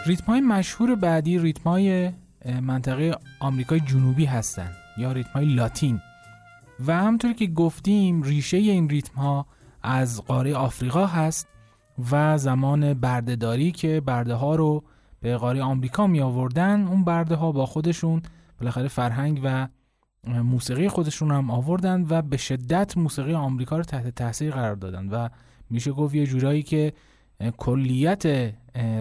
ریتم 0.07 0.24
های 0.26 0.40
مشهور 0.40 0.94
بعدی 0.94 1.38
ریتم 1.38 1.70
های 1.70 2.12
منطقه 2.62 3.14
آمریکای 3.40 3.80
جنوبی 3.80 4.24
هستن 4.24 4.70
یا 4.99 5.12
ریتم 5.12 5.30
های 5.34 5.47
لاتین. 5.47 6.01
و 6.86 6.92
همطور 6.97 7.32
که 7.32 7.47
گفتیم 7.47 8.22
ریشه 8.22 8.57
این 8.57 8.88
ریتم 8.88 9.20
ها 9.20 9.47
از 9.82 10.22
قاره 10.22 10.55
آفریقا 10.55 11.07
هست 11.07 11.49
و 12.12 12.38
زمان 12.38 12.94
بردهداری 12.94 13.72
که 13.72 14.01
برده 14.01 14.34
ها 14.34 14.55
رو 14.55 14.84
به 15.20 15.36
قاره 15.36 15.62
آمریکا 15.62 16.07
می 16.07 16.20
آوردن 16.20 16.86
اون 16.86 17.05
برده 17.05 17.34
ها 17.34 17.53
با 17.53 17.66
خودشون 17.66 18.22
بالاخره 18.61 18.88
فرهنگ 18.88 19.40
و 19.44 19.68
موسیقی 20.26 20.88
خودشون 20.88 21.30
هم 21.30 21.51
آوردن 21.51 22.07
و 22.09 22.22
به 22.22 22.36
شدت 22.36 22.97
موسیقی 22.97 23.34
آمریکا 23.34 23.76
رو 23.76 23.82
تحت 23.82 24.14
تاثیر 24.14 24.51
قرار 24.51 24.74
دادن 24.74 25.09
و 25.09 25.28
میشه 25.70 25.92
گفت 25.92 26.14
یه 26.14 26.26
جورایی 26.26 26.62
که 26.62 26.92
کلیت 27.57 28.53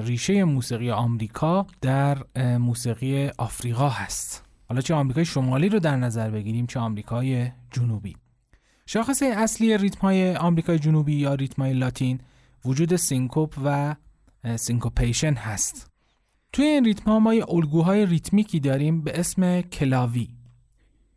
ریشه 0.03 0.43
موسیقی 0.43 0.91
آمریکا 0.91 1.67
در 1.81 2.17
موسیقی 2.57 3.29
آفریقا 3.37 3.89
هست. 3.89 4.43
حالا 4.69 4.81
چه 4.81 4.93
آمریکای 4.93 5.25
شمالی 5.25 5.69
رو 5.69 5.79
در 5.79 5.95
نظر 5.95 6.29
بگیریم 6.29 6.65
چه 6.65 6.79
آمریکای 6.79 7.51
جنوبی. 7.71 8.15
شاخصه 8.85 9.25
اصلی 9.25 9.77
ریتم 9.77 9.99
های 10.01 10.35
آمریکای 10.35 10.79
جنوبی 10.79 11.15
یا 11.15 11.33
ریتم 11.33 11.61
های 11.61 11.73
لاتین 11.73 12.19
وجود 12.65 12.95
سنکوپ 12.95 13.55
و 13.65 13.95
syncopation 14.55 15.33
هست. 15.33 15.91
توی 16.53 16.65
این 16.65 16.85
ریتم 16.85 17.11
ها 17.11 17.19
ما 17.19 17.33
یه 17.33 17.45
الگوهای 17.49 18.05
ریتمیکی 18.05 18.59
داریم 18.59 19.01
به 19.01 19.19
اسم 19.19 19.61
clave. 19.61 20.29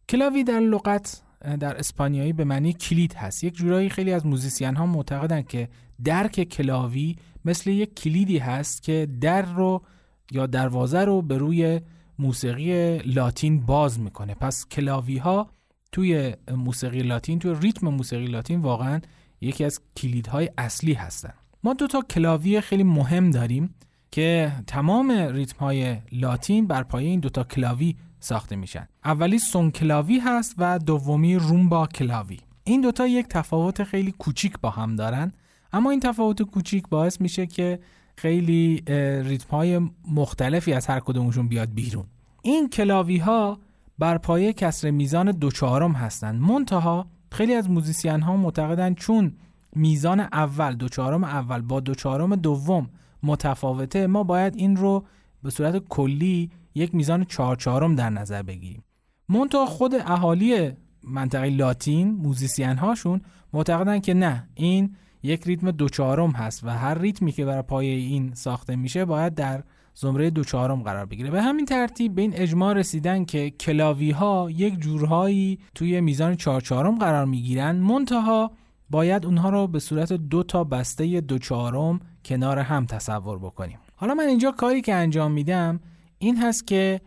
clave 0.09 0.45
در 0.45 0.61
لغت 0.61 1.23
در 1.61 1.77
اسپانیایی 1.77 2.33
به 2.33 2.45
معنی 2.45 2.73
کلید 2.73 3.15
هست. 3.15 3.45
یک 3.45 3.55
جورایی 3.55 3.89
خیلی 3.89 4.13
از 4.13 4.27
موزیسین 4.27 4.77
ها 4.77 4.87
معتقدن 4.87 5.43
که 5.43 5.69
درک 6.05 6.43
کلاوی 6.43 7.17
مثل 7.45 7.71
یک 7.71 7.95
کلیدی 7.95 8.39
هست 8.39 8.83
که 8.83 9.09
در 9.21 9.43
رو 9.43 9.83
یا 10.31 10.47
دروازه 10.47 11.05
رو 11.05 11.23
به 11.23 11.39
روی 11.39 11.81
موسیقی 12.19 12.99
لاتین 12.99 13.61
باز 13.61 14.01
می‌کنه. 14.01 14.35
پس 14.35 14.67
کلاوی 14.69 15.19
ها 15.19 15.51
توی 15.93 16.37
موسیقی 16.51 17.03
لاتین 17.03 17.39
توی 17.39 17.55
ریتم 17.61 17.89
موسیقی 17.89 18.27
لاتین 18.27 18.61
واقعا 18.61 19.01
یکی 19.41 19.65
از 19.65 19.81
کلیدهای 19.97 20.51
اصلی 20.59 20.93
هستن. 20.93 21.35
ما 21.65 21.75
دو 21.75 21.87
تا 21.87 22.01
کلاوی 22.01 22.61
خیلی 22.61 22.83
مهم 22.83 23.31
داریم 23.31 23.75
که 24.11 24.53
تمام 24.67 25.11
ریتم 25.11 25.59
های 25.59 25.97
لاتین 26.13 26.67
بر 26.67 26.83
پایه 26.83 27.09
این 27.09 27.21
دوتا 27.21 27.45
کلاوی 27.45 27.97
ساخته 28.21 28.57
میشن. 28.57 28.89
اولی 29.05 29.39
سون 29.39 29.71
کلاوی 29.71 30.19
هست 30.19 30.55
و 30.59 30.79
دومی 30.79 31.37
رومبا 31.37 31.87
کلاوی. 31.87 32.39
این 32.65 32.81
دوتا 32.81 33.07
یک 33.07 33.27
تفاوت 33.27 33.85
خیلی 33.85 34.15
کوچیک 34.19 34.61
با 34.61 34.71
هم 34.71 34.97
دارن 34.97 35.33
اما 35.73 35.91
این 35.91 36.01
تفاوت 36.01 36.43
کوچیک 36.43 36.89
باعث 36.89 37.21
میشه 37.21 37.47
که 37.47 37.79
خیلی 38.17 38.83
ریتم 39.25 39.51
های 39.51 39.81
مختلفی 40.09 40.73
از 40.73 40.87
هر 40.87 41.01
کدومشون 41.01 41.49
بیاد 41.49 41.75
بیرون. 41.75 42.05
این 42.43 42.69
کلاوی 42.69 43.19
ها 43.19 43.59
بر 43.99 44.19
پایه 44.19 44.53
کسر 44.53 44.91
میزان 44.91 45.31
دو 45.31 45.51
چهارم 45.51 45.93
هستند 45.93 46.41
منتها 46.41 47.07
خیلی 47.33 47.55
از 47.55 47.71
موزیسین 47.71 48.21
ها 48.21 48.37
معتقدن 48.37 48.95
چون 48.95 49.33
میزان 49.77 50.21
اول 50.21 50.75
دو 50.75 50.89
چهارم 50.89 51.25
اول 51.25 51.63
با 51.63 51.81
دو 51.81 51.95
چهارم 51.95 52.37
دوم 52.37 52.91
متفاوته. 53.23 54.07
ما 54.07 54.23
باید 54.23 54.57
این 54.57 54.77
رو 54.77 55.05
به 55.43 55.51
صورت 55.51 55.89
کلی 55.89 56.51
یک 56.75 56.95
میزان 56.95 57.25
چهار 57.25 57.57
چهارم 57.57 57.95
در 57.95 58.11
نظر 58.11 58.43
بگیریم. 58.43 58.85
منتها 59.29 59.67
خود 59.67 59.95
اهالی 59.95 60.71
منطقه 61.05 61.51
لاتین 61.51 62.11
موزیسین 62.11 62.79
هاشون 62.79 63.21
معتقدن 63.53 63.99
که 63.99 64.15
نه 64.15 64.49
این 64.55 64.97
یک 65.23 65.43
ریتم 65.45 65.71
دو 65.71 65.89
چهارم 65.89 66.31
هست 66.31 66.65
و 66.65 66.69
هر 66.69 66.99
ریتمی 66.99 67.33
که 67.33 67.45
بر 67.45 67.63
پایه 67.63 67.95
این 67.95 68.35
ساخته 68.35 68.77
میشه 68.77 69.05
باید 69.05 69.35
در 69.35 69.63
زمره 69.95 70.31
دو 70.31 70.45
چهارم 70.45 70.83
قرار 70.83 71.07
بگیره. 71.07 71.31
به 71.31 71.43
همین 71.43 71.65
ترتیب 71.65 72.15
به 72.15 72.23
این 72.23 72.35
اجماع 72.35 72.75
رسیدن 72.75 73.25
که 73.25 73.51
کلاوی 73.51 74.11
ها 74.11 74.49
یک 74.51 74.79
جورهایی 74.79 75.59
توی 75.75 76.01
میزان 76.01 76.35
چهار 76.35 76.61
چهارم 76.61 76.99
قرار 76.99 77.25
می‌گیرن 77.25 77.77
منتها 77.77 78.51
باید 78.91 79.27
اونها 79.27 79.51
رو 79.51 79.67
به 79.67 79.79
صورت 79.79 80.13
دو 80.13 80.43
تا 80.43 80.65
بسته 80.65 81.21
دو 81.21 81.39
چهارم 81.39 82.01
کنار 82.25 82.59
هم 82.59 82.87
تصور 82.87 83.39
بکنیم. 83.39 83.79
حالا 83.97 84.15
من 84.15 84.25
اینجا 84.25 84.51
کاری 84.51 84.81
که 84.81 84.95
انجام 84.95 85.33
میدم 85.33 85.81
این 86.19 86.37
هست 86.37 86.67
که 86.67 87.01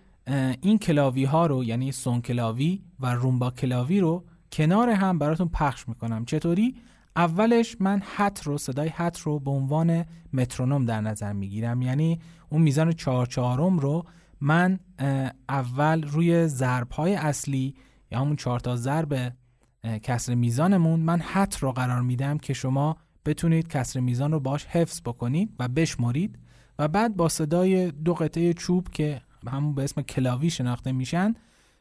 این 0.62 0.78
کلاوی 0.78 1.24
ها 1.24 1.46
رو 1.46 1.64
یعنی 1.64 1.92
سون 1.92 2.22
کلاوی 2.22 2.82
و 3.00 3.16
رومبا 3.16 3.52
کلاوی 3.52 4.00
رو 4.00 4.24
کنار 4.52 4.90
هم 4.90 5.20
براتون 5.20 5.50
پخش 5.50 5.88
می‌کنم. 5.88 6.26
چطوری؟ 6.26 6.76
اولش 7.16 7.78
من 7.80 8.02
حت 8.16 8.44
رو 8.44 8.58
صدای 8.58 8.90
حت 8.90 9.20
رو 9.20 9.40
به 9.40 9.52
عنوان 9.52 10.06
مترونوم 10.34 10.86
در 10.86 11.02
نظر 11.02 11.34
می‌گیرم. 11.34 11.82
یعنی 11.82 12.20
اون 12.50 12.62
میزان 12.62 12.92
چهار 12.92 13.26
چهارم 13.26 13.80
رو 13.80 14.06
من 14.42 14.80
اول 15.50 16.04
روی 16.04 16.48
ضرب 16.48 16.92
های 16.92 17.16
اصلی 17.16 17.76
یا 18.12 18.20
همون 18.20 18.36
چهار 18.36 18.60
تا 18.60 18.76
ضرب 18.76 19.34
کسر 19.84 20.36
میزانمون 20.36 21.00
من 21.00 21.20
حت 21.20 21.58
رو 21.58 21.72
قرار 21.72 22.02
میدم 22.02 22.38
که 22.38 22.54
شما 22.54 22.98
بتونید 23.26 23.68
کسر 23.68 24.00
میزان 24.00 24.32
رو 24.32 24.40
باش 24.40 24.66
حفظ 24.66 25.02
بکنید 25.02 25.56
و 25.60 25.68
بشمارید 25.68 26.40
و 26.80 26.88
بعد 26.88 27.16
با 27.16 27.30
صدای 27.30 27.92
دو 27.92 28.14
قطعه 28.14 28.54
چوب 28.54 28.90
که 28.90 29.22
همون 29.48 29.76
به 29.76 29.84
اسم 29.84 30.02
کلاوی 30.02 30.50
شناخته 30.50 30.92
میشن 30.92 31.34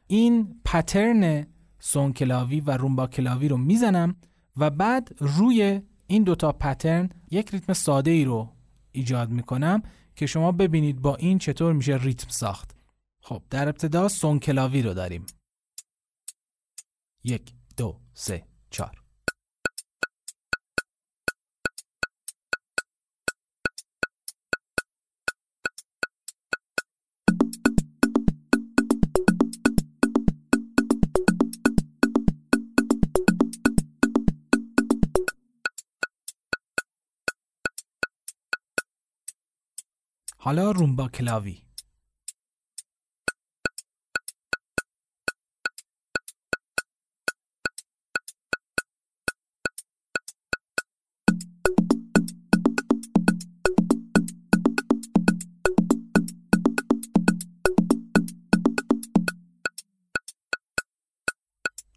این 0.07 0.61
پترن 0.65 1.47
سون 1.79 2.13
کلاوی 2.13 2.61
و 2.61 2.71
رومبا 2.71 3.07
کلاوی 3.07 3.49
رو 3.49 3.57
می‌زنم 3.57 4.17
و 4.57 4.71
بعد 4.71 5.09
روی 5.19 5.81
این 6.07 6.23
دوتا 6.23 6.53
پترن 6.53 7.09
یک 7.31 7.51
ریتم 7.51 7.73
ساده 7.73 8.11
ای 8.11 8.25
رو 8.25 8.53
ایجاد 8.93 9.31
می‌کنم 9.31 9.83
که 10.17 10.27
شما 10.27 10.53
ببینید 10.53 11.01
با 11.01 11.17
این 11.17 11.39
چطور 11.39 11.73
میشه 11.73 11.97
ریتم 11.97 12.29
ساخت. 12.29 12.77
خب 13.23 13.43
در 13.51 13.69
ابتدا 13.69 14.09
سون 14.09 14.39
کلاوی 14.39 14.83
رو 14.83 14.95
داریم. 14.95 15.27
یک. 17.25 17.60
دو 17.77 18.01
سه 18.15 18.45
چار 18.71 19.01
حالا 40.43 40.71
رومبا 40.71 41.09
کلاوی. 41.09 41.63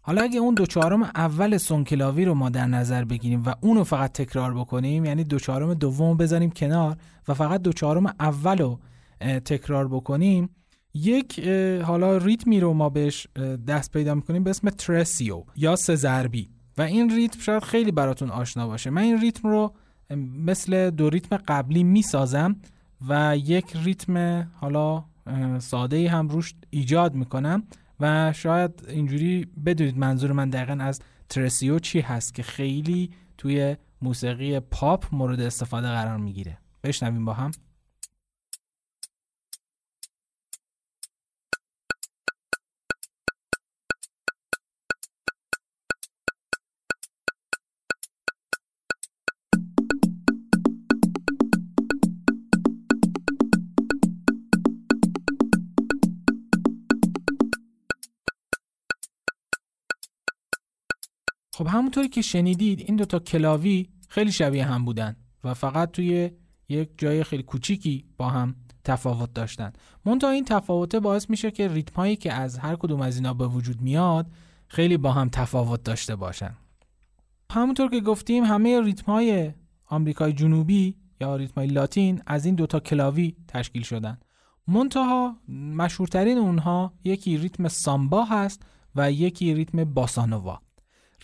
حالا 0.06 0.22
اگه 0.22 0.38
اون 0.38 0.54
دو 0.54 0.66
چهارم 0.66 1.02
اول 1.02 1.56
سونکلاوی 1.56 2.24
رو 2.24 2.34
ما 2.34 2.50
در 2.50 2.66
نظر 2.66 3.04
بگیریم 3.04 3.42
و 3.46 3.54
اونو 3.60 3.84
فقط 3.84 4.12
تکرار 4.12 4.54
بکنیم 4.54 5.04
یعنی 5.04 5.24
دو 5.24 5.38
چهارم 5.38 5.74
دوم 5.74 6.16
بذاریم 6.16 6.50
کنار 6.50 6.96
و 7.28 7.34
فقط 7.34 7.62
دو 7.62 7.72
چهارم 7.72 8.06
اول 8.06 8.58
رو 8.58 8.80
تکرار 9.20 9.88
بکنیم 9.88 10.50
یک 10.94 11.48
حالا 11.84 12.16
ریتمی 12.16 12.60
رو 12.60 12.72
ما 12.72 12.88
بهش 12.88 13.26
دست 13.68 13.92
پیدا 13.92 14.14
می‌کنیم 14.14 14.44
به 14.44 14.50
اسم 14.50 14.70
ترسیو 14.70 15.42
یا 15.56 15.76
سه 15.76 15.94
ضربی 15.94 16.50
و 16.78 16.82
این 16.82 17.10
ریتم 17.10 17.40
شاید 17.40 17.62
خیلی 17.62 17.92
براتون 17.92 18.30
آشنا 18.30 18.66
باشه. 18.66 18.90
من 18.90 19.02
این 19.02 19.20
ریتم 19.20 19.48
رو 19.48 19.72
مثل 20.44 20.90
دو 20.90 21.10
ریتم 21.10 21.36
قبلی 21.36 21.84
می‌سازم 21.84 22.56
و 23.08 23.36
یک 23.36 23.76
ریتم 23.84 24.46
حالا 24.60 25.04
ساده 25.58 26.10
هم 26.10 26.28
روش 26.28 26.54
ایجاد 26.70 27.14
می‌کنم. 27.14 27.62
و 28.00 28.32
شاید 28.32 28.84
اینجوری 28.88 29.46
بدونید 29.66 29.98
منظور 29.98 30.32
من 30.32 30.50
دقیقا 30.50 30.84
از 30.84 31.00
ترسیو 31.28 31.78
چی 31.78 32.00
هست 32.00 32.34
که 32.34 32.42
خیلی 32.42 33.10
توی 33.38 33.76
موسیقی 34.02 34.60
پاپ 34.60 35.14
مورد 35.14 35.40
استفاده 35.40 35.86
قرار 35.86 36.16
می‌گیره. 36.16 36.58
بشنویم 36.84 37.24
با 37.24 37.32
هم. 37.32 37.50
خب 61.56 61.66
همونطوری 61.66 62.08
که 62.08 62.22
شنیدید 62.22 62.80
این 62.80 62.96
دوتا 62.96 63.18
کلاوی 63.18 63.88
خیلی 64.08 64.32
شبیه 64.32 64.64
هم 64.64 64.84
بودن 64.84 65.16
و 65.44 65.54
فقط 65.54 65.90
توی 65.90 66.30
یک 66.68 66.90
جای 66.98 67.24
خیلی 67.24 67.42
کوچیکی 67.42 68.04
با 68.16 68.28
هم 68.28 68.54
تفاوت 68.84 69.34
داشتن. 69.34 69.72
منتها 70.04 70.30
این 70.30 70.44
تفاوته 70.44 71.00
باعث 71.00 71.30
میشه 71.30 71.50
که 71.50 71.68
ریتم 71.68 71.96
هایی 71.96 72.16
که 72.16 72.32
از 72.32 72.58
هر 72.58 72.76
کدوم 72.76 73.00
از 73.00 73.16
اینا 73.16 73.34
به 73.34 73.46
وجود 73.46 73.80
میاد 73.80 74.26
خیلی 74.66 74.96
با 74.96 75.12
هم 75.12 75.28
تفاوت 75.28 75.82
داشته 75.82 76.16
باشن. 76.16 76.54
همونطور 77.52 77.90
که 77.90 78.00
گفتیم 78.00 78.44
همه 78.44 78.80
ریتم 78.80 79.12
های 79.12 79.52
آمریکای 79.86 80.32
جنوبی 80.32 80.96
یا 81.20 81.36
ریتم 81.36 81.54
های 81.56 81.66
لاتین 81.66 82.22
از 82.26 82.44
این 82.44 82.54
دوتا 82.54 82.80
کلاوی 82.80 83.36
تشکیل 83.48 83.82
شدن. 83.82 84.18
منتها 84.68 85.36
مشهورترین 85.48 86.38
اونها 86.38 86.92
یکی 87.04 87.38
ریتم 87.38 87.68
سامبا 87.68 88.24
هست 88.24 88.62
و 88.96 89.12
یکی 89.12 89.54
ریتم 89.54 89.84
باسانووا 89.84 90.60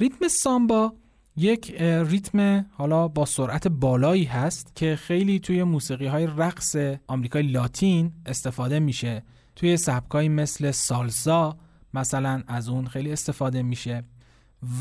ریتم 0.01 0.29
سامبا 0.29 0.93
یک 1.37 1.75
ریتم 1.81 2.67
حالا 2.71 3.09
با 3.09 3.25
سرعت 3.25 3.69
بالایی 3.69 4.25
هست 4.25 4.77
که 4.77 4.97
خیلی 4.97 5.39
توی 5.39 5.63
موسیقی 5.63 6.07
های 6.07 6.27
رقص 6.27 6.77
آمریکای 7.07 7.43
لاتین 7.43 8.13
استفاده 8.27 8.79
میشه. 8.79 9.23
توی 9.57 9.77
سبکایی 9.77 10.29
مثل 10.29 10.71
سالسا 10.71 11.59
مثلا 11.95 12.43
از 12.47 12.69
اون 12.69 12.87
خیلی 12.87 13.13
استفاده 13.13 13.63
میشه. 13.63 14.05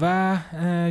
و 0.02 0.38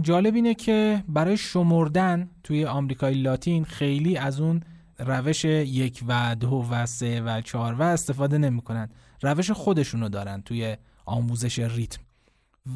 جالب 0.03 0.35
اینه 0.35 0.55
که 0.55 1.05
برای 1.09 1.37
شمردن 1.37 2.31
توی 2.43 2.64
آمریکای 2.64 3.14
لاتین 3.14 3.64
خیلی 3.64 4.16
از 4.16 4.41
اون 4.41 4.62
روش 4.99 5.45
یک 5.45 6.03
و 6.09 6.37
دو 6.41 6.66
و 6.70 6.87
سه 6.87 7.20
و 7.20 7.41
چهار 7.41 7.74
و 7.74 7.83
استفاده 7.83 8.39
نمی‌کنن. 8.39 8.89
روش 9.22 9.51
خودشونو 9.51 10.09
دارن 10.09 10.43
توی 10.43 10.76
آموزش 11.07 11.59
ریتم. 11.59 12.01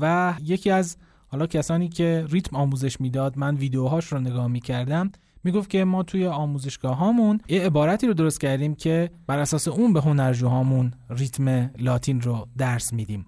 و 0.01 0.35
یکی 0.43 0.71
از 0.71 0.97
حالا 1.33 1.47
کسانی 1.47 1.89
که 1.89 2.27
ریتم 2.29 2.57
آموزش 2.57 3.01
می‌داد 3.01 3.39
من 3.39 3.55
ویدیوهاش 3.55 4.07
رو 4.07 4.21
نگاه 4.21 4.47
می‌کردم 4.47 5.13
می‌گفت 5.45 5.71
که 5.71 5.85
ما 5.85 6.03
توی 6.03 6.27
آموزشگاه 6.27 6.97
هامون 6.97 7.41
یه 7.49 7.63
عبارتی 7.63 8.07
رو 8.07 8.15
درست 8.15 8.41
کردیم 8.41 8.75
که 8.75 9.11
بر 9.27 9.39
اساس 9.39 9.69
اون 9.69 9.93
به 9.93 10.01
هنرجوهامون 10.01 10.93
ریتم 11.11 11.71
لاتین 11.79 12.21
رو 12.21 12.49
درس 12.59 12.93
میدیم. 12.93 13.27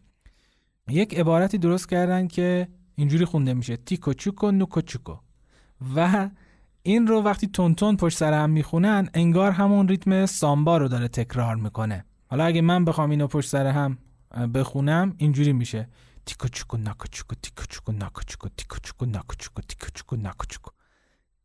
یک 0.89 1.19
عبارتی 1.19 1.59
درست 1.59 1.89
کردن 1.89 2.27
که 2.27 2.69
اینجوری 2.95 3.25
خونده 3.25 3.55
میشه 3.55 3.77
تیکو 3.77 4.13
چوکو 4.13 4.51
نوکو 4.51 4.81
چوکو. 4.81 5.17
و 5.97 6.29
این 6.83 7.07
رو 7.07 7.23
وقتی 7.23 7.47
تون 7.47 7.97
پشت 7.97 8.19
سر 8.19 8.33
هم 8.33 8.51
می‌خونن 8.51 9.09
انگار 9.15 9.51
همون 9.51 9.89
ریتم 9.89 10.27
سامبا 10.27 10.77
رو 10.77 10.89
داره 10.89 11.09
تکرار 11.09 11.57
می‌کنه. 11.57 12.05
حالا 12.27 12.45
اگه 12.45 12.61
من 12.61 12.85
بخوام 12.85 13.11
اینو 13.11 13.27
پشت 13.27 13.49
سر 13.49 13.67
هم 13.67 13.99
بخونم 14.55 15.15
اینجوری 15.19 15.53
میشه. 15.53 15.89
تیکو 16.27 16.49
چوکو 16.49 16.77
ناکو 16.77 17.07
چوکو 17.11 17.35
تیکو 17.43 17.65
چوکو 17.73 17.93
ناکو 17.93 18.23
چوکو 18.27 18.49
تیکو 18.57 18.77
چوکو 18.83 19.07
ناکو 19.07 19.35
چوکو 19.39 19.63
تیکو 19.69 19.87
چوکو 19.95 20.17
ناکو 20.17 20.47
چوکو 20.47 20.71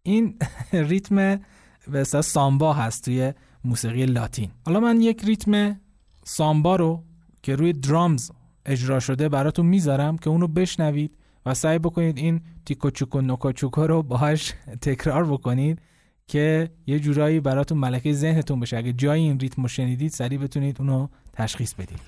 این 0.03 0.39
ریتم 0.91 1.39
به 1.87 2.03
سامبا 2.03 2.73
هست 2.73 3.05
توی 3.05 3.33
موسیقی 3.63 4.05
لاتین. 4.05 4.51
حالا 4.65 4.79
من 4.79 5.01
یک 5.01 5.23
ریتم 5.23 5.79
سامبا 6.23 6.75
رو 6.75 7.03
که 7.43 7.55
روی 7.55 7.73
درامز 7.73 8.31
اجرا 8.65 8.99
شده 8.99 9.29
براتون 9.29 9.65
می‌ذارم 9.65 10.17
که 10.17 10.29
اونو 10.29 10.47
بشنوید 10.47 11.17
و 11.45 11.53
سعی 11.53 11.79
بکنید 11.79 12.17
این 12.17 12.41
تیکو 12.65 12.89
چوکو 12.89 13.51
چوکو 13.51 13.87
رو 13.87 14.03
باهاش 14.03 14.53
تکرار 14.81 15.25
بکنید 15.25 15.81
که 16.27 16.69
یه 16.87 16.99
جورایی 16.99 17.39
براتون 17.39 17.77
ملکه 17.77 18.13
ذهنتون 18.13 18.59
بشه. 18.59 18.77
اگه 18.77 18.93
جای 18.93 19.19
این 19.19 19.39
ریتم 19.39 19.61
رو 19.61 19.67
شنیدید 19.67 20.11
سریع 20.11 20.39
بتونید 20.39 20.75
اونو 20.79 21.07
تشخیص 21.33 21.73
بدید. 21.73 21.99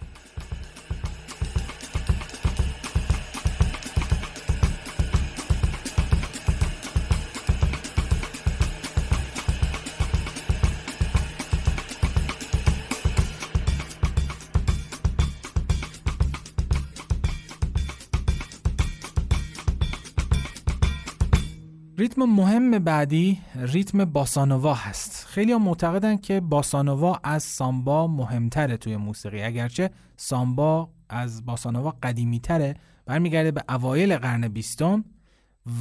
ریتم 22.21 22.33
مهم 22.33 22.79
بعدی 22.79 23.39
ریتم 23.55 24.05
باسانووا 24.05 24.73
هست. 24.73 25.25
خیلی 25.25 25.55
معتقدن 25.55 26.17
که 26.17 26.39
باسانووا 26.39 27.19
از 27.23 27.43
سامبا 27.43 28.07
مهمتره 28.07 28.77
توی 28.77 28.97
موسیقی. 28.97 29.41
اگرچه 29.41 29.89
سامبا 30.17 30.89
از 31.09 31.45
باسانووا 31.45 31.95
قدیمی 32.03 32.39
تره 32.39 32.75
برمیگرده 33.05 33.51
به 33.51 33.63
اوایل 33.69 34.17
قرن 34.17 34.47
بیستم 34.47 35.05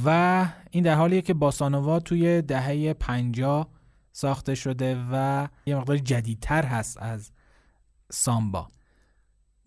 و 0.05 0.45
این 0.71 0.83
در 0.83 0.95
حالیه 0.95 1.21
که 1.21 1.33
باسانووا 1.33 1.99
توی 1.99 2.41
دهه 2.41 2.93
50 2.93 3.67
ساخته 4.11 4.55
شده 4.55 4.97
و 5.11 5.47
یه 5.65 5.75
مقدار 5.75 5.97
جدیدتر 5.97 6.65
هست 6.65 6.97
از 7.01 7.31
سامبا. 8.11 8.67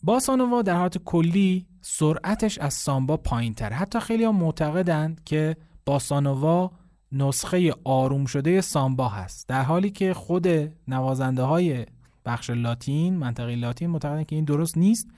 باسانووا 0.03 0.62
در 0.62 0.77
حالت 0.77 0.99
کلی 0.99 1.66
سرعتش 1.81 2.59
از 2.59 2.75
سامبا 2.75 3.16
پایین 3.16 3.55
تر 3.55 3.72
حتی 3.72 4.01
خیلی 4.01 4.25
هم 4.25 4.37
معتقدند 4.37 5.25
که 5.25 5.57
باسانووا 5.87 6.70
نسخه 7.12 7.74
آروم 7.85 8.24
شده 8.24 8.61
سامبا 8.61 9.09
هست 9.09 9.49
در 9.49 9.62
حالی 9.62 9.91
که 9.91 10.14
خود 10.14 10.49
نوازنده 10.89 11.43
های 11.43 11.87
بخش 12.24 12.51
لاتین 12.51 13.16
منطقه 13.16 13.55
لاتین 13.55 13.91
معتقدن 13.91 14.24
که 14.24 14.37
این 14.37 14.45
درست 14.45 14.78
نیست 14.78 15.09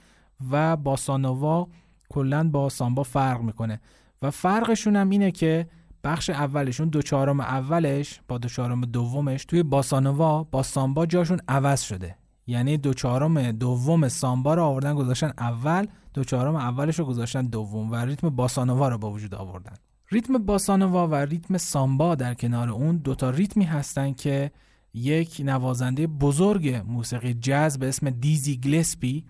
و 0.51 0.77
باسانووا 0.77 1.67
کلا 2.09 2.49
با 2.49 2.69
سامبا 2.69 3.03
فرق 3.03 3.41
می‌کنه. 3.41 3.81
و 4.21 4.31
فرقشون 4.31 4.95
هم 4.95 5.09
اینه 5.09 5.31
که 5.31 5.67
بخش 6.03 6.29
اولشون 6.29 6.89
دو 6.89 7.01
چهارم 7.01 7.39
اولش 7.39 8.21
با 8.27 8.37
دو 8.37 8.49
چهارم 8.49 8.81
دومش 8.81 9.45
توی 9.45 9.63
باسانووا 9.63 10.43
با 10.43 10.63
سامبا 10.63 11.05
جاشون 11.05 11.39
عوض 11.47 11.81
شده. 11.81 12.15
یعنی 12.47 12.77
دو 12.77 12.93
چهارم 12.93 13.51
دوم 13.51 14.07
سامبا 14.07 14.53
رو 14.53 14.63
آوردن 14.63 14.95
گذاشتن 14.95 15.33
اول 15.37 15.87
دو 16.13 16.23
چهارم 16.23 16.55
اولش 16.55 16.99
رو 16.99 17.05
گذاشتن 17.05 17.45
دوم 17.45 17.91
و 17.91 17.95
ریتم 17.95 18.29
باسانووا 18.29 18.89
رو 18.89 18.97
با 18.97 19.11
وجود 19.11 19.35
آوردن. 19.35 19.73
ریتم 20.11 20.37
باسانوا 20.37 21.07
و 21.07 21.15
ریتم 21.15 21.57
سامبا 21.57 22.15
در 22.15 22.33
کنار 22.33 22.69
اون 22.69 22.97
دوتا 22.97 23.29
ریتمی 23.29 23.63
هستن 23.63 24.13
که 24.13 24.51
یک 24.93 25.41
نوازنده 25.45 26.07
بزرگ 26.07 26.83
موسیقی 26.87 27.33
جاز 27.33 27.79
به 27.79 27.87
اسم 27.87 28.09
دیزی 28.09 28.57
گلسپی 28.57 29.25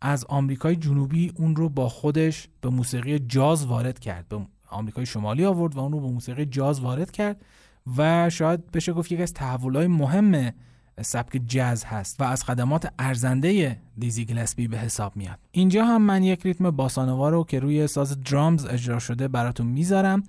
از 0.00 0.24
آمریکای 0.24 0.76
جنوبی 0.76 1.32
اون 1.36 1.56
رو 1.56 1.68
با 1.68 1.88
خودش 1.88 2.48
به 2.60 2.68
موسیقی 2.68 3.18
جاز 3.18 3.66
وارد 3.66 3.98
کرد. 3.98 4.28
به 4.28 4.46
آمریکای 4.70 5.06
شمالی 5.06 5.44
آورد 5.44 5.76
و 5.76 5.80
اون 5.80 5.92
رو 5.92 6.00
به 6.00 6.06
موسیقی 6.06 6.46
جاز 6.46 6.80
وارد 6.80 7.10
کرد 7.10 7.44
و 7.96 8.30
شاید 8.30 8.70
بشه 8.70 8.92
گفت 8.92 9.12
یک 9.12 9.20
از 9.20 9.32
تحولای 9.32 9.86
مهم 9.86 10.52
سبک 11.02 11.40
جاز 11.46 11.84
هست 11.84 12.20
و 12.20 12.24
از 12.24 12.44
خدمات 12.44 12.92
ارزنده 12.98 13.78
دیزی 13.98 14.24
گلسبی 14.24 14.68
به 14.68 14.78
حساب 14.78 15.16
میاد. 15.16 15.38
اینجا 15.50 15.84
هم 15.84 16.02
من 16.02 16.22
یک 16.22 16.42
ریتم 16.42 16.70
باسانوا 16.70 17.28
رو 17.28 17.44
که 17.44 17.60
روی 17.60 17.86
ساز 17.86 18.20
درامز 18.20 18.66
اجرا 18.66 18.98
شده 18.98 19.28
براتون 19.28 19.66
می‌ذارم. 19.66 20.22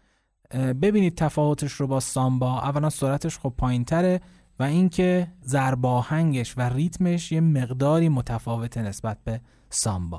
ببینید 0.54 1.16
تفاوتش 1.16 1.72
رو 1.72 1.88
با 1.88 2.00
سامبا. 2.00 2.60
اولا 2.60 2.90
سرعتش 2.90 3.38
خب 3.38 3.54
پایین 3.58 3.86
تره 3.86 4.22
و 4.60 4.64
اینکه 4.64 5.28
ضرباهنگش 5.44 6.58
و 6.58 6.62
ریتمش 6.62 7.32
یه 7.32 7.42
مقداری 7.42 8.10
متفاوته 8.10 8.82
نسبت 8.82 9.18
به 9.24 9.42
سامبا. 9.70 10.18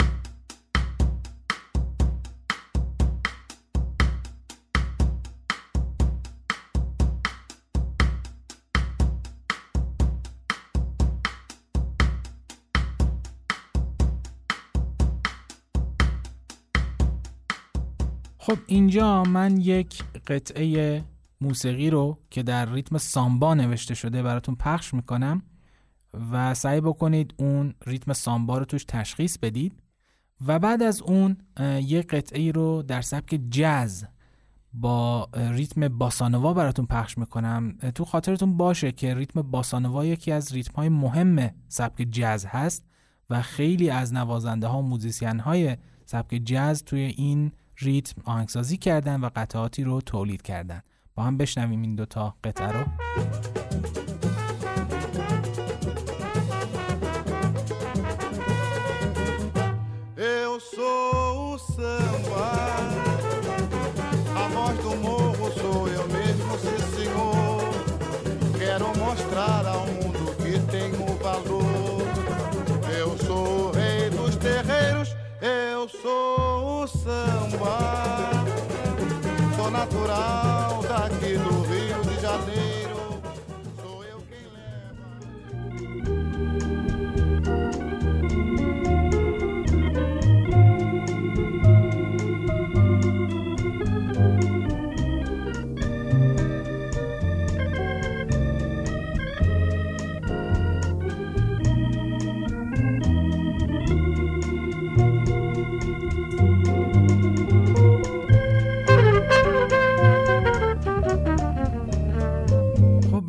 خب 18.49 18.59
اینجا 18.67 19.23
من 19.23 19.57
یک 19.57 20.03
قطعه 20.27 21.05
موسیقی 21.41 21.91
رو 21.91 22.19
که 22.31 22.43
در 22.43 22.73
ریتم 22.73 22.99
سامبا 22.99 23.55
نوشته 23.55 23.95
شده 23.95 24.23
براتون 24.23 24.55
پخش 24.55 24.95
می‌کنم 24.95 25.43
و 26.33 26.55
سعی 26.55 26.81
بکنید 26.81 27.35
اون 27.37 27.75
ریتم 27.87 28.13
سامبا 28.13 28.59
رو 28.59 28.65
توش 28.65 28.85
تشخیص 28.85 29.39
بدید 29.39 29.73
و 30.47 30.59
بعد 30.59 30.83
از 30.83 31.03
اون 31.03 31.37
یک 31.81 32.07
قطعه 32.07 32.51
رو 32.53 32.83
در 32.83 33.01
سبک 33.01 33.41
جاز 33.51 34.07
با 34.73 35.29
ریتم 35.35 35.89
باسانوا 35.89 36.55
براتون 36.55 36.87
پخش 36.87 37.19
می‌کنم. 37.19 37.79
تو 37.95 38.05
خاطرتون 38.05 38.57
باشه 38.57 38.93
که 38.93 39.15
ریتم 39.15 39.43
باسانوا 39.43 40.05
یکی 40.05 40.33
از 40.33 40.53
ریتم 40.53 40.73
های 40.77 40.89
مهم 40.89 41.51
سبک 41.69 42.07
جاز 42.11 42.47
هست 42.47 42.85
و 43.31 43.43
خیلی 43.43 43.91
از 43.91 44.15
نوازنده 44.15 44.67
ها 44.67 44.83
و 44.83 44.99
های 45.41 45.77
سبک 46.05 46.41
جاز 46.45 46.85
توی 46.85 47.01
این 47.01 47.53
ریتم 47.79 48.23
آهنگسازی 48.25 48.77
کردن 48.77 49.21
و 49.21 49.31
قطعاتی 49.37 49.85
رو 49.85 50.01
تولید 50.01 50.43
کردن. 50.43 50.83
با 51.15 51.23
هم 51.23 51.37
بشنویم 51.37 51.83
این 51.83 51.95
دوتا 51.95 52.37
قطعه 52.45 52.73
رو. 52.73 52.85
Natural 79.71 80.83
daqui 80.83 81.39
do 81.39 81.63
Rio 81.63 82.03
de 82.03 82.21
Janeiro. 82.21 83.23
Sou 83.81 84.05
eu 84.05 84.21
quem 84.29 84.45
leva. 84.53 85.07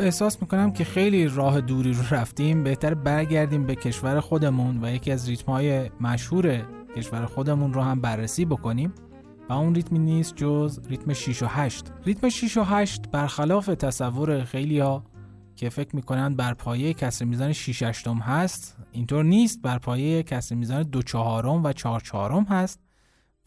احساس 0.10 0.42
می‌کنم 0.42 0.72
که 0.74 0.84
خیلی 0.84 1.28
راه 1.28 1.62
دوری 1.62 1.94
رو 1.94 2.04
رفتیم. 2.12 2.64
بهتر 2.64 2.94
برگردیم 2.94 3.66
به 3.66 3.76
کشور 3.76 4.20
خودمون 4.20 4.84
و 4.84 4.92
یکی 4.92 5.12
از 5.12 5.30
ریتم 5.30 5.52
های 5.52 5.90
مشهور 6.02 6.66
کشور 6.96 7.26
خودمون 7.26 7.74
رو 7.74 7.82
هم 7.82 8.02
بررسی 8.02 8.46
بکنیم. 8.46 8.94
و 9.50 9.54
اون 9.54 9.76
ریتمی 9.76 10.00
نیست 10.00 10.36
جز 10.36 10.80
ریتم 10.90 11.14
6 11.14 11.44
و 11.44 11.46
8 11.50 11.86
ریتم 12.06 12.30
6 12.30 12.58
و 12.58 12.64
8 12.64 13.12
برخلاف 13.12 13.66
تصور 13.66 14.44
خیلی 14.44 14.80
ها 14.80 15.06
که 15.56 15.70
فکر 15.70 15.96
می‌کنن 15.96 16.36
بر 16.36 16.54
پایه 16.54 16.94
کسر 16.94 17.26
میزان 17.26 17.54
6 17.54 17.84
8 17.84 18.08
هست 18.08 18.78
اینطور 18.92 19.24
نیست. 19.24 19.62
بر 19.62 19.78
پایه 19.78 20.24
کسر 20.24 20.56
میزان 20.56 20.84
2 20.84 21.02
چهارم 21.02 21.64
و 21.64 21.74
4 21.74 22.00
چهارم 22.00 22.44
هست. 22.44 22.80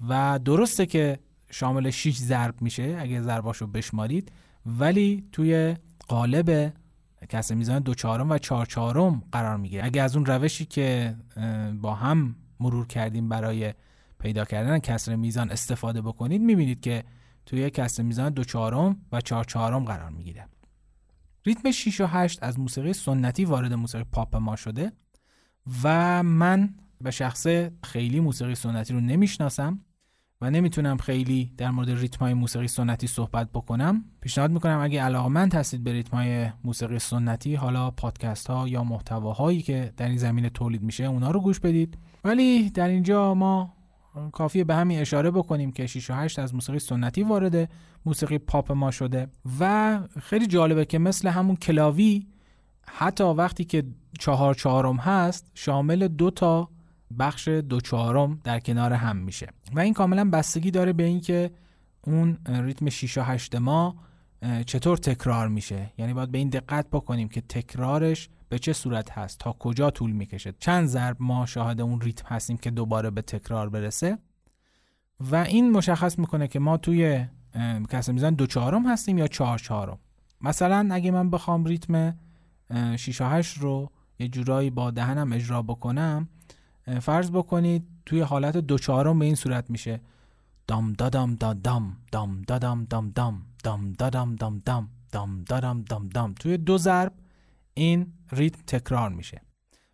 و 0.08 0.40
درسته 0.44 0.86
که 0.86 1.18
شامل 1.50 1.90
6 1.90 2.16
ضرب 2.16 2.54
میشه 2.62 2.96
اگه 3.00 3.22
ضرباشو 3.22 3.66
بشمارید. 3.66 4.32
ولی 4.66 5.24
توی 5.32 5.76
قالب 6.12 6.72
کسر 7.28 7.54
میزان 7.54 7.82
دو 7.82 7.94
چهارم 7.94 8.30
و 8.30 8.38
چهار 8.38 8.66
چهارم 8.66 9.22
قرار 9.32 9.56
می‌گیره. 9.56 9.84
اگه 9.84 10.02
از 10.02 10.16
اون 10.16 10.26
روشی 10.26 10.64
که 10.64 11.16
با 11.80 11.94
هم 11.94 12.36
مرور 12.60 12.86
کردیم 12.86 13.28
برای 13.28 13.74
پیدا 14.18 14.44
کردن 14.44 14.78
کسر 14.78 15.16
میزان 15.16 15.50
استفاده 15.50 16.02
بکنید 16.02 16.42
می‌بینید 16.42 16.80
که 16.80 17.04
توی 17.46 17.70
کسر 17.70 18.02
میزان 18.02 18.32
دو 18.32 18.44
چهارم 18.44 18.96
و 19.12 19.20
چهار 19.20 19.44
چهارم 19.44 19.84
قرار 19.84 20.10
می‌گیره. 20.10 20.46
ریتم 21.46 21.70
6 21.70 22.00
و 22.00 22.06
8 22.06 22.42
از 22.42 22.58
موسیقی 22.58 22.92
سنتی 22.92 23.44
وارد 23.44 23.72
موسیقی 23.72 24.04
پاپ 24.12 24.36
ما 24.36 24.56
شده 24.56 24.92
و 25.82 26.22
من 26.22 26.74
به 27.00 27.10
شخصه 27.10 27.72
خیلی 27.84 28.20
موسیقی 28.20 28.54
سنتی 28.54 28.92
رو 28.92 29.00
نمی‌شناسم. 29.00 29.80
و 30.42 30.50
نمی‌تونم 30.50 30.96
خیلی 30.96 31.52
در 31.56 31.70
مورد 31.70 31.90
ریتم 31.90 32.18
های 32.18 32.34
موسیقی 32.34 32.68
سنتی 32.68 33.06
صحبت 33.06 33.48
بکنم. 33.50 34.04
پیشنهاد 34.20 34.50
می‌کنم 34.50 34.80
اگه 34.80 35.02
علاقمند 35.02 35.54
هستید 35.54 35.84
به 35.84 35.92
ریتم 35.92 36.16
های 36.16 36.46
موسیقی 36.64 36.98
سنتی 36.98 37.54
حالا 37.54 37.90
پادکست 37.90 38.46
ها 38.46 38.68
یا 38.68 38.84
محتواهایی 38.84 39.62
که 39.62 39.92
در 39.96 40.08
این 40.08 40.16
زمینه 40.16 40.50
تولید 40.50 40.82
میشه 40.82 41.04
اونا 41.04 41.30
رو 41.30 41.40
گوش 41.40 41.60
بدید. 41.60 41.98
ولی 42.24 42.70
در 42.70 42.88
اینجا 42.88 43.34
ما 43.34 43.74
کافیه 44.32 44.64
به 44.64 44.74
همین 44.74 44.98
اشاره 44.98 45.30
بکنیم 45.30 45.72
که 45.72 45.86
6 45.86 46.10
و 46.10 46.14
8 46.14 46.38
از 46.38 46.54
موسیقی 46.54 46.78
سنتی 46.78 47.22
وارد 47.22 47.70
موسیقی 48.06 48.38
پاپ 48.38 48.72
ما 48.72 48.90
شده 48.90 49.28
و 49.60 50.00
خیلی 50.20 50.46
جالبه 50.46 50.84
که 50.84 50.98
مثل 50.98 51.28
همون 51.28 51.56
کلاوی 51.56 52.26
حتی 52.86 53.24
وقتی 53.24 53.64
که 53.64 53.84
چهار 54.18 54.54
چهارم 54.54 54.96
هست 54.96 55.50
شامل 55.54 56.08
دو 56.08 56.30
تا 56.30 56.68
بخش 57.18 57.48
دو 57.48 57.80
چهارم 57.80 58.40
در 58.44 58.60
کنار 58.60 58.92
هم 58.92 59.16
میشه. 59.16 59.48
و 59.74 59.80
این 59.80 59.94
کاملا 59.94 60.30
بستگی 60.30 60.70
داره 60.70 60.92
به 60.92 61.02
اینکه 61.02 61.50
اون 62.04 62.38
ریتم 62.46 62.88
6 62.88 63.18
و 63.18 63.22
8 63.22 63.54
ما 63.54 63.96
چطور 64.66 64.96
تکرار 64.96 65.48
میشه. 65.48 65.92
یعنی 65.98 66.14
باید 66.14 66.30
به 66.30 66.38
این 66.38 66.48
دقت 66.48 66.86
بکنیم 66.90 67.28
که 67.28 67.40
تکرارش 67.40 68.28
به 68.48 68.58
چه 68.58 68.72
صورت 68.72 69.10
هست 69.10 69.38
تا 69.38 69.52
کجا 69.52 69.90
طول 69.90 70.12
می‌کشه. 70.12 70.54
چند 70.58 70.86
ضرب 70.86 71.16
ما 71.20 71.46
شاهد 71.46 71.80
اون 71.80 72.00
ریتم 72.00 72.26
هستیم 72.28 72.56
که 72.56 72.70
دوباره 72.70 73.10
به 73.10 73.22
تکرار 73.22 73.68
برسه. 73.68 74.18
و 75.20 75.36
این 75.36 75.70
مشخص 75.70 76.18
می‌کنه 76.18 76.48
که 76.48 76.58
ما 76.58 76.76
توی 76.76 77.26
کسر 77.90 78.12
میزان 78.12 78.34
دو 78.34 78.46
چهارم 78.46 78.86
هستیم 78.86 79.18
یا 79.18 79.26
چهار 79.26 79.58
چهارم. 79.58 79.98
مثلا 80.40 80.88
اگه 80.92 81.10
من 81.10 81.30
بخوام 81.30 81.64
ریتم 81.64 82.18
6 82.96 83.20
و 83.20 83.24
8 83.24 83.58
رو 83.58 83.90
یه 84.18 84.28
جورایی 84.28 84.70
با 84.70 84.90
دهنم 84.90 85.32
اجرا 85.32 85.62
بکنم 85.62 86.28
فرض 87.00 87.30
بکنید 87.30 87.84
توی 88.06 88.20
حالت 88.20 88.56
دو 88.56 88.78
چهارم 88.78 89.18
به 89.18 89.24
این 89.24 89.34
صورت 89.34 89.70
میشه. 89.70 90.00
دام 90.66 90.92
دادم 90.92 91.34
دادم 91.34 91.96
دام 92.12 92.42
دادم 92.46 92.86
دام 92.90 93.12
دام 93.14 93.42
دام 93.64 93.92
دادم 93.92 94.36
دام 94.36 94.58
دام 94.58 94.90
دام 95.12 95.44
دادم 95.44 95.82
دام 95.82 96.08
دام 96.08 96.34
توی 96.34 96.58
دو 96.58 96.78
ضرب 96.78 97.12
این 97.74 98.12
ریتم 98.32 98.62
تکرار 98.66 99.10
میشه. 99.10 99.42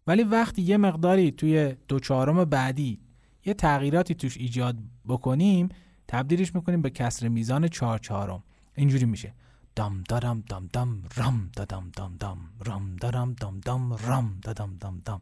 ولی 0.07 0.23
وقتی 0.23 0.63
یه 0.63 0.77
مقداری 0.77 1.31
توی 1.31 1.77
دو 1.89 2.01
چهارم 2.01 2.45
بعدی 2.45 3.01
یه 3.45 3.55
تغییراتی 3.55 4.15
توش 4.15 4.37
ایجاد 4.37 4.77
بکنیم 5.09 5.69
تبدیلش 6.09 6.55
می‌کنیم 6.55 6.83
به 6.83 6.91
کسر 6.91 7.29
میزان 7.29 7.69
چهار 7.69 7.99
چهارم. 7.99 8.43
اینجوری 8.75 9.05
میشه. 9.05 9.35
دام 9.77 10.05
دادم 10.09 10.43
دام 10.49 10.69
دام 10.73 11.03
رام 11.17 11.51
دادم 11.57 11.91
دام 11.97 12.17
دام 12.21 12.39
رام 12.65 12.97
دادم 12.97 13.35
دام 13.35 13.61
دام 13.61 13.93
رام 13.93 14.39
دادم 14.43 14.77
دام 14.81 15.03
دام. 15.05 15.21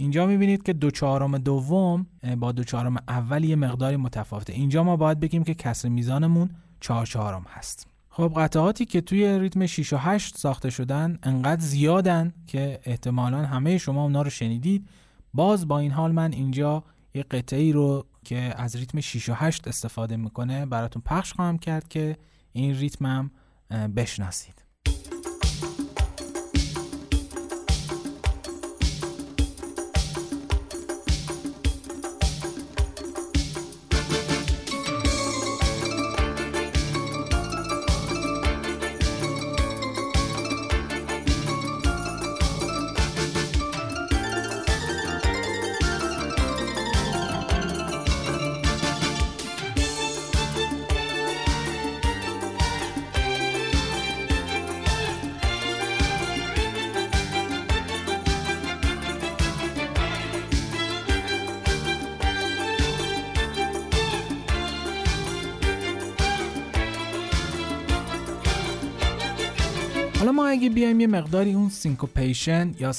اینجا 0.00 0.26
می‌بینید 0.26 0.62
که 0.62 0.72
دو 0.72 0.90
چهارم 0.90 1.38
دوم 1.38 2.06
با 2.38 2.52
دو 2.52 2.64
چهارم 2.64 2.96
اول 3.08 3.44
یه 3.44 3.56
مقداری 3.56 3.96
متفاوته. 3.96 4.52
اینجا 4.52 4.84
ما 4.84 4.96
باید 4.96 5.20
بگیم 5.20 5.44
که 5.44 5.54
کسر 5.54 5.88
میزانمون 5.88 6.50
چهار 6.80 7.06
چهارم 7.06 7.44
هست. 7.48 7.86
خب 8.08 8.32
قطعاتی 8.36 8.84
که 8.84 9.00
توی 9.00 9.38
ریتم 9.38 9.66
6 9.66 9.92
و 9.92 9.96
8 9.96 10.38
ساخته 10.38 10.70
شدن 10.70 11.18
انقدر 11.22 11.60
زیادن 11.60 12.32
که 12.46 12.80
احتمالا 12.84 13.46
همه 13.46 13.78
شما 13.78 14.02
اونا 14.02 14.22
رو 14.22 14.30
شنیدید. 14.30 14.86
باز 15.34 15.68
با 15.68 15.78
این 15.78 15.90
حال 15.90 16.12
من 16.12 16.32
اینجا 16.32 16.84
یه 17.14 17.22
قطعه 17.22 17.60
ای 17.60 17.72
رو 17.72 18.06
که 18.24 18.54
از 18.56 18.76
ریتم 18.76 19.00
6 19.00 19.28
و 19.28 19.32
8 19.36 19.68
استفاده 19.68 20.16
می‌کنه 20.16 20.66
براتون 20.66 21.02
پخش 21.02 21.32
خواهم 21.32 21.58
کرد 21.58 21.88
که 21.88 22.16
این 22.52 22.74
ریتمم 22.74 23.30
بشناسید. 23.96 24.62
مقداری 71.20 71.52
اون 71.52 71.68
syncopation 71.68 72.74
یا 72.78 72.92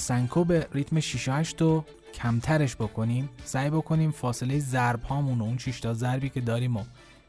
به 0.48 0.68
ریتم 0.74 1.00
6 1.00 1.30
8 1.30 1.62
رو 1.62 1.86
کمترش 2.14 2.76
بکنیم. 2.76 3.30
سعی 3.44 3.70
بکنیم 3.70 4.12
فاصله 4.12 4.60
ضرب 4.60 5.04
هامون 5.04 5.42
و 5.42 5.44
اون 5.44 5.58
6 5.58 5.80
تا 5.80 5.94
ضربی 5.94 6.30
که 6.30 6.42
داریم 6.42 6.78
و 6.78 6.84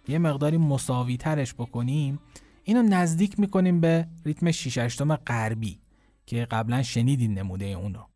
یه 0.09 0.19
مقداری 0.19 0.57
مساوی 0.57 1.17
ترش 1.17 1.55
بکنیم. 1.55 2.19
اینو 2.65 2.83
نزدیک 2.83 3.41
می‌کنیم 3.41 3.81
به 3.81 4.07
ریتم 4.25 4.51
6 4.51 4.79
8 4.79 5.03
غربی 5.03 5.81
که 6.27 6.47
قبلا 6.51 6.83
شنیدین 6.83 7.39
نمونه 7.39 7.65
اون 7.67 7.95
رو. 7.95 8.09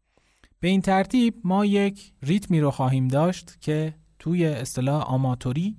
به 0.61 0.69
این 0.69 0.81
ترتیب 0.81 1.35
ما 1.45 1.65
یک 1.65 2.13
ریتمی 2.23 2.61
رو 2.61 2.71
خواهیم 2.71 3.09
داشت 3.09 3.61
که 3.61 3.95
توی 4.19 4.47
اصطلاح 4.47 5.03
آماتوری 5.03 5.77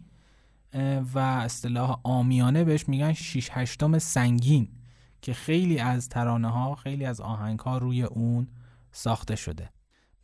و 1.14 1.20
اصطلاح 1.20 2.00
عامیانه 2.04 2.64
بهش 2.64 2.90
میگن 2.90 3.14
6 3.14 3.50
8 3.52 3.98
سنگین. 3.98 4.77
که 5.22 5.34
خیلی 5.34 5.80
از 5.80 6.10
ترانه 6.10 6.50
ها 6.50 6.76
خیلی 6.76 7.06
از 7.06 7.22
آهنگ 7.22 7.60
ها 7.60 7.78
روی 7.78 8.04
اون 8.04 8.48
ساخته 8.92 9.36
شده. 9.36 9.70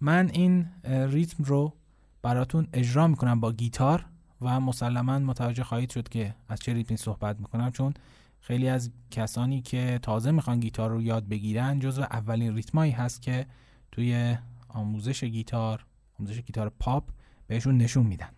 من 0.02 0.30
این 0.34 0.68
ریتم 0.84 1.44
رو 1.44 1.74
براتون 2.22 2.68
اجرا 2.74 3.08
می‌کنم 3.08 3.40
با 3.40 3.52
گیتار 3.52 4.06
و 4.42 4.60
مسلما 4.60 5.20
متوجه 5.20 5.64
خواهید 5.64 5.92
شد 5.92 6.10
که 6.10 6.36
از 6.48 6.60
چه 6.60 6.74
ریتمی 6.74 6.98
صحبت 6.98 7.40
می‌کنم 7.40 7.72
چون 7.72 7.94
خیلی 8.40 8.70
از 8.70 8.92
کسانی 9.12 9.62
که 9.62 10.00
تازه 10.02 10.32
می‌خوان 10.32 10.60
گیتار 10.60 10.90
رو 10.90 11.02
یاد 11.02 11.28
بگیرن 11.28 11.80
جزو 11.80 12.02
اولین 12.02 12.56
ریتمایی 12.56 12.92
هست 12.92 13.22
که 13.22 13.46
توی 13.92 14.38
آموزش 14.70 15.24
گیتار 15.24 15.86
آموزش 16.20 16.40
گیتار 16.40 16.70
پاپ 16.80 17.10
بهشون 17.48 17.78
نشون 17.78 18.06
میدن. 18.06 18.30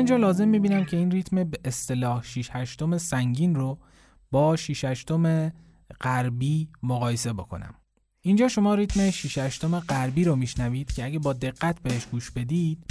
اینجا 0.00 0.16
لازم 0.16 0.48
می‌بینم 0.48 0.84
که 0.84 0.96
این 0.96 1.10
ریتم 1.10 1.44
به 1.44 1.58
اصطلاح 1.64 2.22
6 2.22 2.48
هشتم 2.52 2.98
سنگین 2.98 3.54
رو 3.54 3.78
با 4.30 4.56
6 4.56 4.84
هشتم 4.84 5.52
غربی 6.00 6.68
مقایسه 6.82 7.32
بکنم. 7.32 7.74
اینجا 8.22 8.48
شما 8.48 8.74
ریتم 8.74 9.10
6 9.10 9.38
هشتم 9.38 9.80
غربی 9.80 10.24
رو 10.24 10.36
میشنوید 10.36 10.92
که 10.92 11.04
اگه 11.04 11.18
با 11.18 11.32
دقت 11.32 11.80
بهش 11.82 12.06
گوش 12.06 12.30
بدید 12.30 12.84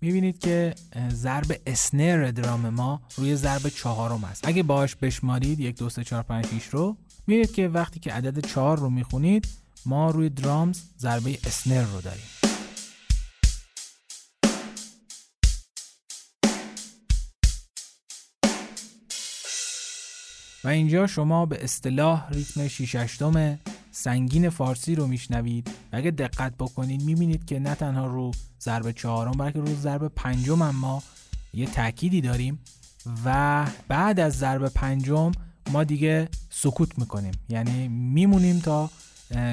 می‌بینید 0.00 0.38
که 0.38 0.74
ضرب 1.08 1.60
اسنر 1.66 2.30
درام 2.30 2.68
ما 2.68 3.02
روی 3.16 3.36
ضرب 3.36 3.68
چهارم 3.68 4.24
است. 4.24 4.48
اگه 4.48 4.62
باش 4.62 4.96
بشمارید 4.96 5.60
یک 5.60 5.78
دو 5.78 5.88
سه 5.88 6.04
چهار 6.04 6.22
پنج 6.22 6.46
شیش 6.46 6.66
رو 6.66 6.96
می‌بینید 7.26 7.52
که 7.52 7.68
وقتی 7.68 8.00
که 8.00 8.12
عدد 8.12 8.46
چهار 8.46 8.78
رو 8.78 8.90
می‌خونید 8.90 9.48
ما 9.86 10.10
روی 10.10 10.28
درامز 10.28 10.82
ضربه 10.98 11.38
اسنر 11.44 11.82
رو 11.82 12.00
داریم. 12.00 12.53
و 20.64 20.68
اینجا 20.68 21.06
شما 21.06 21.46
به 21.46 21.64
اصطلاح 21.64 22.28
ریتم 22.30 22.68
6 22.68 23.22
سنگین 23.90 24.50
فارسی 24.50 24.94
رو 24.94 25.06
میشنوید 25.06 25.68
و 25.68 25.96
اگه 25.96 26.10
دقت 26.10 26.54
بکنید 26.58 27.02
می‌بینید 27.02 27.44
که 27.44 27.58
نه 27.58 27.74
تنها 27.74 28.06
رو 28.06 28.30
ضرب 28.60 28.90
چهارم 28.90 29.32
بلکه 29.32 29.58
رو 29.58 29.74
ضرب 29.74 30.08
پنجم 30.08 30.62
هم 30.62 30.76
ما 30.76 31.02
یه 31.54 31.66
تأکیدی 31.66 32.20
داریم 32.20 32.58
و 33.24 33.66
بعد 33.88 34.20
از 34.20 34.38
ضرب 34.38 34.68
پنجم 34.68 35.32
ما 35.70 35.84
دیگه 35.84 36.28
سکوت 36.50 36.98
می‌کنیم. 36.98 37.32
یعنی 37.48 37.88
میمونیم 37.88 38.58
تا 38.58 38.90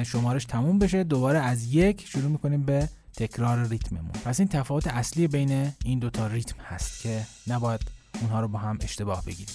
شمارش 0.06 0.44
تموم 0.44 0.78
بشه. 0.78 1.04
دوباره 1.04 1.38
از 1.38 1.74
یک 1.74 2.06
شروع 2.08 2.30
می‌کنیم 2.30 2.62
به 2.62 2.88
تکرار 3.16 3.68
ریتممون. 3.68 4.12
پس 4.24 4.40
این 4.40 4.48
تفاوت 4.48 4.86
اصلی 4.86 5.28
بین 5.28 5.72
این 5.84 5.98
دوتا 5.98 6.26
ریتم 6.26 6.60
هست 6.60 7.02
که 7.02 7.26
نباید 7.46 7.80
اونها 8.20 8.40
رو 8.40 8.48
با 8.48 8.58
هم 8.58 8.78
اشتباه 8.80 9.24
بگیریم. 9.24 9.54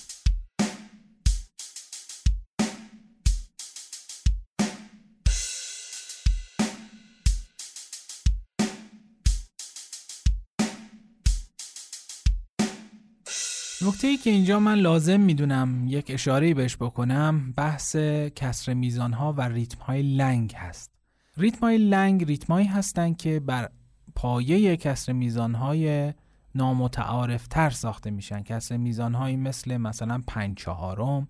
نکته 13.88 14.08
ای 14.08 14.18
که 14.18 14.30
اینجا 14.30 14.60
من 14.60 14.76
لازم 14.76 15.20
می‌دونم 15.20 15.86
یک 15.88 16.06
اشاره 16.10 16.54
بهش 16.54 16.76
بکنم 16.76 17.54
بحث 17.58 17.96
کسر 18.36 18.74
میزان 18.74 19.14
ها 19.14 19.34
و 19.34 19.42
ریتم 19.42 19.82
های 19.82 20.02
لنگ 20.02 20.54
هست. 20.56 20.92
ریتم 21.38 21.60
های 21.60 21.78
لنگ 21.78 22.24
ریتم 22.24 22.54
هایی 22.54 22.68
هستند 22.68 23.18
که 23.18 23.40
بر 23.40 23.70
پایه 24.16 24.78
کسر 24.78 25.12
میزان 25.14 25.56
های 25.56 26.14
نامتعارف 26.56 27.48
تر 27.48 27.70
ساخته 27.70 28.12
میشن. 28.12 28.44
کسر 28.44 28.78
میزان 28.78 29.14
هایی 29.14 29.36
مثل 29.36 29.78
مثلا 29.78 30.24
پنج 30.28 30.58
چهارم 30.58 31.28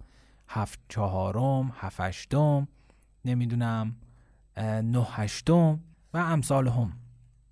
هفت 0.47 0.79
چهارم 0.89 1.71
هفت 1.75 1.99
هشتم 1.99 2.67
نمی‌دونم 3.25 3.95
نه 4.83 5.07
هشتم 5.11 5.79
و 6.13 6.17
امثال 6.17 6.67
هم. 6.67 6.93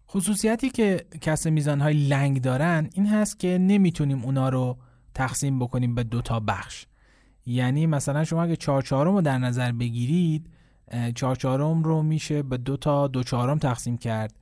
خصوصیتی 0.09 0.69
که 0.69 1.05
کسر 1.21 1.49
میزان 1.49 1.81
های 1.81 1.93
لنگ 1.93 2.41
دارن 2.41 2.89
این 2.93 3.07
هست 3.07 3.39
که 3.39 3.57
نمی‌تونیم 3.57 4.23
اونا 4.23 4.49
رو 4.49 4.77
تقسیم 5.15 5.59
بکنیم 5.59 5.95
به 5.95 6.03
دو 6.03 6.21
تا 6.21 6.39
بخش. 6.39 6.85
یعنی 7.45 7.87
مثلا 7.87 8.23
شما 8.23 8.43
اگه 8.43 8.55
چهار 8.55 8.81
چهارم 8.81 9.15
رو 9.15 9.21
در 9.21 9.37
نظر 9.37 9.71
بگیرید 9.71 10.49
چهار 11.15 11.35
چهارم 11.35 11.83
رو 11.83 12.01
میشه 12.01 12.43
به 12.43 12.57
دو 12.57 12.77
تا 12.77 13.07
دو 13.07 13.23
چهارم 13.23 13.57
تقسیم 13.57 13.97
کرد 13.97 14.33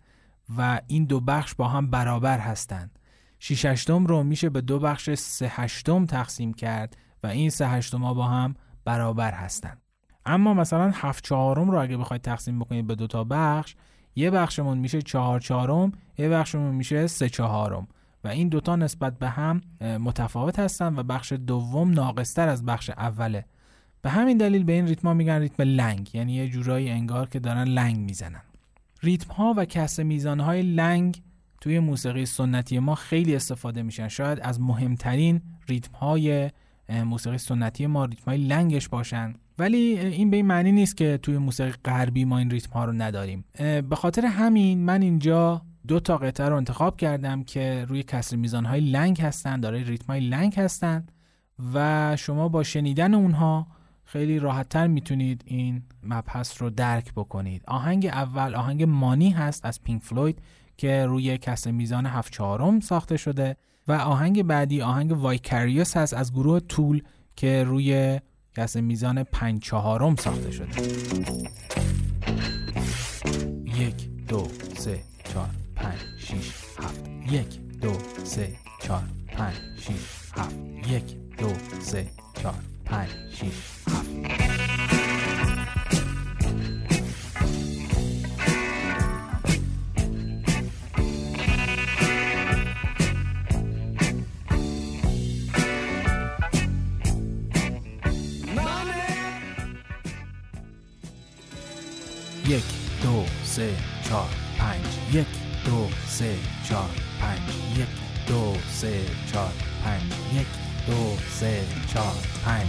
و 0.57 0.81
این 0.87 1.05
دو 1.05 1.19
بخش 1.19 1.55
با 1.55 1.67
هم 1.67 1.89
برابر 1.89 2.39
هستند 2.39 2.99
شیش 3.39 3.65
هشتم 3.65 4.05
رو 4.05 4.23
میشه 4.23 4.49
به 4.49 4.61
دو 4.61 4.79
بخش 4.79 5.09
سه 5.13 5.47
هشتم 5.55 6.05
تقسیم 6.05 6.53
کرد 6.53 6.97
و 7.23 7.27
این 7.27 7.49
سه 7.49 7.67
هشتم 7.67 8.03
ها 8.03 8.13
با 8.13 8.27
هم 8.27 8.55
برابر 8.85 9.31
هستند 9.31 9.81
اما 10.25 10.53
مثلا 10.53 10.91
هفت 10.95 11.23
چهارم 11.23 11.71
رو 11.71 11.81
اگه 11.81 11.97
بخواید 11.97 12.21
تقسیم 12.21 12.59
بکنید 12.59 12.87
به 12.87 12.95
دو 12.95 13.07
تا 13.07 13.23
بخش 13.23 13.75
یه 14.15 14.31
بخشمون 14.31 14.77
میشه 14.77 15.01
چهار 15.01 15.39
چهارم 15.39 15.91
یه 16.17 16.29
بخشمون 16.29 16.75
میشه 16.75 17.07
سه 17.07 17.29
چهارم. 17.29 17.87
و 18.23 18.27
این 18.27 18.49
دوتا 18.49 18.75
نسبت 18.75 19.19
به 19.19 19.29
هم 19.29 19.61
متفاوت 19.81 20.59
هستن 20.59 20.95
و 20.95 21.03
بخش 21.03 21.33
دوم 21.33 21.91
ناقصتر 21.91 22.47
از 22.47 22.65
بخش 22.65 22.89
اوله. 22.89 23.45
به 24.01 24.09
همین 24.09 24.37
دلیل 24.37 24.63
به 24.63 24.73
این 24.73 24.87
ریتما 24.87 25.13
میگن 25.13 25.39
ریتم 25.39 25.63
لنگ. 25.63 26.09
یعنی 26.13 26.33
یه 26.33 26.49
جورایی 26.49 26.89
انگار 26.89 27.29
که 27.29 27.39
دارن 27.39 27.63
لنگ 27.63 27.97
می‌زنن. 27.97 28.41
ریتم 29.03 29.33
ها 29.33 29.53
و 29.57 29.65
کسر 29.65 29.99
میزان 29.99 30.39
های 30.39 30.61
لنگ 30.61 31.21
توی 31.61 31.79
موسیقی 31.79 32.25
سنتی 32.25 32.79
ما 32.79 32.95
خیلی 32.95 33.35
استفاده 33.35 33.83
میشن. 33.83 34.07
شاید 34.07 34.39
از 34.41 34.61
مهمترین 34.61 35.41
ریتم 35.67 35.97
های 35.97 36.49
موسیقی 36.89 37.37
سنتی 37.37 37.87
ما 37.87 38.05
ریتم 38.05 38.23
های 38.25 38.37
لنگش 38.37 38.89
باشن. 38.89 39.33
ولی 39.59 39.77
این 39.99 40.29
به 40.29 40.37
این 40.37 40.45
معنی 40.45 40.71
نیست 40.71 40.97
که 40.97 41.19
توی 41.21 41.37
موسیقی 41.37 41.71
غربی 41.85 42.25
ما 42.25 42.37
این 42.37 42.51
ریتم 42.51 42.71
ها 42.71 42.85
رو 42.85 42.91
نداریم. 42.93 43.45
به 43.89 43.95
خاطر 43.95 44.25
همین 44.25 44.79
من 44.79 45.01
اینجا 45.01 45.61
دو 45.87 45.99
تا 45.99 46.17
قطعه 46.17 46.49
رو 46.49 46.55
انتخاب 46.55 46.97
کردم 46.97 47.43
که 47.43 47.85
روی 47.89 48.03
کسر 48.03 48.35
میزان 48.35 48.65
های 48.65 48.81
لنگ 48.81 49.21
هستن 49.21 49.59
دارای 49.59 49.83
ریتم 49.83 50.07
های 50.07 50.19
لنگ 50.19 50.55
هستن 50.55 51.07
و 51.73 52.15
شما 52.15 52.49
با 52.49 52.63
شنیدن 52.63 53.13
اونها 53.13 53.67
خیلی 54.03 54.39
راحتتر 54.39 54.87
می‌تونید 54.87 55.43
این 55.45 55.83
مبحث 56.03 56.61
رو 56.61 56.69
درک 56.69 57.13
بکنید. 57.13 57.63
آهنگ 57.67 58.05
اول 58.05 58.55
آهنگ 58.55 58.83
Money 58.83 59.29
هست 59.29 59.65
از 59.65 59.83
پینک 59.83 60.03
فلوید 60.03 60.41
که 60.77 61.05
روی 61.05 61.37
کسر 61.37 61.71
میزان 61.71 62.05
هفت 62.05 62.33
چهارم 62.33 62.79
ساخته 62.79 63.17
شده 63.17 63.55
و 63.87 63.91
آهنگ 63.91 64.43
بعدی 64.43 64.81
آهنگ 64.81 65.11
Vicarious 65.11 65.97
هست 65.97 66.13
از 66.13 66.33
گروه 66.33 66.59
Tool 66.59 67.03
که 67.35 67.63
روی 67.63 68.19
کسر 68.57 68.81
میزان 68.81 69.23
پنج 69.23 69.61
چهارم 69.61 70.15
ساخته 70.15 70.51
شده. 70.51 70.69
یک 73.65 74.09
دو 74.27 74.47
سه. 74.77 75.12
چهار 76.33 76.41
پنج 76.41 76.41
شیش 76.41 76.53
هفت 76.77 77.31
یک 77.31 77.77
دو 77.81 77.93
سه 78.23 78.55
چهار 78.79 79.03
پنج 79.27 79.55
شیش 79.77 79.95
هفت 80.37 80.55
یک 80.87 81.15
دو 81.37 81.53
سه 81.79 82.07
چهار 82.33 82.55
پنج 82.85 83.09
شیش 83.33 83.53
هفت 83.87 84.09
یک 102.47 102.63
دو 103.03 103.25
سه 103.43 103.75
چهار 104.03 104.29
پنج 104.57 105.15
یک. 105.15 105.42
دو 105.65 105.89
سه 106.07 106.35
چهار 106.69 106.89
پنج 107.21 107.39
یک. 107.77 107.87
دو 108.27 108.53
سه 108.71 109.01
چهار 109.31 109.53
پنج 109.83 110.01
یک. 110.33 110.47
دو 110.87 111.17
سه 111.39 111.63
چهار 111.93 112.15
پنج. 112.45 112.67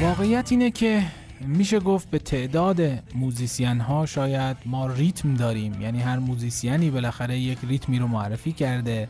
واقعیت 0.00 0.48
اینه 0.50 0.70
که 0.70 1.02
میشه 1.46 1.80
گفت 1.80 2.10
به 2.10 2.18
تعداد 2.18 2.80
موزیسین 3.14 3.80
ها 3.80 4.06
شاید 4.06 4.56
ما 4.66 4.86
ریتم 4.86 5.34
داریم. 5.34 5.82
یعنی 5.82 6.00
هر 6.00 6.18
موزیسیانی 6.18 6.90
بالاخره 6.90 7.38
یک 7.38 7.58
ریتمی 7.62 7.98
رو 7.98 8.06
معرفی 8.06 8.52
کرده 8.52 9.08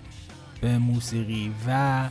به 0.60 0.78
موسیقی 0.78 1.52
و 1.66 2.10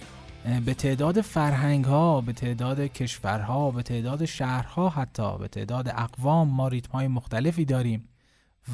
به 0.65 0.73
تعداد 0.73 1.21
فرهنگ 1.21 1.85
ها 1.85 2.21
به 2.21 2.33
تعداد 2.33 2.79
کشورها 2.79 3.71
به 3.71 3.83
تعداد 3.83 4.25
شهرها 4.25 4.89
حتی 4.89 5.37
به 5.37 5.47
تعداد 5.47 5.89
اقوام 5.89 6.47
ما 6.47 6.67
ریتم 6.67 6.91
های 6.91 7.07
مختلفی 7.07 7.65
داریم 7.65 8.09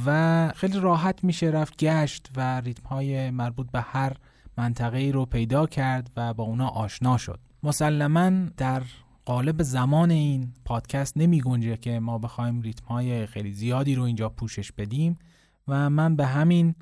و 0.06 0.52
خیلی 0.56 0.80
راحت 0.80 1.24
میشه 1.24 1.48
رفت 1.48 1.78
گشت 1.78 2.30
و 2.36 2.62
ریتم 2.62 2.88
های 2.88 3.30
مربوط 3.30 3.72
به 3.72 3.82
هر 3.82 4.14
منطقه 4.58 5.12
رو 5.14 5.26
پیدا 5.26 5.66
کرد 5.66 6.12
و 6.18 6.34
با 6.34 6.44
اونا 6.44 6.68
آشنا 6.68 7.18
شد. 7.18 7.40
مسلما 7.64 8.30
در 8.58 8.82
قالب 9.26 9.64
زمان 9.64 10.12
این 10.12 10.54
پادکست 10.66 11.18
نمی 11.18 11.42
گنجه 11.42 11.78
که 11.78 12.00
ما 12.00 12.18
بخوایم 12.18 12.62
ریتم 12.62 12.86
های 12.86 13.26
خیلی 13.26 13.52
زیادی 13.52 13.96
رو 13.96 14.04
اینجا 14.04 14.30
پوشش 14.30 14.72
بدیم 14.72 15.20
و 15.68 15.90
من 15.90 16.16
به 16.16 16.26
همین 16.26 16.76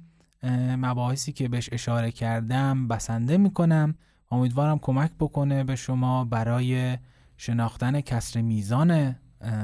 مباحثی 0.78 1.32
که 1.32 1.48
بهش 1.48 1.70
اشاره 1.72 2.12
کردم 2.12 2.88
بسنده 2.88 3.38
می‌کنم 3.38 3.96
امیدوارم 4.32 4.80
کمک 4.80 5.12
بکنه 5.20 5.64
به 5.64 5.76
شما 5.76 6.26
برای 6.26 6.98
شناختن 7.38 8.02
کسر 8.02 8.42
میزان 8.42 9.16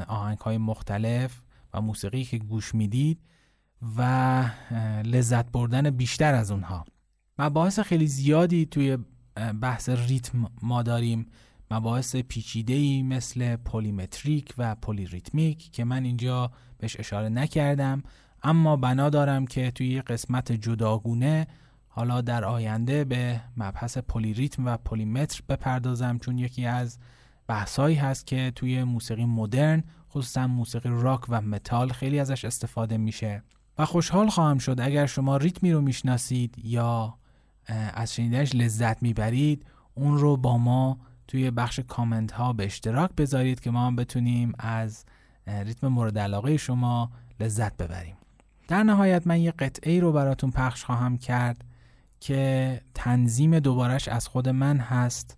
آهنگ 0.08 0.38
های 0.38 0.58
مختلف 0.58 1.42
و 1.74 1.82
موسیقی 1.82 2.24
که 2.24 2.38
گوش 2.38 2.76
می‌دید 2.76 3.20
و 3.98 4.44
لذت 5.04 5.52
بردن 5.52 5.90
بیشتر 5.90 6.34
از 6.34 6.52
اونها. 6.52 6.86
مباحث 7.40 7.80
خیلی 7.80 8.08
زیادی 8.08 8.66
توی 8.66 8.98
بحث 9.62 9.90
ریتم 9.90 10.52
ما 10.62 10.84
داریم. 10.84 11.26
مباحث 11.72 12.16
پیچیده‌ای 12.16 13.04
مثل 13.04 13.56
polymetric 13.56 14.54
و 14.58 14.76
polyrhythmic 14.76 15.72
که 15.72 15.84
من 15.84 16.04
اینجا 16.04 16.52
بهش 16.78 17.00
اشاره 17.00 17.30
نکردم 17.30 18.04
اما 18.44 18.76
بنا 18.76 19.10
دارم 19.10 19.46
که 19.46 19.72
توی 19.72 20.02
قسمت 20.02 20.52
جداگونه 20.52 21.48
حالا 21.88 22.22
در 22.22 22.46
آینده 22.46 23.04
به 23.04 23.42
مبحث 23.58 23.98
polyrhythm 23.98 24.66
و 24.66 24.78
polymeter 24.78 25.42
بپردازم 25.50 26.18
چون 26.18 26.38
یکی 26.38 26.66
از 26.66 27.00
بحثایی 27.48 27.96
هست 27.96 28.28
که 28.28 28.52
توی 28.56 28.84
موسیقی 28.84 29.26
مدرن 29.26 29.84
خصوصا 30.12 30.48
موسیقی 30.48 30.90
راک 30.90 31.22
و 31.30 31.42
متال 31.42 31.90
خیلی 31.92 32.20
ازش 32.20 32.46
استفاده 32.46 32.98
میشه. 32.98 33.44
و 33.78 33.86
خوشحال 33.86 34.30
خواهم 34.30 34.58
شد 34.58 34.80
اگر 34.82 35.06
شما 35.06 35.38
ریتمی 35.38 35.72
رو 35.72 35.82
می‌شناسید 35.82 36.56
یا 36.64 37.18
از 37.94 38.14
شنیدنش 38.14 38.56
لذت 38.56 39.04
می‌برید 39.04 39.66
اون 39.94 40.18
رو 40.18 40.38
با 40.38 40.58
ما 40.58 41.00
توی 41.36 41.52
بخش 41.52 41.80
کامنت 41.80 42.32
ها 42.32 42.54
به 42.54 42.66
اشتراک 42.66 43.12
بذارید 43.18 43.60
که 43.60 43.72
ما 43.72 43.88
هم 43.88 43.96
بتونیم 43.96 44.54
از 44.60 45.06
ریتم 45.48 45.88
مورد 45.88 46.18
علاقه 46.18 46.58
شما 46.58 47.12
لذت 47.40 47.78
ببریم. 47.78 48.16
در 48.68 48.84
نهایت 48.84 49.28
من 49.28 49.40
یه 49.40 49.52
قطعه 49.52 50.00
رو 50.00 50.12
براتون 50.12 50.52
پخش 50.52 50.84
خواهم 50.86 51.18
کرد 51.18 51.66
که 52.20 52.82
تنظیم 52.94 53.60
دوبارش 53.60 54.08
از 54.08 54.28
خود 54.28 54.50
من 54.50 54.78
هست. 54.78 55.38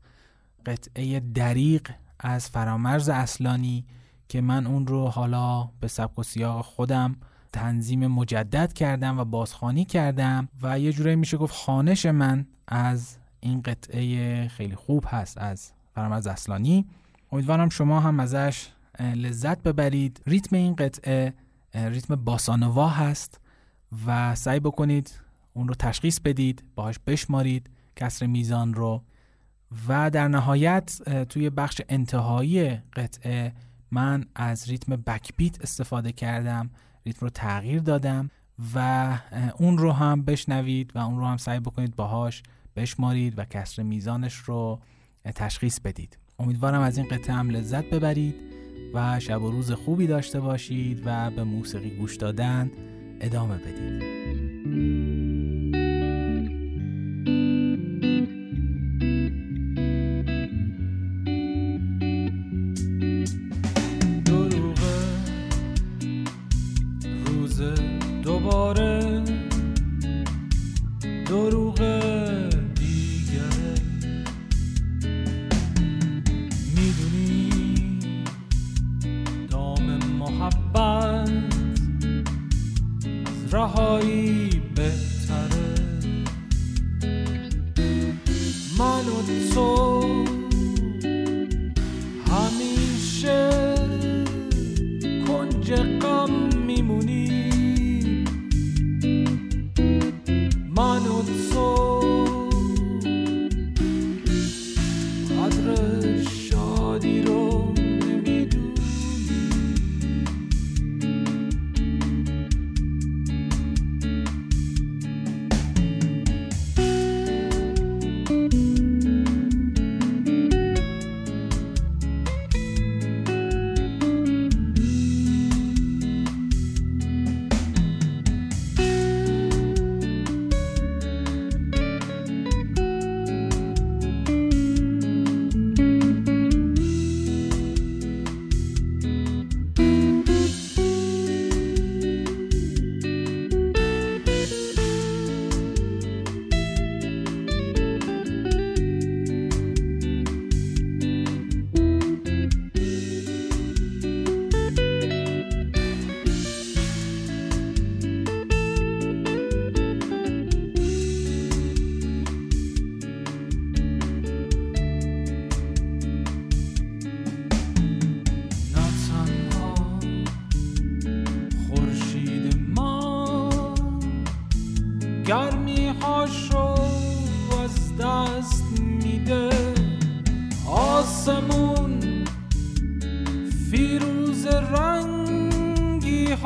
قطعه 0.65 1.19
دریق 1.19 1.91
از 2.19 2.49
فرامرز 2.49 3.09
اصلانی 3.09 3.85
که 4.29 4.41
من 4.41 4.67
اون 4.67 4.87
رو 4.87 5.07
حالا 5.07 5.69
به 5.79 5.87
سبک 5.87 6.19
و 6.19 6.23
سیاق 6.23 6.65
خودم 6.65 7.15
تنظیم 7.53 8.07
مجدد 8.07 8.73
کردم 8.73 9.19
و 9.19 9.25
بازخانی 9.25 9.85
کردم 9.85 10.49
و 10.61 10.79
یه 10.79 10.93
جورایی 10.93 11.15
میشه 11.15 11.37
گفت 11.37 11.53
خانش 11.53 12.05
من 12.05 12.45
از 12.67 13.17
این 13.39 13.61
قطعه 13.61 14.47
خیلی 14.47 14.75
خوب 14.75 15.05
هست 15.07 15.37
از 15.37 15.76
فرامرز 15.97 16.27
اصلانی. 16.27 16.85
امیدوارم 17.31 17.69
شما 17.69 17.99
هم 17.99 18.19
ازش 18.19 18.67
لذت 18.99 19.63
ببرید. 19.63 20.21
ریتم 20.27 20.55
این 20.55 20.75
قطعه 20.75 21.33
ریتم 21.73 22.15
باسانوا 22.15 22.89
هست 22.89 23.39
و 24.07 24.35
سعی 24.35 24.59
بکنید 24.59 25.19
اون 25.53 25.67
رو 25.67 25.75
تشخیص 25.75 26.19
بدید 26.19 26.63
باهاش 26.75 26.99
بشمارید 27.07 27.69
کسر 27.95 28.25
میزان 28.25 28.73
رو. 28.73 29.03
و 29.87 30.09
در 30.09 30.27
نهایت 30.27 31.01
توی 31.29 31.49
بخش 31.49 31.81
انتهایی 31.89 32.75
قطعه 32.75 33.53
من 33.91 34.25
از 34.35 34.69
ریتم 34.69 34.95
بکبیت 34.95 35.61
استفاده 35.61 36.11
کردم 36.11 36.69
ریتم 37.05 37.25
رو 37.25 37.29
تغییر 37.29 37.79
دادم 37.79 38.29
و 38.75 39.17
اون 39.57 39.77
رو 39.77 39.91
هم 39.91 40.21
بشنوید 40.21 40.91
و 40.95 40.99
اون 40.99 41.17
رو 41.17 41.25
هم 41.25 41.37
سعی 41.37 41.59
بکنید 41.59 41.95
باهاش 41.95 42.43
بشمارید 42.75 43.39
و 43.39 43.45
کسر 43.45 43.83
میزانش 43.83 44.35
رو 44.35 44.79
تشخیص 45.31 45.79
بدید. 45.79 46.17
امیدوارم 46.39 46.81
از 46.81 46.97
این 46.97 47.07
قطعه 47.07 47.35
هم 47.35 47.49
لذت 47.49 47.85
ببرید 47.85 48.35
و 48.93 49.19
شب 49.19 49.41
و 49.43 49.51
روز 49.51 49.71
خوبی 49.71 50.07
داشته 50.07 50.39
باشید 50.39 51.01
و 51.05 51.31
به 51.31 51.43
موسیقی 51.43 51.89
گوش 51.89 52.15
دادن 52.15 52.71
ادامه 53.21 53.57
بدید. 53.57 55.16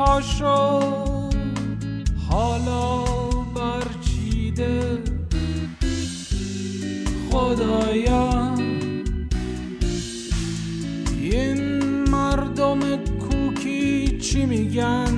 پاشو 0.02 0.80
حالا 2.28 3.04
برچیده 3.54 4.98
خدایا 7.30 8.54
این 11.20 11.82
مردم 12.10 12.80
کوکی 12.96 14.18
چی 14.18 14.46
میگن؟ 14.46 15.11